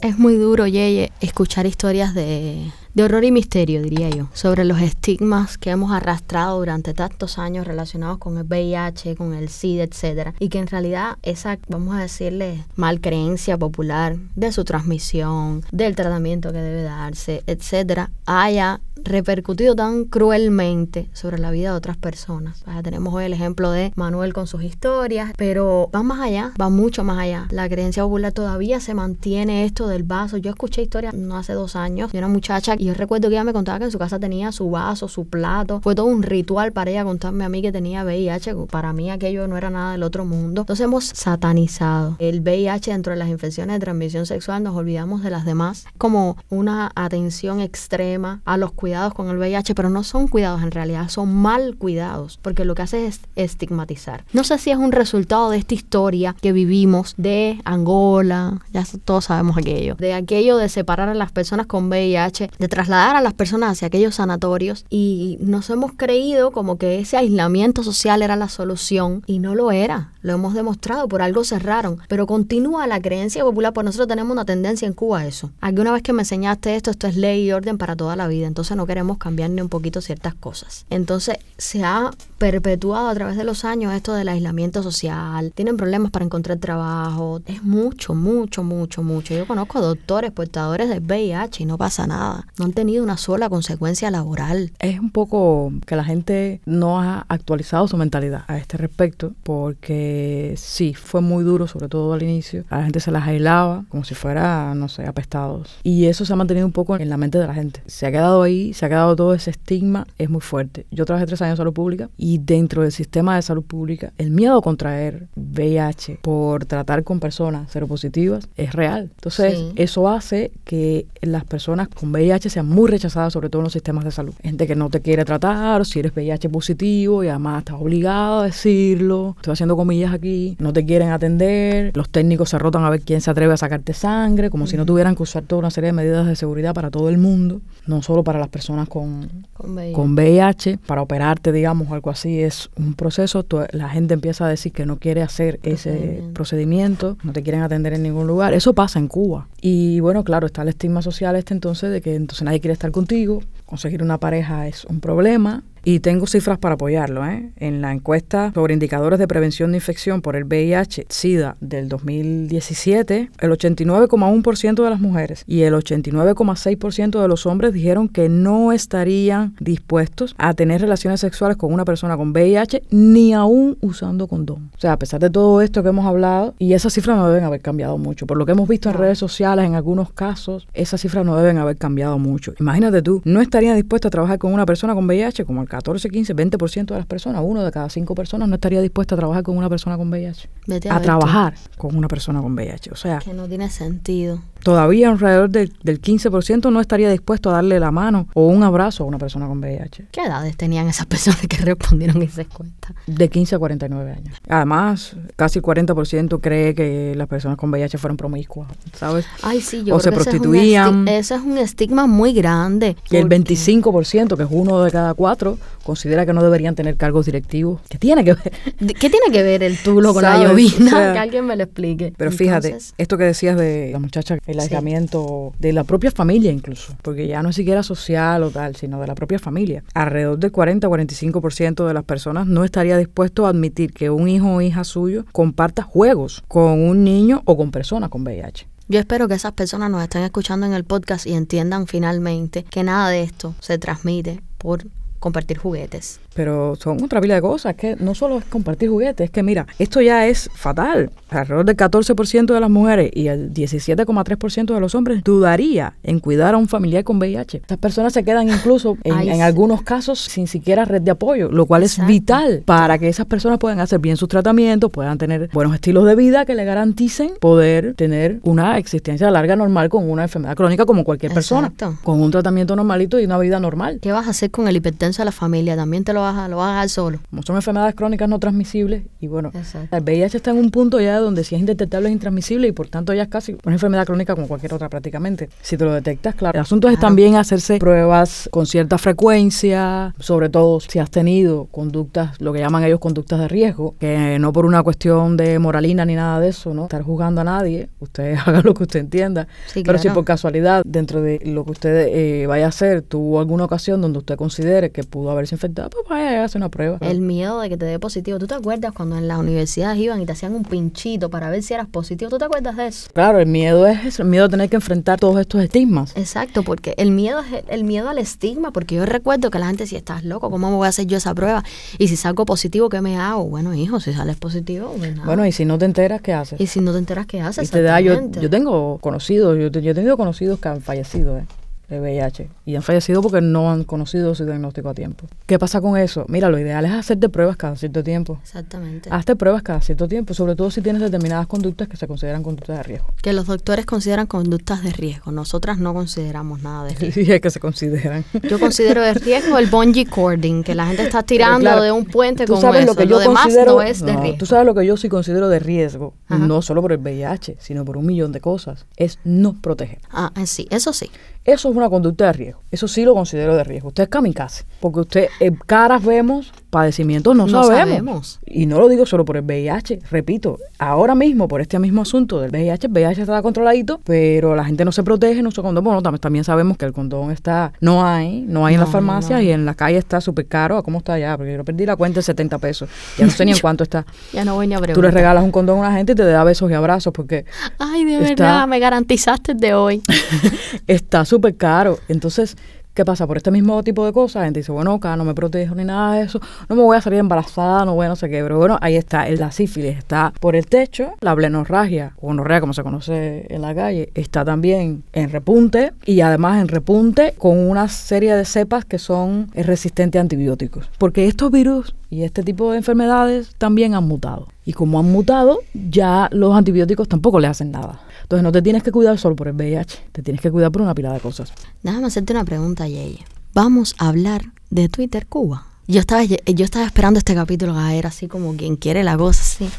Es 0.00 0.18
muy 0.18 0.36
duro, 0.36 0.66
Yeye, 0.66 1.12
escuchar 1.20 1.66
historias 1.66 2.14
de, 2.14 2.70
de 2.94 3.02
horror 3.02 3.24
y 3.24 3.32
misterio, 3.32 3.82
diría 3.82 4.08
yo, 4.10 4.28
sobre 4.32 4.64
los 4.64 4.80
estigmas 4.80 5.58
que 5.58 5.70
hemos 5.70 5.90
arrastrado 5.92 6.58
durante 6.58 6.94
tantos 6.94 7.38
años 7.38 7.66
relacionados 7.66 8.18
con 8.18 8.38
el 8.38 8.44
VIH, 8.44 9.16
con 9.16 9.34
el 9.34 9.48
SIDA, 9.48 9.82
etcétera, 9.82 10.34
y 10.38 10.48
que 10.48 10.58
en 10.58 10.68
realidad 10.68 11.18
esa, 11.22 11.58
vamos 11.68 11.96
a 11.96 12.00
decirle, 12.00 12.64
mal 12.76 13.00
creencia 13.00 13.58
popular 13.58 14.16
de 14.36 14.52
su 14.52 14.64
transmisión, 14.64 15.64
del 15.72 15.96
tratamiento 15.96 16.52
que 16.52 16.58
debe 16.58 16.82
darse, 16.82 17.42
etcétera, 17.46 18.10
haya 18.26 18.80
repercutido 19.04 19.74
tan 19.74 20.04
cruelmente 20.04 21.08
sobre 21.12 21.38
la 21.38 21.50
vida 21.50 21.70
de 21.70 21.76
otras 21.76 21.96
personas. 21.96 22.64
tenemos 22.82 23.12
hoy 23.14 23.24
el 23.24 23.32
ejemplo 23.32 23.70
de 23.70 23.92
Manuel 23.96 24.32
con 24.32 24.46
sus 24.46 24.62
historias, 24.62 25.32
pero 25.36 25.90
va 25.94 26.02
más 26.02 26.20
allá, 26.20 26.52
va 26.60 26.70
mucho 26.70 27.04
más 27.04 27.18
allá. 27.18 27.46
La 27.50 27.68
creencia 27.68 28.02
popular 28.02 28.32
todavía 28.32 28.80
se 28.80 28.94
mantiene 28.94 29.64
esto 29.64 29.88
del 29.88 30.02
vaso. 30.02 30.36
Yo 30.36 30.50
escuché 30.50 30.82
historias 30.82 31.14
no 31.14 31.36
hace 31.36 31.52
dos 31.52 31.76
años 31.76 32.12
de 32.12 32.18
una 32.18 32.28
muchacha 32.28 32.76
y 32.84 32.88
yo 32.88 32.94
recuerdo 32.94 33.30
que 33.30 33.34
ella 33.36 33.44
me 33.44 33.54
contaba 33.54 33.78
que 33.78 33.86
en 33.86 33.90
su 33.90 33.98
casa 33.98 34.18
tenía 34.18 34.52
su 34.52 34.70
vaso, 34.70 35.08
su 35.08 35.26
plato. 35.26 35.80
Fue 35.80 35.94
todo 35.94 36.04
un 36.04 36.22
ritual 36.22 36.72
para 36.72 36.90
ella 36.90 37.02
contarme 37.02 37.44
a 37.44 37.48
mí 37.48 37.62
que 37.62 37.72
tenía 37.72 38.04
VIH. 38.04 38.54
Para 38.70 38.92
mí 38.92 39.10
aquello 39.10 39.48
no 39.48 39.56
era 39.56 39.70
nada 39.70 39.92
del 39.92 40.02
otro 40.02 40.26
mundo. 40.26 40.60
Entonces 40.60 40.84
hemos 40.84 41.04
satanizado 41.06 42.16
el 42.18 42.42
VIH 42.42 42.92
dentro 42.92 43.14
de 43.14 43.18
las 43.18 43.30
infecciones 43.30 43.76
de 43.76 43.80
transmisión 43.80 44.26
sexual. 44.26 44.62
Nos 44.62 44.76
olvidamos 44.76 45.22
de 45.22 45.30
las 45.30 45.46
demás 45.46 45.86
como 45.96 46.36
una 46.50 46.92
atención 46.94 47.60
extrema 47.60 48.42
a 48.44 48.58
los 48.58 48.72
cuidados 48.72 49.14
con 49.14 49.28
el 49.28 49.38
VIH, 49.38 49.74
pero 49.74 49.88
no 49.88 50.04
son 50.04 50.28
cuidados 50.28 50.62
en 50.62 50.70
realidad, 50.70 51.08
son 51.08 51.34
mal 51.34 51.76
cuidados, 51.76 52.38
porque 52.42 52.66
lo 52.66 52.74
que 52.74 52.82
hace 52.82 53.06
es 53.06 53.20
estigmatizar. 53.34 54.24
No 54.34 54.44
sé 54.44 54.58
si 54.58 54.70
es 54.70 54.76
un 54.76 54.92
resultado 54.92 55.48
de 55.48 55.56
esta 55.56 55.72
historia 55.72 56.36
que 56.38 56.52
vivimos 56.52 57.14
de 57.16 57.62
Angola, 57.64 58.60
ya 58.74 58.84
todos 59.06 59.24
sabemos 59.24 59.56
aquello, 59.56 59.94
de 59.94 60.12
aquello 60.12 60.58
de 60.58 60.68
separar 60.68 61.08
a 61.08 61.14
las 61.14 61.32
personas 61.32 61.66
con 61.66 61.88
VIH, 61.88 62.50
de 62.58 62.68
trasladar 62.74 63.14
a 63.14 63.20
las 63.20 63.34
personas 63.34 63.70
hacia 63.70 63.86
aquellos 63.86 64.16
sanatorios 64.16 64.84
y 64.90 65.38
nos 65.40 65.70
hemos 65.70 65.92
creído 65.92 66.50
como 66.50 66.76
que 66.76 66.98
ese 66.98 67.16
aislamiento 67.16 67.84
social 67.84 68.20
era 68.20 68.34
la 68.34 68.48
solución 68.48 69.22
y 69.26 69.38
no 69.38 69.54
lo 69.54 69.70
era. 69.70 70.10
Lo 70.22 70.32
hemos 70.32 70.54
demostrado, 70.54 71.06
por 71.06 71.22
algo 71.22 71.44
cerraron, 71.44 71.98
pero 72.08 72.26
continúa 72.26 72.88
la 72.88 73.00
creencia 73.00 73.44
popular, 73.44 73.72
pues 73.72 73.84
nosotros 73.84 74.08
tenemos 74.08 74.32
una 74.32 74.44
tendencia 74.44 74.88
en 74.88 74.94
Cuba 74.94 75.20
a 75.20 75.26
eso. 75.26 75.52
Alguna 75.60 75.92
vez 75.92 76.02
que 76.02 76.12
me 76.12 76.22
enseñaste 76.22 76.74
esto, 76.74 76.90
esto 76.90 77.06
es 77.06 77.16
ley 77.16 77.44
y 77.44 77.52
orden 77.52 77.78
para 77.78 77.94
toda 77.94 78.16
la 78.16 78.26
vida, 78.26 78.48
entonces 78.48 78.76
no 78.76 78.86
queremos 78.86 79.18
cambiar 79.18 79.50
ni 79.50 79.60
un 79.60 79.68
poquito 79.68 80.00
ciertas 80.00 80.34
cosas. 80.34 80.84
Entonces 80.90 81.36
se 81.58 81.84
ha 81.84 82.10
perpetuado 82.38 83.08
a 83.08 83.14
través 83.14 83.36
de 83.36 83.44
los 83.44 83.64
años 83.64 83.94
esto 83.94 84.14
del 84.14 84.28
aislamiento 84.28 84.82
social, 84.82 85.52
tienen 85.54 85.76
problemas 85.76 86.10
para 86.10 86.24
encontrar 86.24 86.58
trabajo, 86.58 87.40
es 87.46 87.62
mucho, 87.62 88.14
mucho, 88.14 88.64
mucho, 88.64 89.04
mucho. 89.04 89.34
Yo 89.34 89.46
conozco 89.46 89.80
doctores 89.80 90.32
portadores 90.32 90.88
de 90.88 90.98
VIH 90.98 91.62
y 91.62 91.66
no 91.66 91.78
pasa 91.78 92.06
nada, 92.06 92.46
han 92.64 92.72
tenido 92.72 93.04
una 93.04 93.16
sola 93.16 93.48
consecuencia 93.48 94.10
laboral. 94.10 94.72
Es 94.78 94.98
un 94.98 95.10
poco 95.10 95.72
que 95.86 95.96
la 95.96 96.04
gente 96.04 96.60
no 96.64 97.00
ha 97.00 97.26
actualizado 97.28 97.88
su 97.88 97.96
mentalidad 97.96 98.44
a 98.46 98.58
este 98.58 98.76
respecto, 98.76 99.32
porque 99.42 100.54
sí, 100.56 100.94
fue 100.94 101.20
muy 101.20 101.44
duro, 101.44 101.66
sobre 101.66 101.88
todo 101.88 102.12
al 102.12 102.22
inicio, 102.22 102.64
a 102.70 102.78
la 102.78 102.84
gente 102.84 103.00
se 103.00 103.10
las 103.10 103.26
aislaba 103.26 103.84
como 103.88 104.04
si 104.04 104.14
fuera, 104.14 104.74
no 104.74 104.88
sé, 104.88 105.06
apestados. 105.06 105.76
Y 105.82 106.06
eso 106.06 106.24
se 106.24 106.32
ha 106.32 106.36
mantenido 106.36 106.66
un 106.66 106.72
poco 106.72 106.96
en 106.96 107.08
la 107.08 107.16
mente 107.16 107.38
de 107.38 107.46
la 107.46 107.54
gente. 107.54 107.82
Se 107.86 108.06
ha 108.06 108.12
quedado 108.12 108.42
ahí, 108.42 108.72
se 108.74 108.86
ha 108.86 108.88
quedado 108.88 109.16
todo 109.16 109.34
ese 109.34 109.50
estigma, 109.50 110.06
es 110.18 110.30
muy 110.30 110.40
fuerte. 110.40 110.86
Yo 110.90 111.04
trabajé 111.04 111.26
tres 111.26 111.42
años 111.42 111.52
en 111.52 111.56
salud 111.58 111.72
pública 111.72 112.08
y 112.16 112.38
dentro 112.38 112.82
del 112.82 112.92
sistema 112.92 113.36
de 113.36 113.42
salud 113.42 113.62
pública, 113.62 114.12
el 114.18 114.30
miedo 114.30 114.58
a 114.58 114.62
contraer 114.62 115.28
VIH 115.36 116.18
por 116.22 116.64
tratar 116.64 117.04
con 117.04 117.20
personas 117.20 117.70
seropositivas 117.70 118.48
es 118.56 118.72
real. 118.72 119.10
Entonces, 119.14 119.58
eso 119.76 120.08
hace 120.08 120.52
que 120.64 121.06
las 121.20 121.44
personas 121.44 121.88
con 121.88 122.10
VIH 122.10 122.50
sean 122.54 122.68
muy 122.68 122.88
rechazadas, 122.88 123.32
sobre 123.32 123.50
todo 123.50 123.60
en 123.60 123.64
los 123.64 123.72
sistemas 123.72 124.04
de 124.04 124.10
salud. 124.10 124.32
Gente 124.42 124.66
que 124.66 124.76
no 124.76 124.90
te 124.90 125.00
quiere 125.00 125.24
tratar, 125.24 125.80
o 125.80 125.84
si 125.84 125.98
eres 125.98 126.12
VIH 126.14 126.48
positivo 126.48 127.24
y 127.24 127.28
además 127.28 127.60
estás 127.60 127.76
obligado 127.78 128.40
a 128.40 128.44
decirlo, 128.44 129.34
estoy 129.36 129.52
haciendo 129.52 129.76
comillas 129.76 130.12
aquí, 130.12 130.56
no 130.58 130.72
te 130.72 130.84
quieren 130.84 131.10
atender, 131.10 131.90
los 131.94 132.08
técnicos 132.08 132.50
se 132.50 132.58
rotan 132.58 132.84
a 132.84 132.90
ver 132.90 133.00
quién 133.02 133.20
se 133.20 133.30
atreve 133.30 133.52
a 133.52 133.56
sacarte 133.56 133.92
sangre, 133.92 134.50
como 134.50 134.66
si 134.66 134.76
no 134.76 134.86
tuvieran 134.86 135.16
que 135.16 135.22
usar 135.22 135.42
toda 135.42 135.60
una 135.60 135.70
serie 135.70 135.88
de 135.88 135.92
medidas 135.92 136.26
de 136.26 136.36
seguridad 136.36 136.74
para 136.74 136.90
todo 136.90 137.08
el 137.08 137.18
mundo, 137.18 137.60
no 137.86 138.02
solo 138.02 138.22
para 138.22 138.38
las 138.38 138.48
personas 138.48 138.88
con, 138.88 139.46
con, 139.52 140.14
VIH. 140.14 140.78
para 140.86 141.02
operarte, 141.02 141.52
digamos, 141.52 141.90
algo 141.90 142.10
así, 142.10 142.40
es 142.40 142.70
un 142.76 142.94
proceso. 142.94 143.44
La 143.72 143.88
gente 143.88 144.14
empieza 144.14 144.46
a 144.46 144.48
decir 144.48 144.72
que 144.72 144.86
no 144.86 144.98
quiere 144.98 145.22
hacer 145.22 145.58
ese 145.62 146.22
procedimiento, 146.32 147.16
no 147.24 147.32
te 147.32 147.42
quieren 147.42 147.62
atender 147.62 147.94
en 147.94 148.02
ningún 148.02 148.26
lugar. 148.26 148.54
Eso 148.54 148.74
pasa 148.74 148.98
en 148.98 149.08
Cuba. 149.08 149.48
Y 149.60 150.00
bueno, 150.00 150.24
claro, 150.24 150.46
está 150.46 150.62
el 150.62 150.68
estigma 150.68 151.02
social 151.02 151.36
este 151.36 151.54
entonces 151.54 151.90
de 151.90 152.00
que 152.00 152.14
entonces 152.14 152.43
nadie 152.44 152.60
quiere 152.60 152.74
estar 152.74 152.92
contigo, 152.92 153.42
conseguir 153.66 154.02
una 154.02 154.18
pareja 154.18 154.68
es 154.68 154.84
un 154.84 155.00
problema, 155.00 155.62
y 155.84 156.00
tengo 156.00 156.26
cifras 156.26 156.58
para 156.58 156.74
apoyarlo. 156.74 157.24
¿eh? 157.26 157.52
En 157.56 157.80
la 157.80 157.92
encuesta 157.92 158.52
sobre 158.54 158.74
indicadores 158.74 159.18
de 159.18 159.28
prevención 159.28 159.70
de 159.70 159.78
infección 159.78 160.22
por 160.22 160.36
el 160.36 160.44
VIH-Sida 160.44 161.56
del 161.60 161.88
2017, 161.88 163.30
el 163.38 163.50
89,1% 163.50 164.82
de 164.82 164.90
las 164.90 165.00
mujeres 165.00 165.44
y 165.46 165.62
el 165.62 165.74
89,6% 165.74 167.20
de 167.20 167.28
los 167.28 167.46
hombres 167.46 167.72
dijeron 167.72 168.08
que 168.08 168.28
no 168.28 168.72
estarían 168.72 169.54
dispuestos 169.60 170.34
a 170.38 170.54
tener 170.54 170.80
relaciones 170.80 171.20
sexuales 171.20 171.56
con 171.56 171.72
una 171.72 171.84
persona 171.84 172.16
con 172.16 172.30
VIH 172.30 172.82
ni 172.90 173.34
aún 173.34 173.76
usando 173.80 174.26
condón. 174.26 174.70
O 174.76 174.80
sea, 174.80 174.92
a 174.92 174.98
pesar 174.98 175.20
de 175.20 175.30
todo 175.30 175.60
esto 175.60 175.82
que 175.82 175.88
hemos 175.90 176.06
hablado, 176.06 176.54
y 176.58 176.72
esas 176.72 176.92
cifras 176.92 177.16
no 177.16 177.28
deben 177.28 177.44
haber 177.44 177.60
cambiado 177.60 177.98
mucho. 177.98 178.26
Por 178.26 178.38
lo 178.38 178.46
que 178.46 178.52
hemos 178.52 178.68
visto 178.68 178.88
en 178.88 178.96
redes 178.96 179.18
sociales, 179.18 179.64
en 179.64 179.74
algunos 179.74 180.12
casos, 180.12 180.66
esas 180.74 181.00
cifras 181.00 181.24
no 181.24 181.36
deben 181.36 181.58
haber 181.58 181.76
cambiado 181.76 182.18
mucho. 182.18 182.54
Imagínate 182.60 183.02
tú, 183.02 183.22
no 183.24 183.40
estarían 183.40 183.76
dispuestos 183.76 184.08
a 184.08 184.10
trabajar 184.10 184.38
con 184.38 184.52
una 184.52 184.66
persona 184.66 184.94
con 184.94 185.06
VIH 185.06 185.44
como 185.44 185.62
el 185.62 185.68
14, 185.74 186.08
15, 186.08 186.36
20% 186.36 186.86
de 186.86 186.94
las 186.94 187.06
personas, 187.06 187.42
uno 187.44 187.64
de 187.64 187.72
cada 187.72 187.88
cinco 187.88 188.14
personas 188.14 188.48
no 188.48 188.54
estaría 188.54 188.80
dispuesta 188.80 189.16
a 189.16 189.18
trabajar 189.18 189.42
con 189.42 189.56
una 189.56 189.68
persona 189.68 189.96
con 189.96 190.08
VIH. 190.08 190.48
a, 190.88 191.00
trabajar 191.00 191.54
con 191.76 191.96
una 191.96 192.06
persona 192.06 192.40
con 192.40 192.54
VIH. 192.54 192.92
O 192.92 192.96
sea, 192.96 193.18
que 193.18 193.34
no 193.34 193.48
tiene 193.48 193.68
sentido. 193.70 194.40
Todavía 194.64 195.10
alrededor 195.10 195.50
del, 195.50 195.72
del 195.82 196.00
15% 196.00 196.72
no 196.72 196.80
estaría 196.80 197.10
dispuesto 197.10 197.50
a 197.50 197.52
darle 197.52 197.78
la 197.78 197.90
mano 197.90 198.28
o 198.32 198.46
un 198.46 198.62
abrazo 198.62 199.04
a 199.04 199.06
una 199.06 199.18
persona 199.18 199.46
con 199.46 199.58
VIH. 199.58 200.06
¿Qué 200.10 200.22
edades 200.22 200.56
tenían 200.56 200.88
esas 200.88 201.04
personas 201.06 201.40
que 201.46 201.58
respondieron 201.58 202.22
esa 202.22 202.42
encuesta? 202.42 202.94
De 203.06 203.28
15 203.28 203.56
a 203.56 203.58
49 203.58 204.10
años. 204.10 204.38
Además, 204.48 205.16
casi 205.36 205.58
el 205.58 205.64
40% 205.64 206.40
cree 206.40 206.74
que 206.74 207.14
las 207.14 207.28
personas 207.28 207.58
con 207.58 207.70
VIH 207.70 207.98
fueron 207.98 208.16
promiscuas, 208.16 208.68
¿sabes? 208.94 209.26
Ay, 209.42 209.60
sí, 209.60 209.84
yo 209.84 209.96
o 209.96 210.00
se 210.00 210.10
prostituían. 210.10 211.06
Eso 211.08 211.34
es, 211.34 211.42
un 211.42 211.58
estigma 211.58 212.06
muy 212.06 212.32
grande. 212.32 212.96
Y 213.10 213.16
el 213.16 213.28
25%, 213.28 214.36
que 214.36 214.42
es 214.42 214.48
uno 214.50 214.82
de 214.82 214.90
cada 214.90 215.12
cuatro, 215.12 215.58
considera 215.82 216.24
que 216.24 216.32
no 216.32 216.42
deberían 216.42 216.74
tener 216.74 216.96
cargos 216.96 217.26
directivos. 217.26 217.80
¿Qué 217.88 217.98
tiene 217.98 218.24
que 218.24 218.32
ver? 218.34 218.52
¿Qué 218.78 219.10
tiene 219.10 219.30
que 219.30 219.42
ver 219.42 219.62
el 219.62 219.76
tulo 219.78 220.14
con 220.14 220.22
la 220.22 220.42
llovina? 220.42 221.12
que 221.12 221.18
alguien 221.18 221.44
me 221.44 221.54
lo 221.54 221.64
explique. 221.64 222.14
Pero 222.16 222.32
fíjate, 222.32 222.76
esto 222.96 223.18
que 223.18 223.24
decías 223.24 223.56
de 223.56 223.90
la 223.92 223.98
muchacha, 223.98 224.38
el 224.54 224.60
aislamiento 224.60 225.52
de 225.58 225.72
la 225.72 225.84
propia 225.84 226.10
familia 226.10 226.50
incluso, 226.50 226.94
porque 227.02 227.26
ya 227.26 227.42
no 227.42 227.50
es 227.50 227.56
siquiera 227.56 227.82
social 227.82 228.42
o 228.42 228.50
tal, 228.50 228.76
sino 228.76 229.00
de 229.00 229.06
la 229.06 229.14
propia 229.14 229.38
familia. 229.38 229.84
Alrededor 229.94 230.38
del 230.38 230.52
40-45% 230.52 231.86
de 231.86 231.94
las 231.94 232.04
personas 232.04 232.46
no 232.46 232.64
estaría 232.64 232.96
dispuesto 232.96 233.46
a 233.46 233.50
admitir 233.50 233.92
que 233.92 234.10
un 234.10 234.28
hijo 234.28 234.54
o 234.54 234.60
hija 234.60 234.84
suyo 234.84 235.24
comparta 235.32 235.82
juegos 235.82 236.42
con 236.48 236.80
un 236.80 237.04
niño 237.04 237.42
o 237.44 237.56
con 237.56 237.70
personas 237.70 238.10
con 238.10 238.22
VIH. 238.22 238.66
Yo 238.86 239.00
espero 239.00 239.28
que 239.28 239.34
esas 239.34 239.52
personas 239.52 239.90
nos 239.90 240.02
estén 240.02 240.22
escuchando 240.22 240.66
en 240.66 240.74
el 240.74 240.84
podcast 240.84 241.26
y 241.26 241.32
entiendan 241.32 241.86
finalmente 241.86 242.64
que 242.64 242.82
nada 242.82 243.08
de 243.08 243.22
esto 243.22 243.54
se 243.60 243.78
transmite 243.78 244.42
por 244.58 244.84
compartir 245.20 245.56
juguetes. 245.56 246.20
Pero 246.34 246.74
son 246.76 247.02
otra 247.02 247.20
pila 247.20 247.34
de 247.34 247.40
cosas, 247.40 247.70
es 247.72 247.76
que 247.76 247.96
no 247.96 248.14
solo 248.14 248.38
es 248.38 248.44
compartir 248.44 248.88
juguetes, 248.90 249.26
es 249.26 249.30
que 249.30 249.42
mira, 249.42 249.66
esto 249.78 250.00
ya 250.00 250.26
es 250.26 250.50
fatal. 250.54 251.10
Alrededor 251.30 251.64
del 251.64 251.76
14% 251.76 252.52
de 252.52 252.60
las 252.60 252.70
mujeres 252.70 253.10
y 253.12 253.28
el 253.28 253.52
17,3% 253.52 254.74
de 254.74 254.80
los 254.80 254.94
hombres 254.94 255.22
dudaría 255.24 255.94
en 256.02 256.20
cuidar 256.20 256.54
a 256.54 256.58
un 256.58 256.68
familiar 256.68 257.04
con 257.04 257.18
VIH. 257.18 257.58
Estas 257.58 257.78
personas 257.78 258.12
se 258.12 258.24
quedan 258.24 258.48
incluso 258.48 258.96
en, 259.04 259.12
Ay, 259.12 259.28
en 259.30 259.36
sí. 259.36 259.40
algunos 259.40 259.82
casos 259.82 260.18
sin 260.20 260.46
siquiera 260.46 260.84
red 260.84 261.02
de 261.02 261.10
apoyo, 261.10 261.50
lo 261.50 261.66
cual 261.66 261.82
Exacto. 261.82 262.02
es 262.02 262.08
vital 262.08 262.62
para 262.64 262.98
que 262.98 263.08
esas 263.08 263.26
personas 263.26 263.58
puedan 263.58 263.80
hacer 263.80 263.98
bien 264.00 264.16
sus 264.16 264.28
tratamientos, 264.28 264.90
puedan 264.90 265.18
tener 265.18 265.50
buenos 265.52 265.74
estilos 265.74 266.04
de 266.06 266.14
vida 266.16 266.44
que 266.44 266.54
le 266.54 266.64
garanticen 266.64 267.32
poder 267.40 267.94
tener 267.94 268.40
una 268.42 268.78
existencia 268.78 269.30
larga 269.30 269.56
normal 269.56 269.88
con 269.88 270.08
una 270.10 270.24
enfermedad 270.24 270.56
crónica 270.56 270.86
como 270.86 271.04
cualquier 271.04 271.32
persona, 271.32 271.68
Exacto. 271.68 271.98
con 272.02 272.20
un 272.20 272.30
tratamiento 272.30 272.76
normalito 272.76 273.18
y 273.20 273.24
una 273.24 273.38
vida 273.38 273.60
normal. 273.60 273.98
¿Qué 274.00 274.12
vas 274.12 274.26
a 274.26 274.30
hacer 274.30 274.50
con 274.50 274.68
el 274.68 274.76
hipertenso 274.76 275.22
de 275.22 275.26
la 275.26 275.32
familia? 275.32 275.76
También 275.76 276.04
te 276.04 276.12
lo 276.12 276.23
vas 276.24 276.36
a, 276.36 276.48
lo 276.48 276.56
vas 276.58 276.68
a 276.68 276.72
dejar 276.72 276.88
solo. 276.88 277.18
Como 277.30 277.42
son 277.42 277.56
enfermedades 277.56 277.94
crónicas 277.94 278.28
no 278.28 278.38
transmisibles 278.38 279.04
y 279.20 279.26
bueno, 279.28 279.50
Exacto. 279.54 279.96
el 279.96 280.02
VIH 280.02 280.36
está 280.38 280.50
en 280.50 280.58
un 280.58 280.70
punto 280.70 281.00
ya 281.00 281.18
donde 281.18 281.44
si 281.44 281.54
es 281.54 281.60
indetectable 281.60 282.08
es 282.08 282.12
intransmisible 282.12 282.66
y 282.68 282.72
por 282.72 282.88
tanto 282.88 283.12
ya 283.14 283.22
es 283.22 283.28
casi 283.28 283.56
una 283.64 283.74
enfermedad 283.74 284.04
crónica 284.06 284.34
como 284.34 284.48
cualquier 284.48 284.74
otra 284.74 284.88
prácticamente. 284.88 285.48
Si 285.62 285.76
te 285.76 285.84
lo 285.84 285.92
detectas, 285.92 286.34
claro. 286.34 286.56
El 286.58 286.62
asunto 286.62 286.88
es 286.88 286.94
Claro. 286.94 287.08
también 287.08 287.36
hacerse 287.36 287.78
pruebas 287.78 288.48
con 288.50 288.66
cierta 288.66 288.98
frecuencia, 288.98 290.14
sobre 290.20 290.48
todo 290.48 290.80
si 290.80 290.98
has 290.98 291.10
tenido 291.10 291.66
conductas, 291.66 292.40
lo 292.40 292.52
que 292.52 292.60
llaman 292.60 292.84
ellos 292.84 293.00
conductas 293.00 293.38
de 293.40 293.48
riesgo, 293.48 293.94
que 293.98 294.38
no 294.38 294.52
por 294.52 294.64
una 294.64 294.82
cuestión 294.82 295.36
de 295.36 295.58
moralina 295.58 296.04
ni 296.04 296.14
nada 296.14 296.40
de 296.40 296.48
eso, 296.48 296.72
¿no? 296.72 296.84
Estar 296.84 297.02
juzgando 297.02 297.40
a 297.40 297.44
nadie, 297.44 297.88
usted 298.00 298.36
haga 298.46 298.62
lo 298.62 298.74
que 298.74 298.84
usted 298.84 299.00
entienda. 299.00 299.46
Sí, 299.66 299.82
Pero 299.84 299.98
si 299.98 300.02
claro. 300.04 300.14
por 300.14 300.24
casualidad, 300.24 300.82
dentro 300.86 301.20
de 301.20 301.40
lo 301.44 301.64
que 301.64 301.72
usted 301.72 302.06
eh, 302.08 302.46
vaya 302.46 302.66
a 302.66 302.68
hacer, 302.68 303.02
tuvo 303.02 303.40
alguna 303.40 303.64
ocasión 303.64 304.00
donde 304.00 304.18
usted 304.18 304.36
considere 304.36 304.90
que 304.90 305.02
pudo 305.04 305.30
haberse 305.30 305.54
infectado, 305.54 305.90
pues 305.90 306.04
vaya 306.22 306.42
a 306.42 306.44
hacer 306.44 306.60
una 306.60 306.68
prueba. 306.68 306.98
El 307.00 307.20
miedo 307.20 307.60
de 307.60 307.68
que 307.68 307.76
te 307.76 307.84
dé 307.86 307.98
positivo. 307.98 308.38
¿Tú 308.38 308.46
te 308.46 308.54
acuerdas 308.54 308.92
cuando 308.92 309.16
en 309.16 309.28
las 309.28 309.38
universidades 309.38 309.98
iban 309.98 310.20
y 310.20 310.26
te 310.26 310.32
hacían 310.32 310.54
un 310.54 310.64
pinchito 310.64 311.30
para 311.30 311.50
ver 311.50 311.62
si 311.62 311.74
eras 311.74 311.88
positivo? 311.88 312.30
¿Tú 312.30 312.38
te 312.38 312.44
acuerdas 312.44 312.76
de 312.76 312.86
eso? 312.86 313.08
Claro, 313.12 313.38
el 313.38 313.46
miedo 313.46 313.86
es 313.86 314.04
eso, 314.04 314.22
el 314.22 314.28
miedo 314.28 314.46
a 314.46 314.48
tener 314.48 314.68
que 314.68 314.76
enfrentar 314.76 315.18
todos 315.18 315.40
estos 315.40 315.62
estigmas. 315.62 316.16
Exacto, 316.16 316.62
porque 316.62 316.94
el 316.96 317.10
miedo 317.10 317.40
es 317.40 317.52
el, 317.52 317.64
el 317.68 317.84
miedo 317.84 318.08
al 318.08 318.18
estigma, 318.18 318.72
porque 318.72 318.94
yo 318.96 319.06
recuerdo 319.06 319.50
que 319.50 319.58
la 319.58 319.66
gente 319.66 319.86
si 319.86 319.96
estás 319.96 320.24
loco, 320.24 320.50
¿cómo 320.50 320.70
me 320.70 320.76
voy 320.76 320.86
a 320.86 320.90
hacer 320.90 321.06
yo 321.06 321.16
esa 321.16 321.34
prueba? 321.34 321.64
Y 321.98 322.08
si 322.08 322.16
salgo 322.16 322.44
positivo, 322.44 322.88
¿qué 322.88 323.00
me 323.00 323.16
hago? 323.16 323.44
Bueno, 323.44 323.74
hijo, 323.74 324.00
si 324.00 324.12
sales 324.12 324.36
positivo, 324.36 324.94
pues 324.98 325.14
nada. 325.14 325.26
Bueno, 325.26 325.46
y 325.46 325.52
si 325.52 325.64
no 325.64 325.78
te 325.78 325.84
enteras, 325.84 326.20
¿qué 326.20 326.32
haces? 326.32 326.60
y 326.60 326.66
si 326.66 326.80
no 326.80 326.92
te 326.92 326.98
enteras, 326.98 327.26
¿qué 327.26 327.40
haces? 327.40 327.68
Y 327.68 327.70
te 327.70 327.82
da, 327.82 328.00
yo, 328.00 328.30
yo 328.30 328.50
tengo 328.50 328.98
conocidos, 328.98 329.58
yo, 329.58 329.68
yo 329.80 329.90
he 329.90 329.94
tenido 329.94 330.16
conocidos 330.16 330.58
que 330.60 330.68
han 330.68 330.80
fallecido 330.80 331.38
¿eh? 331.38 331.46
De 331.88 332.00
VIH 332.00 332.48
y 332.64 332.76
han 332.76 332.82
fallecido 332.82 333.22
porque 333.22 333.40
no 333.40 333.70
han 333.70 333.84
conocido 333.84 334.34
su 334.34 334.44
diagnóstico 334.44 334.88
a 334.88 334.94
tiempo. 334.94 335.26
¿Qué 335.46 335.58
pasa 335.58 335.80
con 335.80 335.96
eso? 335.96 336.24
Mira, 336.28 336.48
lo 336.48 336.58
ideal 336.58 336.84
es 336.84 336.92
hacerte 336.92 337.28
pruebas 337.28 337.56
cada 337.56 337.76
cierto 337.76 338.02
tiempo. 338.02 338.38
Exactamente. 338.42 339.08
Hazte 339.12 339.36
pruebas 339.36 339.62
cada 339.62 339.80
cierto 339.80 340.08
tiempo, 340.08 340.34
sobre 340.34 340.56
todo 340.56 340.70
si 340.70 340.80
tienes 340.80 341.02
determinadas 341.02 341.46
conductas 341.46 341.88
que 341.88 341.96
se 341.96 342.06
consideran 342.06 342.42
conductas 342.42 342.78
de 342.78 342.82
riesgo. 342.82 343.08
Que 343.22 343.32
los 343.32 343.46
doctores 343.46 343.86
consideran 343.86 344.26
conductas 344.26 344.82
de 344.82 344.92
riesgo. 344.92 345.30
Nosotras 345.32 345.78
no 345.78 345.92
consideramos 345.94 346.62
nada 346.62 346.84
de 346.84 346.94
riesgo. 346.94 347.22
Sí, 347.22 347.32
es 347.32 347.40
que 347.40 347.50
se 347.50 347.60
consideran. 347.60 348.24
Yo 348.48 348.58
considero 348.58 349.02
de 349.02 349.14
riesgo 349.14 349.58
el 349.58 349.66
bungee 349.66 350.06
cording, 350.06 350.62
que 350.62 350.74
la 350.74 350.86
gente 350.86 351.02
está 351.02 351.22
tirando 351.22 351.60
claro, 351.60 351.82
de 351.82 351.92
un 351.92 352.04
puente 352.04 352.46
tú 352.46 352.54
con 352.54 352.62
sabes 352.62 352.82
eso. 352.82 352.92
lo 352.92 352.96
que 352.96 353.06
yo 353.06 353.18
demás 353.18 353.42
considero, 353.42 353.74
no 353.74 353.82
es 353.82 354.00
de 354.00 354.12
no, 354.12 354.20
riesgo. 354.22 354.38
Tú 354.38 354.46
sabes 354.46 354.66
lo 354.66 354.74
que 354.74 354.86
yo 354.86 354.96
sí 354.96 355.08
considero 355.08 355.48
de 355.48 355.58
riesgo, 355.58 356.14
Ajá. 356.28 356.38
no 356.38 356.62
solo 356.62 356.82
por 356.82 356.92
el 356.92 356.98
VIH, 356.98 357.56
sino 357.60 357.84
por 357.84 357.96
un 357.96 358.06
millón 358.06 358.32
de 358.32 358.40
cosas, 358.40 358.86
es 358.96 359.18
no 359.24 359.54
proteger. 359.60 359.98
Ah, 360.10 360.32
eh, 360.36 360.46
sí, 360.46 360.66
eso 360.70 360.92
sí. 360.92 361.10
Eso 361.44 361.68
es 361.68 361.76
una 361.76 361.90
conducta 361.90 362.26
de 362.26 362.32
riesgo. 362.32 362.62
Eso 362.70 362.88
sí 362.88 363.04
lo 363.04 363.12
considero 363.14 363.54
de 363.54 363.64
riesgo. 363.64 363.88
Usted 363.88 364.04
es 364.04 364.08
kamikaze. 364.08 364.64
Porque 364.80 365.00
usted, 365.00 365.28
en 365.40 365.56
caras 365.56 366.02
vemos, 366.02 366.52
padecimientos 366.74 367.36
no, 367.36 367.46
No 367.46 367.62
sabemos. 367.64 367.88
sabemos. 367.88 368.40
Y 368.44 368.66
no 368.66 368.80
lo 368.80 368.88
digo 368.88 369.06
solo 369.06 369.24
por 369.24 369.36
el 369.36 369.44
VIH. 369.44 370.00
Repito, 370.10 370.58
ahora 370.78 371.14
mismo, 371.14 371.46
por 371.46 371.60
este 371.60 371.78
mismo 371.78 372.02
asunto 372.02 372.40
del 372.40 372.50
VIH, 372.50 372.88
el 372.88 372.92
VIH 372.92 373.20
está 373.22 373.40
controladito, 373.42 374.00
pero 374.04 374.56
la 374.56 374.64
gente 374.64 374.84
no 374.84 374.90
se 374.92 375.02
protege, 375.04 375.40
no 375.42 375.50
usa 375.50 375.62
condón. 375.62 375.84
Bueno, 375.84 376.02
tam- 376.02 376.18
también 376.18 376.44
sabemos 376.44 376.76
que 376.76 376.84
el 376.84 376.92
condón 376.92 377.30
está, 377.30 377.72
no 377.80 378.04
hay, 378.04 378.42
no 378.48 378.66
hay 378.66 378.74
en 378.74 378.80
las 378.80 378.90
farmacias 378.90 379.38
no. 379.38 379.44
y 379.44 379.50
en 379.52 379.64
la 379.64 379.74
calle 379.74 379.98
está 379.98 380.20
súper 380.20 380.46
caro. 380.46 380.76
¿A 380.76 380.82
¿Cómo 380.82 380.98
está 380.98 381.18
ya? 381.18 381.36
Porque 381.36 381.54
yo 381.54 381.64
perdí 381.64 381.86
la 381.86 381.94
cuenta 381.96 382.18
de 382.18 382.22
70 382.24 382.58
pesos. 382.58 382.88
Ya 383.16 383.24
no 383.24 383.30
sé 383.30 383.44
ni 383.44 383.52
en 383.52 383.58
cuánto 383.62 383.84
está. 383.84 384.04
Ya 384.32 384.44
no 384.44 384.54
voy 384.56 384.66
ni 384.66 384.74
a 384.74 384.78
Tú 384.78 384.82
le 384.82 384.86
preguntar. 384.92 385.14
regalas 385.14 385.44
un 385.44 385.52
condón 385.52 385.78
a 385.78 385.80
una 385.82 385.92
gente 385.96 386.12
y 386.12 386.16
te 386.16 386.24
da 386.24 386.42
besos 386.44 386.70
y 386.70 386.74
abrazos 386.74 387.12
porque 387.12 387.44
Ay, 387.78 388.04
de 388.04 388.14
Está- 388.16 388.28
verdad, 388.44 388.68
me 388.68 388.78
garantizaste 388.80 389.52
el 389.52 389.58
de 389.60 389.74
hoy. 389.74 390.02
está 390.86 391.24
súper 391.24 391.56
caro. 391.56 391.98
Entonces, 392.08 392.56
¿qué 392.94 393.04
pasa? 393.04 393.26
Por 393.26 393.36
este 393.36 393.50
mismo 393.50 393.82
tipo 393.82 394.06
de 394.06 394.12
cosas, 394.12 394.44
gente 394.44 394.60
dice, 394.60 394.72
bueno, 394.72 394.94
acá 394.94 395.16
no 395.16 395.24
me 395.24 395.34
protejo 395.34 395.74
ni 395.74 395.84
nada 395.84 396.14
de 396.14 396.22
eso, 396.22 396.40
no 396.68 396.76
me 396.76 396.82
voy 396.82 396.96
a 396.96 397.00
salir 397.00 397.18
embarazada, 397.18 397.84
no 397.84 397.94
voy 397.94 398.06
a 398.06 398.08
no 398.08 398.16
sé 398.16 398.30
qué. 398.30 398.42
Pero 398.42 398.58
bueno, 398.58 398.78
ahí 398.80 398.96
está, 398.96 399.28
el, 399.28 399.38
la 399.38 399.50
sífilis 399.50 399.98
está 399.98 400.32
por 400.40 400.56
el 400.56 400.66
techo, 400.66 401.14
la 401.20 401.34
blenorragia, 401.34 402.14
o 402.20 402.28
gonorrea 402.28 402.60
como 402.60 402.72
se 402.72 402.82
conoce 402.82 403.46
en 403.48 403.62
la 403.62 403.74
calle, 403.74 404.10
está 404.14 404.44
también 404.44 405.02
en 405.12 405.30
repunte 405.30 405.92
y 406.04 406.20
además 406.20 406.60
en 406.60 406.68
repunte 406.68 407.34
con 407.36 407.58
una 407.58 407.88
serie 407.88 408.34
de 408.34 408.44
cepas 408.44 408.84
que 408.84 408.98
son 408.98 409.50
resistentes 409.54 410.18
a 410.18 410.22
antibióticos. 410.22 410.88
Porque 410.98 411.26
estos 411.26 411.50
virus 411.50 411.94
y 412.10 412.22
este 412.22 412.42
tipo 412.42 412.70
de 412.70 412.78
enfermedades 412.78 413.54
también 413.58 413.94
han 413.94 414.06
mutado. 414.06 414.46
Y 414.64 414.72
como 414.72 414.98
han 414.98 415.10
mutado, 415.10 415.58
ya 415.74 416.28
los 416.32 416.54
antibióticos 416.54 417.08
tampoco 417.08 417.40
le 417.40 417.48
hacen 417.48 417.72
nada. 417.72 418.00
Entonces 418.24 418.42
no 418.42 418.52
te 418.52 418.62
tienes 418.62 418.82
que 418.82 418.90
cuidar 418.90 419.18
solo 419.18 419.36
por 419.36 419.48
el 419.48 419.54
VIH, 419.54 420.06
te 420.12 420.22
tienes 420.22 420.40
que 420.40 420.50
cuidar 420.50 420.72
por 420.72 420.82
una 420.82 420.94
pila 420.94 421.12
de 421.12 421.20
cosas. 421.20 421.52
Déjame 421.82 422.06
hacerte 422.06 422.32
una 422.32 422.44
pregunta, 422.44 422.88
Yeye. 422.88 423.24
Vamos 423.52 423.94
a 423.98 424.08
hablar 424.08 424.46
de 424.70 424.88
Twitter 424.88 425.26
Cuba. 425.26 425.66
Yo 425.86 426.00
estaba, 426.00 426.24
yo 426.24 426.64
estaba 426.64 426.86
esperando 426.86 427.18
este 427.18 427.34
capítulo 427.34 427.74
a 427.78 427.92
ver 427.92 428.06
así 428.06 428.26
como 428.26 428.56
quien 428.56 428.76
quiere 428.76 429.04
la 429.04 429.16
cosa, 429.16 429.42
así. 429.42 429.70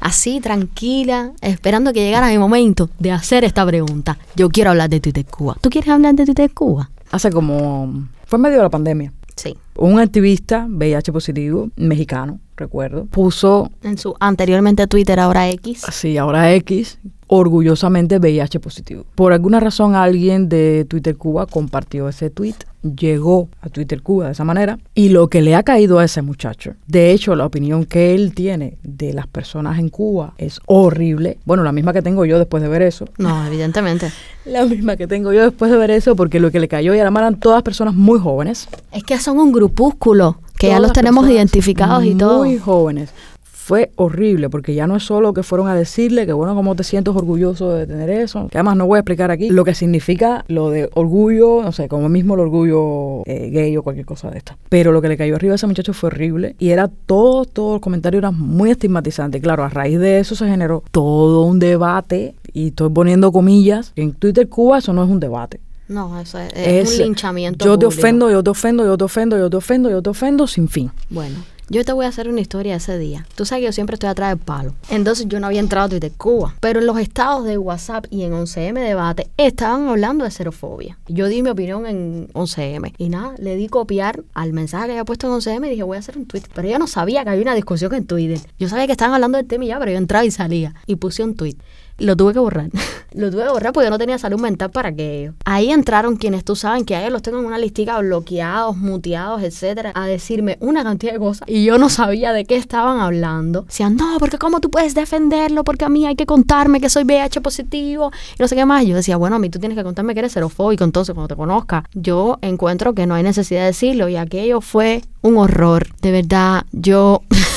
Así, 0.00 0.40
tranquila, 0.40 1.32
esperando 1.42 1.92
que 1.92 2.02
llegara 2.02 2.28
mi 2.28 2.38
momento 2.38 2.88
de 2.98 3.10
hacer 3.10 3.44
esta 3.44 3.66
pregunta. 3.66 4.18
Yo 4.34 4.48
quiero 4.48 4.70
hablar 4.70 4.88
de 4.88 5.00
Twitter 5.00 5.26
Cuba. 5.26 5.56
¿Tú 5.60 5.68
quieres 5.68 5.90
hablar 5.90 6.14
de 6.14 6.24
Twitter 6.24 6.50
Cuba? 6.54 6.90
Hace 7.10 7.30
como... 7.30 8.08
fue 8.24 8.38
en 8.38 8.42
medio 8.42 8.56
de 8.58 8.62
la 8.62 8.70
pandemia. 8.70 9.12
Sí. 9.36 9.58
Un 9.76 9.98
activista 9.98 10.66
VIH 10.70 11.12
positivo, 11.12 11.68
mexicano, 11.76 12.40
recuerdo, 12.60 13.06
puso, 13.06 13.70
En 13.82 13.98
su 13.98 14.14
anteriormente 14.20 14.86
Twitter, 14.86 15.18
ahora 15.18 15.50
X. 15.50 15.84
así 15.84 16.16
ahora 16.16 16.52
X, 16.54 16.98
orgullosamente 17.26 18.18
VIH 18.18 18.60
positivo. 18.60 19.04
Por 19.14 19.32
alguna 19.32 19.60
razón 19.60 19.94
alguien 19.94 20.48
de 20.48 20.84
Twitter 20.88 21.16
Cuba 21.16 21.46
compartió 21.46 22.08
ese 22.08 22.28
tweet, 22.28 22.54
llegó 22.82 23.48
a 23.60 23.68
Twitter 23.68 24.02
Cuba 24.02 24.26
de 24.26 24.32
esa 24.32 24.42
manera 24.44 24.78
y 24.94 25.10
lo 25.10 25.28
que 25.28 25.40
le 25.42 25.54
ha 25.54 25.62
caído 25.62 25.98
a 25.98 26.04
ese 26.04 26.22
muchacho, 26.22 26.74
de 26.86 27.12
hecho 27.12 27.36
la 27.36 27.46
opinión 27.46 27.84
que 27.84 28.14
él 28.14 28.34
tiene 28.34 28.78
de 28.82 29.12
las 29.12 29.26
personas 29.26 29.78
en 29.78 29.90
Cuba 29.90 30.34
es 30.38 30.60
horrible, 30.66 31.38
bueno, 31.44 31.62
la 31.62 31.72
misma 31.72 31.92
que 31.92 32.02
tengo 32.02 32.24
yo 32.24 32.38
después 32.38 32.62
de 32.62 32.68
ver 32.68 32.82
eso, 32.82 33.04
No, 33.18 33.46
evidentemente. 33.46 34.10
la 34.44 34.64
misma 34.64 34.96
que 34.96 35.06
tengo 35.06 35.32
yo 35.32 35.42
después 35.42 35.70
de 35.70 35.76
ver 35.76 35.90
eso 35.90 36.16
porque 36.16 36.40
lo 36.40 36.50
que 36.50 36.58
le 36.58 36.68
cayó 36.68 36.94
y 36.94 36.98
además 37.00 37.20
eran 37.22 37.38
todas 37.38 37.62
personas 37.62 37.94
muy 37.94 38.18
jóvenes, 38.18 38.68
Es 38.92 39.04
que 39.04 39.18
son 39.18 39.38
un 39.38 39.52
grupúsculo 39.52 40.38
que 40.60 40.68
ya 40.68 40.78
los 40.78 40.92
tenemos 40.92 41.28
identificados 41.28 42.04
y 42.04 42.14
todo. 42.14 42.44
Muy 42.44 42.58
jóvenes. 42.58 43.10
Fue 43.42 43.92
horrible 43.96 44.50
porque 44.50 44.74
ya 44.74 44.88
no 44.88 44.96
es 44.96 45.04
solo 45.04 45.32
que 45.32 45.44
fueron 45.44 45.68
a 45.68 45.76
decirle 45.76 46.26
que 46.26 46.32
bueno, 46.32 46.56
cómo 46.56 46.74
te 46.74 46.82
sientes 46.82 47.14
orgulloso 47.14 47.72
de 47.72 47.86
tener 47.86 48.10
eso, 48.10 48.48
que 48.48 48.58
además 48.58 48.76
no 48.76 48.86
voy 48.86 48.96
a 48.96 49.00
explicar 49.00 49.30
aquí 49.30 49.48
lo 49.48 49.64
que 49.64 49.74
significa 49.74 50.44
lo 50.48 50.70
de 50.70 50.90
orgullo, 50.94 51.62
no 51.62 51.70
sé, 51.70 51.86
como 51.86 52.08
mismo 52.08 52.34
el 52.34 52.40
orgullo 52.40 53.22
eh, 53.26 53.48
gay 53.50 53.76
o 53.76 53.84
cualquier 53.84 54.06
cosa 54.06 54.28
de 54.28 54.38
esta. 54.38 54.58
Pero 54.68 54.90
lo 54.90 55.00
que 55.00 55.08
le 55.08 55.16
cayó 55.16 55.36
arriba 55.36 55.52
a 55.52 55.54
ese 55.54 55.68
muchacho 55.68 55.92
fue 55.92 56.08
horrible 56.08 56.56
y 56.58 56.70
era 56.70 56.88
todo, 56.88 57.44
todo 57.44 57.76
el 57.76 57.80
comentario 57.80 58.18
era 58.18 58.32
muy 58.32 58.72
estigmatizante. 58.72 59.38
Y 59.38 59.40
claro, 59.40 59.62
a 59.62 59.68
raíz 59.68 60.00
de 60.00 60.18
eso 60.18 60.34
se 60.34 60.48
generó 60.48 60.82
todo 60.90 61.42
un 61.42 61.60
debate 61.60 62.34
y 62.52 62.68
estoy 62.68 62.90
poniendo 62.90 63.30
comillas. 63.30 63.92
En 63.94 64.14
Twitter 64.14 64.48
Cuba 64.48 64.78
eso 64.78 64.92
no 64.92 65.04
es 65.04 65.10
un 65.10 65.20
debate. 65.20 65.60
No, 65.90 66.20
eso 66.20 66.38
es, 66.38 66.52
es 66.54 66.92
un 66.92 66.98
linchamiento. 67.06 67.64
Yo 67.64 67.76
te 67.76 67.84
público. 67.86 68.00
ofendo, 68.00 68.30
yo 68.30 68.44
te 68.44 68.50
ofendo, 68.50 68.84
yo 68.84 68.96
te 68.96 69.04
ofendo, 69.04 69.36
yo 69.36 69.50
te 69.50 69.56
ofendo, 69.56 69.90
yo 69.90 70.00
te 70.00 70.10
ofendo 70.10 70.46
sin 70.46 70.68
fin. 70.68 70.92
Bueno, 71.08 71.34
yo 71.68 71.84
te 71.84 71.92
voy 71.92 72.04
a 72.04 72.08
hacer 72.08 72.28
una 72.28 72.40
historia 72.40 72.74
de 72.74 72.78
ese 72.78 72.96
día. 72.96 73.26
Tú 73.34 73.44
sabes 73.44 73.62
que 73.62 73.66
yo 73.66 73.72
siempre 73.72 73.94
estoy 73.94 74.08
atrás 74.08 74.30
del 74.30 74.38
palo. 74.38 74.74
Entonces 74.88 75.26
yo 75.28 75.40
no 75.40 75.48
había 75.48 75.58
entrado 75.58 75.86
a 75.86 75.88
Twitter 75.88 76.12
Cuba. 76.16 76.54
Pero 76.60 76.78
en 76.78 76.86
los 76.86 76.98
estados 76.98 77.44
de 77.44 77.58
WhatsApp 77.58 78.06
y 78.08 78.22
en 78.22 78.32
11M 78.32 78.74
Debate 78.74 79.30
estaban 79.36 79.88
hablando 79.88 80.24
de 80.24 80.30
xerofobia. 80.30 80.96
Yo 81.08 81.26
di 81.26 81.42
mi 81.42 81.50
opinión 81.50 81.86
en 81.86 82.28
11M. 82.34 82.94
Y 82.96 83.08
nada, 83.08 83.34
le 83.38 83.56
di 83.56 83.68
copiar 83.68 84.22
al 84.32 84.52
mensaje 84.52 84.86
que 84.86 84.92
había 84.92 85.04
puesto 85.04 85.26
en 85.26 85.40
11M 85.40 85.66
y 85.66 85.70
dije, 85.70 85.82
voy 85.82 85.96
a 85.96 86.00
hacer 86.00 86.18
un 86.18 86.26
tweet. 86.26 86.42
Pero 86.54 86.68
yo 86.68 86.78
no 86.78 86.86
sabía 86.86 87.24
que 87.24 87.30
había 87.30 87.42
una 87.42 87.54
discusión 87.56 87.92
en 87.94 88.06
Twitter. 88.06 88.40
Yo 88.60 88.68
sabía 88.68 88.86
que 88.86 88.92
estaban 88.92 89.14
hablando 89.14 89.38
del 89.38 89.46
tema 89.46 89.64
y 89.64 89.68
ya, 89.68 89.78
pero 89.78 89.90
yo 89.90 89.98
entraba 89.98 90.24
y 90.24 90.30
salía. 90.30 90.74
Y 90.86 90.96
puse 90.96 91.24
un 91.24 91.34
tweet. 91.34 91.56
Lo 92.00 92.16
tuve 92.16 92.32
que 92.32 92.38
borrar. 92.38 92.70
lo 93.12 93.30
tuve 93.30 93.44
que 93.44 93.50
borrar 93.50 93.72
porque 93.72 93.90
no 93.90 93.98
tenía 93.98 94.18
salud 94.18 94.40
mental 94.40 94.70
para 94.70 94.88
aquello. 94.88 95.34
Ahí 95.44 95.70
entraron 95.70 96.16
quienes 96.16 96.44
tú 96.44 96.56
saben 96.56 96.84
que 96.84 96.96
a 96.96 97.00
ellos 97.00 97.12
los 97.12 97.22
tengo 97.22 97.38
en 97.38 97.44
una 97.44 97.58
listica 97.58 97.98
bloqueados, 97.98 98.76
muteados, 98.76 99.42
etcétera, 99.42 99.92
a 99.94 100.06
decirme 100.06 100.56
una 100.60 100.82
cantidad 100.82 101.12
de 101.12 101.18
cosas 101.18 101.48
y 101.48 101.64
yo 101.64 101.78
no 101.78 101.88
sabía 101.88 102.32
de 102.32 102.44
qué 102.44 102.56
estaban 102.56 103.00
hablando. 103.00 103.62
Decían, 103.62 103.96
no, 103.96 104.16
porque 104.18 104.38
cómo 104.38 104.60
tú 104.60 104.70
puedes 104.70 104.94
defenderlo, 104.94 105.62
porque 105.62 105.84
a 105.84 105.88
mí 105.88 106.06
hay 106.06 106.16
que 106.16 106.26
contarme 106.26 106.80
que 106.80 106.88
soy 106.88 107.04
VIH 107.04 107.40
positivo 107.40 108.10
y 108.38 108.42
no 108.42 108.48
sé 108.48 108.56
qué 108.56 108.64
más. 108.64 108.86
Yo 108.86 108.96
decía, 108.96 109.16
bueno, 109.16 109.36
a 109.36 109.38
mí 109.38 109.50
tú 109.50 109.58
tienes 109.58 109.76
que 109.76 109.84
contarme 109.84 110.14
que 110.14 110.20
eres 110.20 110.32
serofóbico, 110.32 110.84
entonces 110.84 111.14
cuando 111.14 111.28
te 111.28 111.36
conozca, 111.36 111.84
yo 111.92 112.38
encuentro 112.40 112.94
que 112.94 113.06
no 113.06 113.14
hay 113.14 113.22
necesidad 113.22 113.60
de 113.60 113.66
decirlo 113.66 114.08
y 114.08 114.16
aquello 114.16 114.60
fue 114.60 115.02
un 115.22 115.36
horror. 115.36 115.88
De 116.00 116.12
verdad, 116.12 116.64
yo... 116.72 117.22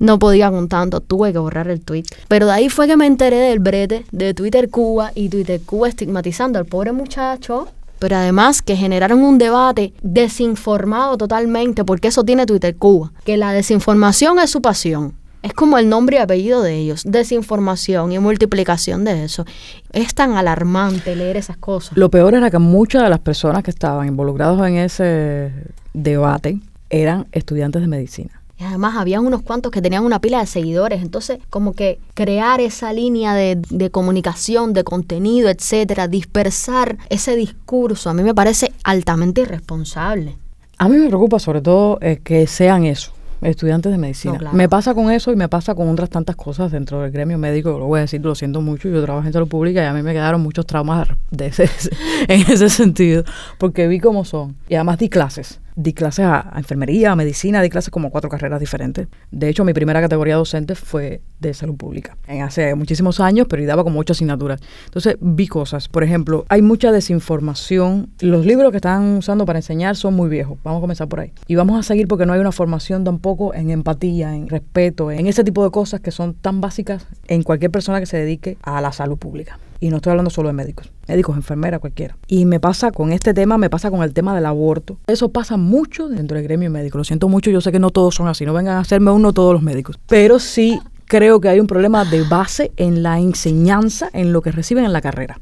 no 0.00 0.18
podía 0.18 0.50
con 0.50 0.68
tanto, 0.68 1.00
tuve 1.00 1.32
que 1.32 1.38
borrar 1.38 1.68
el 1.68 1.82
tweet. 1.82 2.04
Pero 2.26 2.46
de 2.46 2.52
ahí 2.52 2.68
fue 2.68 2.88
que 2.88 2.96
me 2.96 3.06
enteré 3.06 3.36
del 3.36 3.60
brete 3.60 4.04
de 4.10 4.34
Twitter 4.34 4.68
Cuba 4.70 5.12
y 5.14 5.28
Twitter 5.28 5.60
Cuba 5.64 5.88
estigmatizando 5.88 6.58
al 6.58 6.64
pobre 6.64 6.90
muchacho. 6.90 7.68
Pero 8.00 8.16
además 8.16 8.62
que 8.62 8.76
generaron 8.76 9.22
un 9.22 9.36
debate 9.36 9.92
desinformado 10.02 11.18
totalmente, 11.18 11.84
porque 11.84 12.08
eso 12.08 12.24
tiene 12.24 12.46
Twitter 12.46 12.74
Cuba, 12.74 13.12
que 13.24 13.36
la 13.36 13.52
desinformación 13.52 14.38
es 14.38 14.50
su 14.50 14.62
pasión. 14.62 15.14
Es 15.42 15.52
como 15.52 15.76
el 15.76 15.88
nombre 15.88 16.16
y 16.16 16.20
apellido 16.20 16.62
de 16.62 16.76
ellos, 16.76 17.02
desinformación 17.04 18.12
y 18.12 18.18
multiplicación 18.18 19.04
de 19.04 19.24
eso. 19.24 19.44
Es 19.92 20.14
tan 20.14 20.32
alarmante 20.32 21.14
leer 21.14 21.36
esas 21.36 21.58
cosas. 21.58 21.96
Lo 21.96 22.10
peor 22.10 22.34
era 22.34 22.50
que 22.50 22.58
muchas 22.58 23.02
de 23.02 23.10
las 23.10 23.20
personas 23.20 23.62
que 23.62 23.70
estaban 23.70 24.06
involucradas 24.06 24.66
en 24.66 24.76
ese 24.76 25.52
debate 25.92 26.58
eran 26.88 27.26
estudiantes 27.32 27.82
de 27.82 27.88
medicina. 27.88 28.39
Y 28.60 28.64
además 28.64 28.96
había 28.98 29.20
unos 29.20 29.40
cuantos 29.40 29.72
que 29.72 29.80
tenían 29.80 30.04
una 30.04 30.20
pila 30.20 30.40
de 30.40 30.46
seguidores. 30.46 31.00
Entonces, 31.00 31.38
como 31.48 31.72
que 31.72 31.98
crear 32.12 32.60
esa 32.60 32.92
línea 32.92 33.34
de, 33.34 33.56
de, 33.70 33.90
comunicación, 33.90 34.74
de 34.74 34.84
contenido, 34.84 35.48
etcétera, 35.48 36.08
dispersar 36.08 36.98
ese 37.08 37.36
discurso, 37.36 38.10
a 38.10 38.14
mí 38.14 38.22
me 38.22 38.34
parece 38.34 38.72
altamente 38.84 39.40
irresponsable. 39.40 40.36
A 40.76 40.90
mí 40.90 40.98
me 40.98 41.08
preocupa 41.08 41.38
sobre 41.38 41.62
todo 41.62 41.98
eh, 42.02 42.20
que 42.22 42.46
sean 42.46 42.84
eso, 42.84 43.12
estudiantes 43.40 43.92
de 43.92 43.96
medicina. 43.96 44.34
No, 44.34 44.40
claro. 44.40 44.56
Me 44.56 44.68
pasa 44.68 44.92
con 44.92 45.10
eso 45.10 45.32
y 45.32 45.36
me 45.36 45.48
pasa 45.48 45.74
con 45.74 45.88
otras 45.88 46.10
tantas 46.10 46.36
cosas 46.36 46.70
dentro 46.70 47.00
del 47.00 47.10
gremio 47.10 47.38
médico. 47.38 47.78
Lo 47.78 47.86
voy 47.86 47.98
a 47.98 48.02
decir, 48.02 48.20
lo 48.22 48.34
siento 48.34 48.60
mucho. 48.60 48.90
Yo 48.90 49.02
trabajo 49.02 49.26
en 49.26 49.32
salud 49.32 49.48
pública 49.48 49.82
y 49.82 49.86
a 49.86 49.94
mí 49.94 50.02
me 50.02 50.12
quedaron 50.12 50.42
muchos 50.42 50.66
traumas 50.66 51.08
de 51.30 51.46
ese, 51.46 51.64
en 52.28 52.42
ese 52.42 52.68
sentido, 52.68 53.24
porque 53.56 53.88
vi 53.88 54.00
cómo 54.00 54.26
son. 54.26 54.56
Y 54.68 54.74
además 54.74 54.98
di 54.98 55.08
clases 55.08 55.60
di 55.76 55.92
clases 55.92 56.26
a, 56.26 56.52
enfermería, 56.56 57.12
a 57.12 57.16
medicina, 57.16 57.62
di 57.62 57.70
clases 57.70 57.90
como 57.90 58.10
cuatro 58.10 58.30
carreras 58.30 58.60
diferentes. 58.60 59.08
De 59.30 59.48
hecho, 59.48 59.64
mi 59.64 59.72
primera 59.72 60.00
categoría 60.00 60.36
docente 60.36 60.74
fue 60.74 61.20
de 61.38 61.54
salud 61.54 61.76
pública, 61.76 62.16
hace 62.42 62.74
muchísimos 62.74 63.20
años, 63.20 63.46
pero 63.48 63.64
daba 63.66 63.84
como 63.84 64.00
ocho 64.00 64.12
asignaturas. 64.12 64.60
Entonces, 64.84 65.16
vi 65.20 65.46
cosas. 65.46 65.88
Por 65.88 66.04
ejemplo, 66.04 66.44
hay 66.48 66.62
mucha 66.62 66.92
desinformación. 66.92 68.10
Los 68.20 68.44
libros 68.44 68.70
que 68.70 68.76
están 68.76 69.16
usando 69.18 69.46
para 69.46 69.58
enseñar 69.58 69.96
son 69.96 70.14
muy 70.14 70.28
viejos. 70.28 70.58
Vamos 70.62 70.78
a 70.78 70.80
comenzar 70.82 71.08
por 71.08 71.20
ahí. 71.20 71.32
Y 71.46 71.54
vamos 71.54 71.78
a 71.78 71.82
seguir 71.82 72.08
porque 72.08 72.26
no 72.26 72.32
hay 72.32 72.40
una 72.40 72.52
formación 72.52 73.04
tampoco 73.04 73.54
en 73.54 73.70
empatía, 73.70 74.34
en 74.34 74.48
respeto, 74.48 75.10
en 75.10 75.26
ese 75.26 75.44
tipo 75.44 75.64
de 75.64 75.70
cosas 75.70 76.00
que 76.00 76.10
son 76.10 76.34
tan 76.34 76.60
básicas 76.60 77.06
en 77.28 77.42
cualquier 77.42 77.70
persona 77.70 78.00
que 78.00 78.06
se 78.06 78.16
dedique 78.16 78.56
a 78.62 78.80
la 78.80 78.92
salud 78.92 79.18
pública. 79.18 79.58
Y 79.80 79.88
no 79.88 79.96
estoy 79.96 80.10
hablando 80.10 80.30
solo 80.30 80.48
de 80.48 80.52
médicos, 80.52 80.92
médicos, 81.08 81.36
enfermeras, 81.36 81.80
cualquiera. 81.80 82.16
Y 82.26 82.44
me 82.44 82.60
pasa 82.60 82.92
con 82.92 83.12
este 83.12 83.32
tema, 83.32 83.56
me 83.56 83.70
pasa 83.70 83.90
con 83.90 84.02
el 84.02 84.12
tema 84.12 84.34
del 84.34 84.44
aborto. 84.44 84.98
Eso 85.06 85.30
pasa 85.30 85.56
mucho 85.56 86.08
dentro 86.08 86.36
del 86.36 86.44
gremio 86.44 86.70
médico. 86.70 86.98
Lo 86.98 87.04
siento 87.04 87.28
mucho, 87.28 87.50
yo 87.50 87.62
sé 87.62 87.72
que 87.72 87.78
no 87.78 87.90
todos 87.90 88.14
son 88.14 88.28
así, 88.28 88.44
no 88.44 88.52
vengan 88.52 88.76
a 88.76 88.80
hacerme 88.80 89.10
uno 89.10 89.32
todos 89.32 89.54
los 89.54 89.62
médicos. 89.62 89.98
Pero 90.06 90.38
sí 90.38 90.78
creo 91.06 91.40
que 91.40 91.48
hay 91.48 91.60
un 91.60 91.66
problema 91.66 92.04
de 92.04 92.22
base 92.22 92.72
en 92.76 93.02
la 93.02 93.18
enseñanza, 93.18 94.10
en 94.12 94.32
lo 94.32 94.42
que 94.42 94.52
reciben 94.52 94.84
en 94.84 94.92
la 94.92 95.00
carrera. 95.00 95.38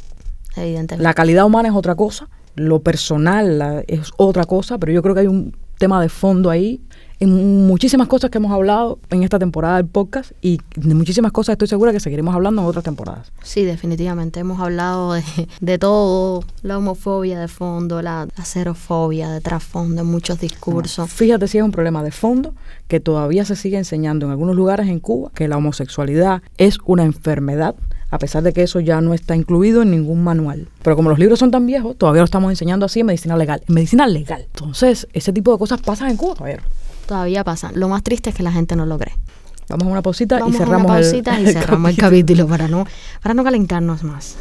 Evidentemente. 0.56 1.02
La 1.02 1.14
calidad 1.14 1.44
humana 1.44 1.68
es 1.68 1.74
otra 1.74 1.96
cosa, 1.96 2.28
lo 2.54 2.80
personal 2.80 3.84
es 3.88 4.10
otra 4.16 4.44
cosa, 4.44 4.78
pero 4.78 4.92
yo 4.92 5.02
creo 5.02 5.14
que 5.14 5.20
hay 5.22 5.26
un 5.26 5.54
tema 5.78 6.00
de 6.00 6.08
fondo 6.08 6.50
ahí 6.50 6.80
en 7.20 7.66
muchísimas 7.66 8.06
cosas 8.06 8.30
que 8.30 8.38
hemos 8.38 8.52
hablado 8.52 8.98
en 9.10 9.22
esta 9.22 9.38
temporada 9.38 9.76
del 9.76 9.86
podcast 9.86 10.32
y 10.40 10.60
de 10.76 10.94
muchísimas 10.94 11.32
cosas 11.32 11.54
estoy 11.54 11.66
segura 11.66 11.92
que 11.92 12.00
seguiremos 12.00 12.34
hablando 12.34 12.62
en 12.62 12.68
otras 12.68 12.84
temporadas. 12.84 13.32
Sí, 13.42 13.64
definitivamente. 13.64 14.40
Hemos 14.40 14.60
hablado 14.60 15.14
de, 15.14 15.24
de 15.60 15.78
todo, 15.78 16.44
la 16.62 16.78
homofobia 16.78 17.40
de 17.40 17.48
fondo, 17.48 18.02
la 18.02 18.28
acerofobia 18.36 19.30
de 19.30 19.40
trasfondo, 19.40 20.04
muchos 20.04 20.40
discursos. 20.40 20.98
No, 20.98 21.06
fíjate 21.08 21.48
si 21.48 21.58
es 21.58 21.64
un 21.64 21.72
problema 21.72 22.02
de 22.02 22.12
fondo 22.12 22.54
que 22.86 23.00
todavía 23.00 23.44
se 23.44 23.56
sigue 23.56 23.78
enseñando 23.78 24.26
en 24.26 24.32
algunos 24.32 24.54
lugares 24.54 24.88
en 24.88 25.00
Cuba 25.00 25.30
que 25.34 25.48
la 25.48 25.56
homosexualidad 25.56 26.42
es 26.56 26.78
una 26.84 27.04
enfermedad 27.04 27.74
a 28.10 28.18
pesar 28.18 28.42
de 28.42 28.52
que 28.52 28.62
eso 28.62 28.80
ya 28.80 29.00
no 29.00 29.14
está 29.14 29.36
incluido 29.36 29.82
en 29.82 29.90
ningún 29.90 30.22
manual. 30.24 30.68
Pero 30.82 30.96
como 30.96 31.10
los 31.10 31.18
libros 31.18 31.38
son 31.38 31.50
tan 31.50 31.66
viejos, 31.66 31.96
todavía 31.96 32.22
lo 32.22 32.26
estamos 32.26 32.50
enseñando 32.50 32.86
así 32.86 33.00
en 33.00 33.06
medicina 33.06 33.36
legal. 33.36 33.62
En 33.68 33.74
medicina 33.74 34.06
legal. 34.06 34.46
Entonces, 34.54 35.06
ese 35.12 35.32
tipo 35.32 35.52
de 35.52 35.58
cosas 35.58 35.80
pasan 35.80 36.10
en 36.10 36.16
Cuba, 36.16 36.34
caballero 36.34 36.62
todavía 37.08 37.42
pasan. 37.42 37.72
Lo 37.74 37.88
más 37.88 38.04
triste 38.04 38.30
es 38.30 38.36
que 38.36 38.44
la 38.44 38.52
gente 38.52 38.76
no 38.76 38.86
lo 38.86 38.98
cree. 38.98 39.16
Vamos 39.68 39.88
a 39.88 39.90
una 39.90 40.02
pausita 40.02 40.38
Vamos 40.38 40.54
y 40.54 40.58
cerramos 40.58 40.90
a 40.90 40.94
una 40.94 41.02
pausita 41.02 41.36
el, 41.36 41.48
y 41.48 41.52
cerramos 41.52 41.90
el 41.90 41.96
capítulo 41.98 42.46
para 42.46 42.68
no, 42.68 42.86
para 43.22 43.34
no 43.34 43.42
calentarnos 43.42 44.04
más. 44.04 44.36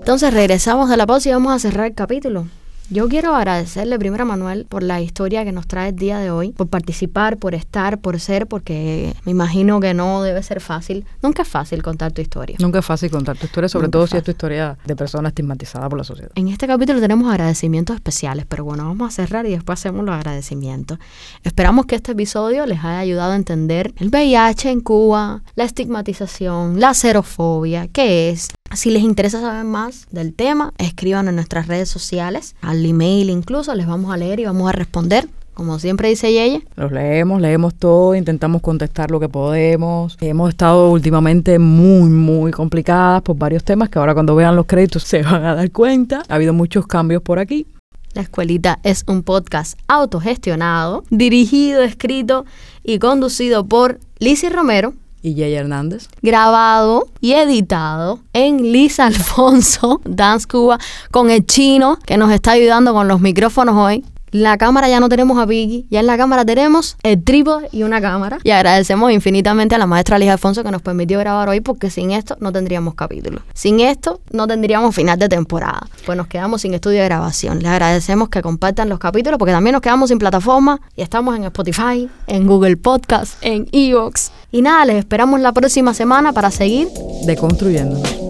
Entonces 0.00 0.32
regresamos 0.32 0.88
de 0.88 0.96
la 0.96 1.06
pausa 1.06 1.28
y 1.28 1.32
vamos 1.32 1.52
a 1.52 1.58
cerrar 1.58 1.86
el 1.86 1.94
capítulo. 1.94 2.46
Yo 2.90 3.06
quiero 3.06 3.34
agradecerle 3.34 3.98
primero 3.98 4.22
a 4.22 4.26
Manuel 4.26 4.64
por 4.64 4.82
la 4.82 5.02
historia 5.02 5.44
que 5.44 5.52
nos 5.52 5.66
trae 5.66 5.90
el 5.90 5.96
día 5.96 6.20
de 6.20 6.30
hoy, 6.30 6.52
por 6.52 6.68
participar, 6.68 7.36
por 7.36 7.54
estar, 7.54 7.98
por 7.98 8.18
ser, 8.18 8.46
porque 8.46 9.14
me 9.26 9.32
imagino 9.32 9.78
que 9.78 9.92
no 9.92 10.22
debe 10.22 10.42
ser 10.42 10.62
fácil. 10.62 11.04
Nunca 11.22 11.42
es 11.42 11.48
fácil 11.48 11.82
contar 11.82 12.12
tu 12.12 12.22
historia. 12.22 12.56
Nunca 12.58 12.78
es 12.78 12.86
fácil 12.86 13.10
contar 13.10 13.36
tu 13.36 13.44
historia, 13.44 13.68
sobre 13.68 13.88
Nunca 13.88 13.98
todo 13.98 14.06
si 14.06 14.16
es 14.16 14.22
tu 14.22 14.30
historia 14.30 14.78
de 14.86 14.96
persona 14.96 15.28
estigmatizada 15.28 15.86
por 15.86 15.98
la 15.98 16.04
sociedad. 16.04 16.30
En 16.34 16.48
este 16.48 16.66
capítulo 16.66 16.98
tenemos 16.98 17.30
agradecimientos 17.30 17.94
especiales, 17.94 18.46
pero 18.48 18.64
bueno, 18.64 18.84
vamos 18.84 19.12
a 19.12 19.14
cerrar 19.14 19.44
y 19.44 19.50
después 19.50 19.78
hacemos 19.78 20.06
los 20.06 20.14
agradecimientos. 20.14 20.98
Esperamos 21.42 21.84
que 21.84 21.96
este 21.96 22.12
episodio 22.12 22.64
les 22.64 22.78
haya 22.78 23.00
ayudado 23.00 23.32
a 23.32 23.36
entender 23.36 23.92
el 23.98 24.08
VIH 24.08 24.70
en 24.70 24.80
Cuba, 24.80 25.42
la 25.56 25.64
estigmatización, 25.64 26.80
la 26.80 26.94
xerofobia, 26.94 27.86
qué 27.88 28.30
es, 28.30 28.48
si 28.74 28.90
les 28.90 29.02
interesa 29.02 29.40
saber 29.40 29.64
más 29.64 30.06
del 30.10 30.34
tema, 30.34 30.72
escriban 30.78 31.28
en 31.28 31.36
nuestras 31.36 31.66
redes 31.66 31.88
sociales, 31.88 32.54
al 32.60 32.84
email 32.84 33.30
incluso, 33.30 33.74
les 33.74 33.86
vamos 33.86 34.12
a 34.12 34.16
leer 34.16 34.40
y 34.40 34.44
vamos 34.44 34.68
a 34.68 34.72
responder. 34.72 35.28
Como 35.54 35.80
siempre 35.80 36.08
dice 36.08 36.32
Yeye. 36.32 36.62
Los 36.76 36.92
leemos, 36.92 37.40
leemos 37.40 37.74
todo, 37.74 38.14
intentamos 38.14 38.62
contestar 38.62 39.10
lo 39.10 39.18
que 39.18 39.28
podemos. 39.28 40.16
Hemos 40.20 40.50
estado 40.50 40.92
últimamente 40.92 41.58
muy, 41.58 42.08
muy 42.10 42.52
complicadas 42.52 43.22
por 43.22 43.36
varios 43.36 43.64
temas 43.64 43.88
que 43.88 43.98
ahora 43.98 44.14
cuando 44.14 44.36
vean 44.36 44.54
los 44.54 44.66
créditos 44.66 45.02
se 45.02 45.22
van 45.24 45.44
a 45.44 45.56
dar 45.56 45.70
cuenta. 45.72 46.22
Ha 46.28 46.36
habido 46.36 46.52
muchos 46.52 46.86
cambios 46.86 47.22
por 47.22 47.40
aquí. 47.40 47.66
La 48.14 48.22
Escuelita 48.22 48.78
es 48.84 49.02
un 49.08 49.24
podcast 49.24 49.76
autogestionado, 49.88 51.02
dirigido, 51.10 51.82
escrito 51.82 52.46
y 52.84 53.00
conducido 53.00 53.66
por 53.66 53.98
Lizzie 54.20 54.50
Romero, 54.50 54.94
y 55.22 55.34
Jay 55.34 55.54
Hernández. 55.54 56.08
Grabado 56.22 57.08
y 57.20 57.32
editado 57.32 58.20
en 58.32 58.72
Lisa 58.72 59.06
Alfonso 59.06 60.00
Dance 60.04 60.46
Cuba 60.46 60.78
con 61.10 61.30
el 61.30 61.46
chino 61.46 61.98
que 62.06 62.16
nos 62.16 62.30
está 62.30 62.52
ayudando 62.52 62.92
con 62.92 63.08
los 63.08 63.20
micrófonos 63.20 63.74
hoy. 63.76 64.04
La 64.30 64.58
cámara 64.58 64.88
ya 64.88 65.00
no 65.00 65.08
tenemos 65.08 65.38
a 65.38 65.46
Vicky, 65.46 65.86
ya 65.90 66.00
en 66.00 66.06
la 66.06 66.16
cámara 66.16 66.44
tenemos 66.44 66.96
el 67.02 67.22
trípode 67.22 67.68
y 67.72 67.82
una 67.82 68.00
cámara. 68.00 68.38
Y 68.44 68.50
agradecemos 68.50 69.10
infinitamente 69.12 69.74
a 69.74 69.78
la 69.78 69.86
maestra 69.86 70.18
Lisa 70.18 70.32
Alfonso 70.32 70.62
que 70.62 70.70
nos 70.70 70.82
permitió 70.82 71.18
grabar 71.18 71.48
hoy 71.48 71.60
porque 71.60 71.90
sin 71.90 72.10
esto 72.10 72.36
no 72.40 72.52
tendríamos 72.52 72.94
capítulo. 72.94 73.42
Sin 73.54 73.80
esto 73.80 74.20
no 74.30 74.46
tendríamos 74.46 74.94
final 74.94 75.18
de 75.18 75.28
temporada. 75.28 75.86
Pues 76.04 76.16
nos 76.16 76.26
quedamos 76.26 76.62
sin 76.62 76.74
estudio 76.74 77.00
de 77.00 77.04
grabación. 77.04 77.60
Les 77.60 77.70
agradecemos 77.70 78.28
que 78.28 78.42
compartan 78.42 78.88
los 78.88 78.98
capítulos 78.98 79.38
porque 79.38 79.52
también 79.52 79.72
nos 79.72 79.82
quedamos 79.82 80.08
sin 80.10 80.18
plataforma 80.18 80.80
y 80.96 81.02
estamos 81.02 81.36
en 81.36 81.44
Spotify, 81.44 82.08
en 82.26 82.46
Google 82.46 82.76
Podcast, 82.76 83.34
en 83.42 83.68
Evox. 83.72 84.30
Y 84.50 84.62
nada, 84.62 84.84
les 84.84 84.96
esperamos 84.96 85.40
la 85.40 85.52
próxima 85.52 85.94
semana 85.94 86.32
para 86.32 86.50
seguir 86.50 86.88
deconstruyéndonos. 87.26 88.27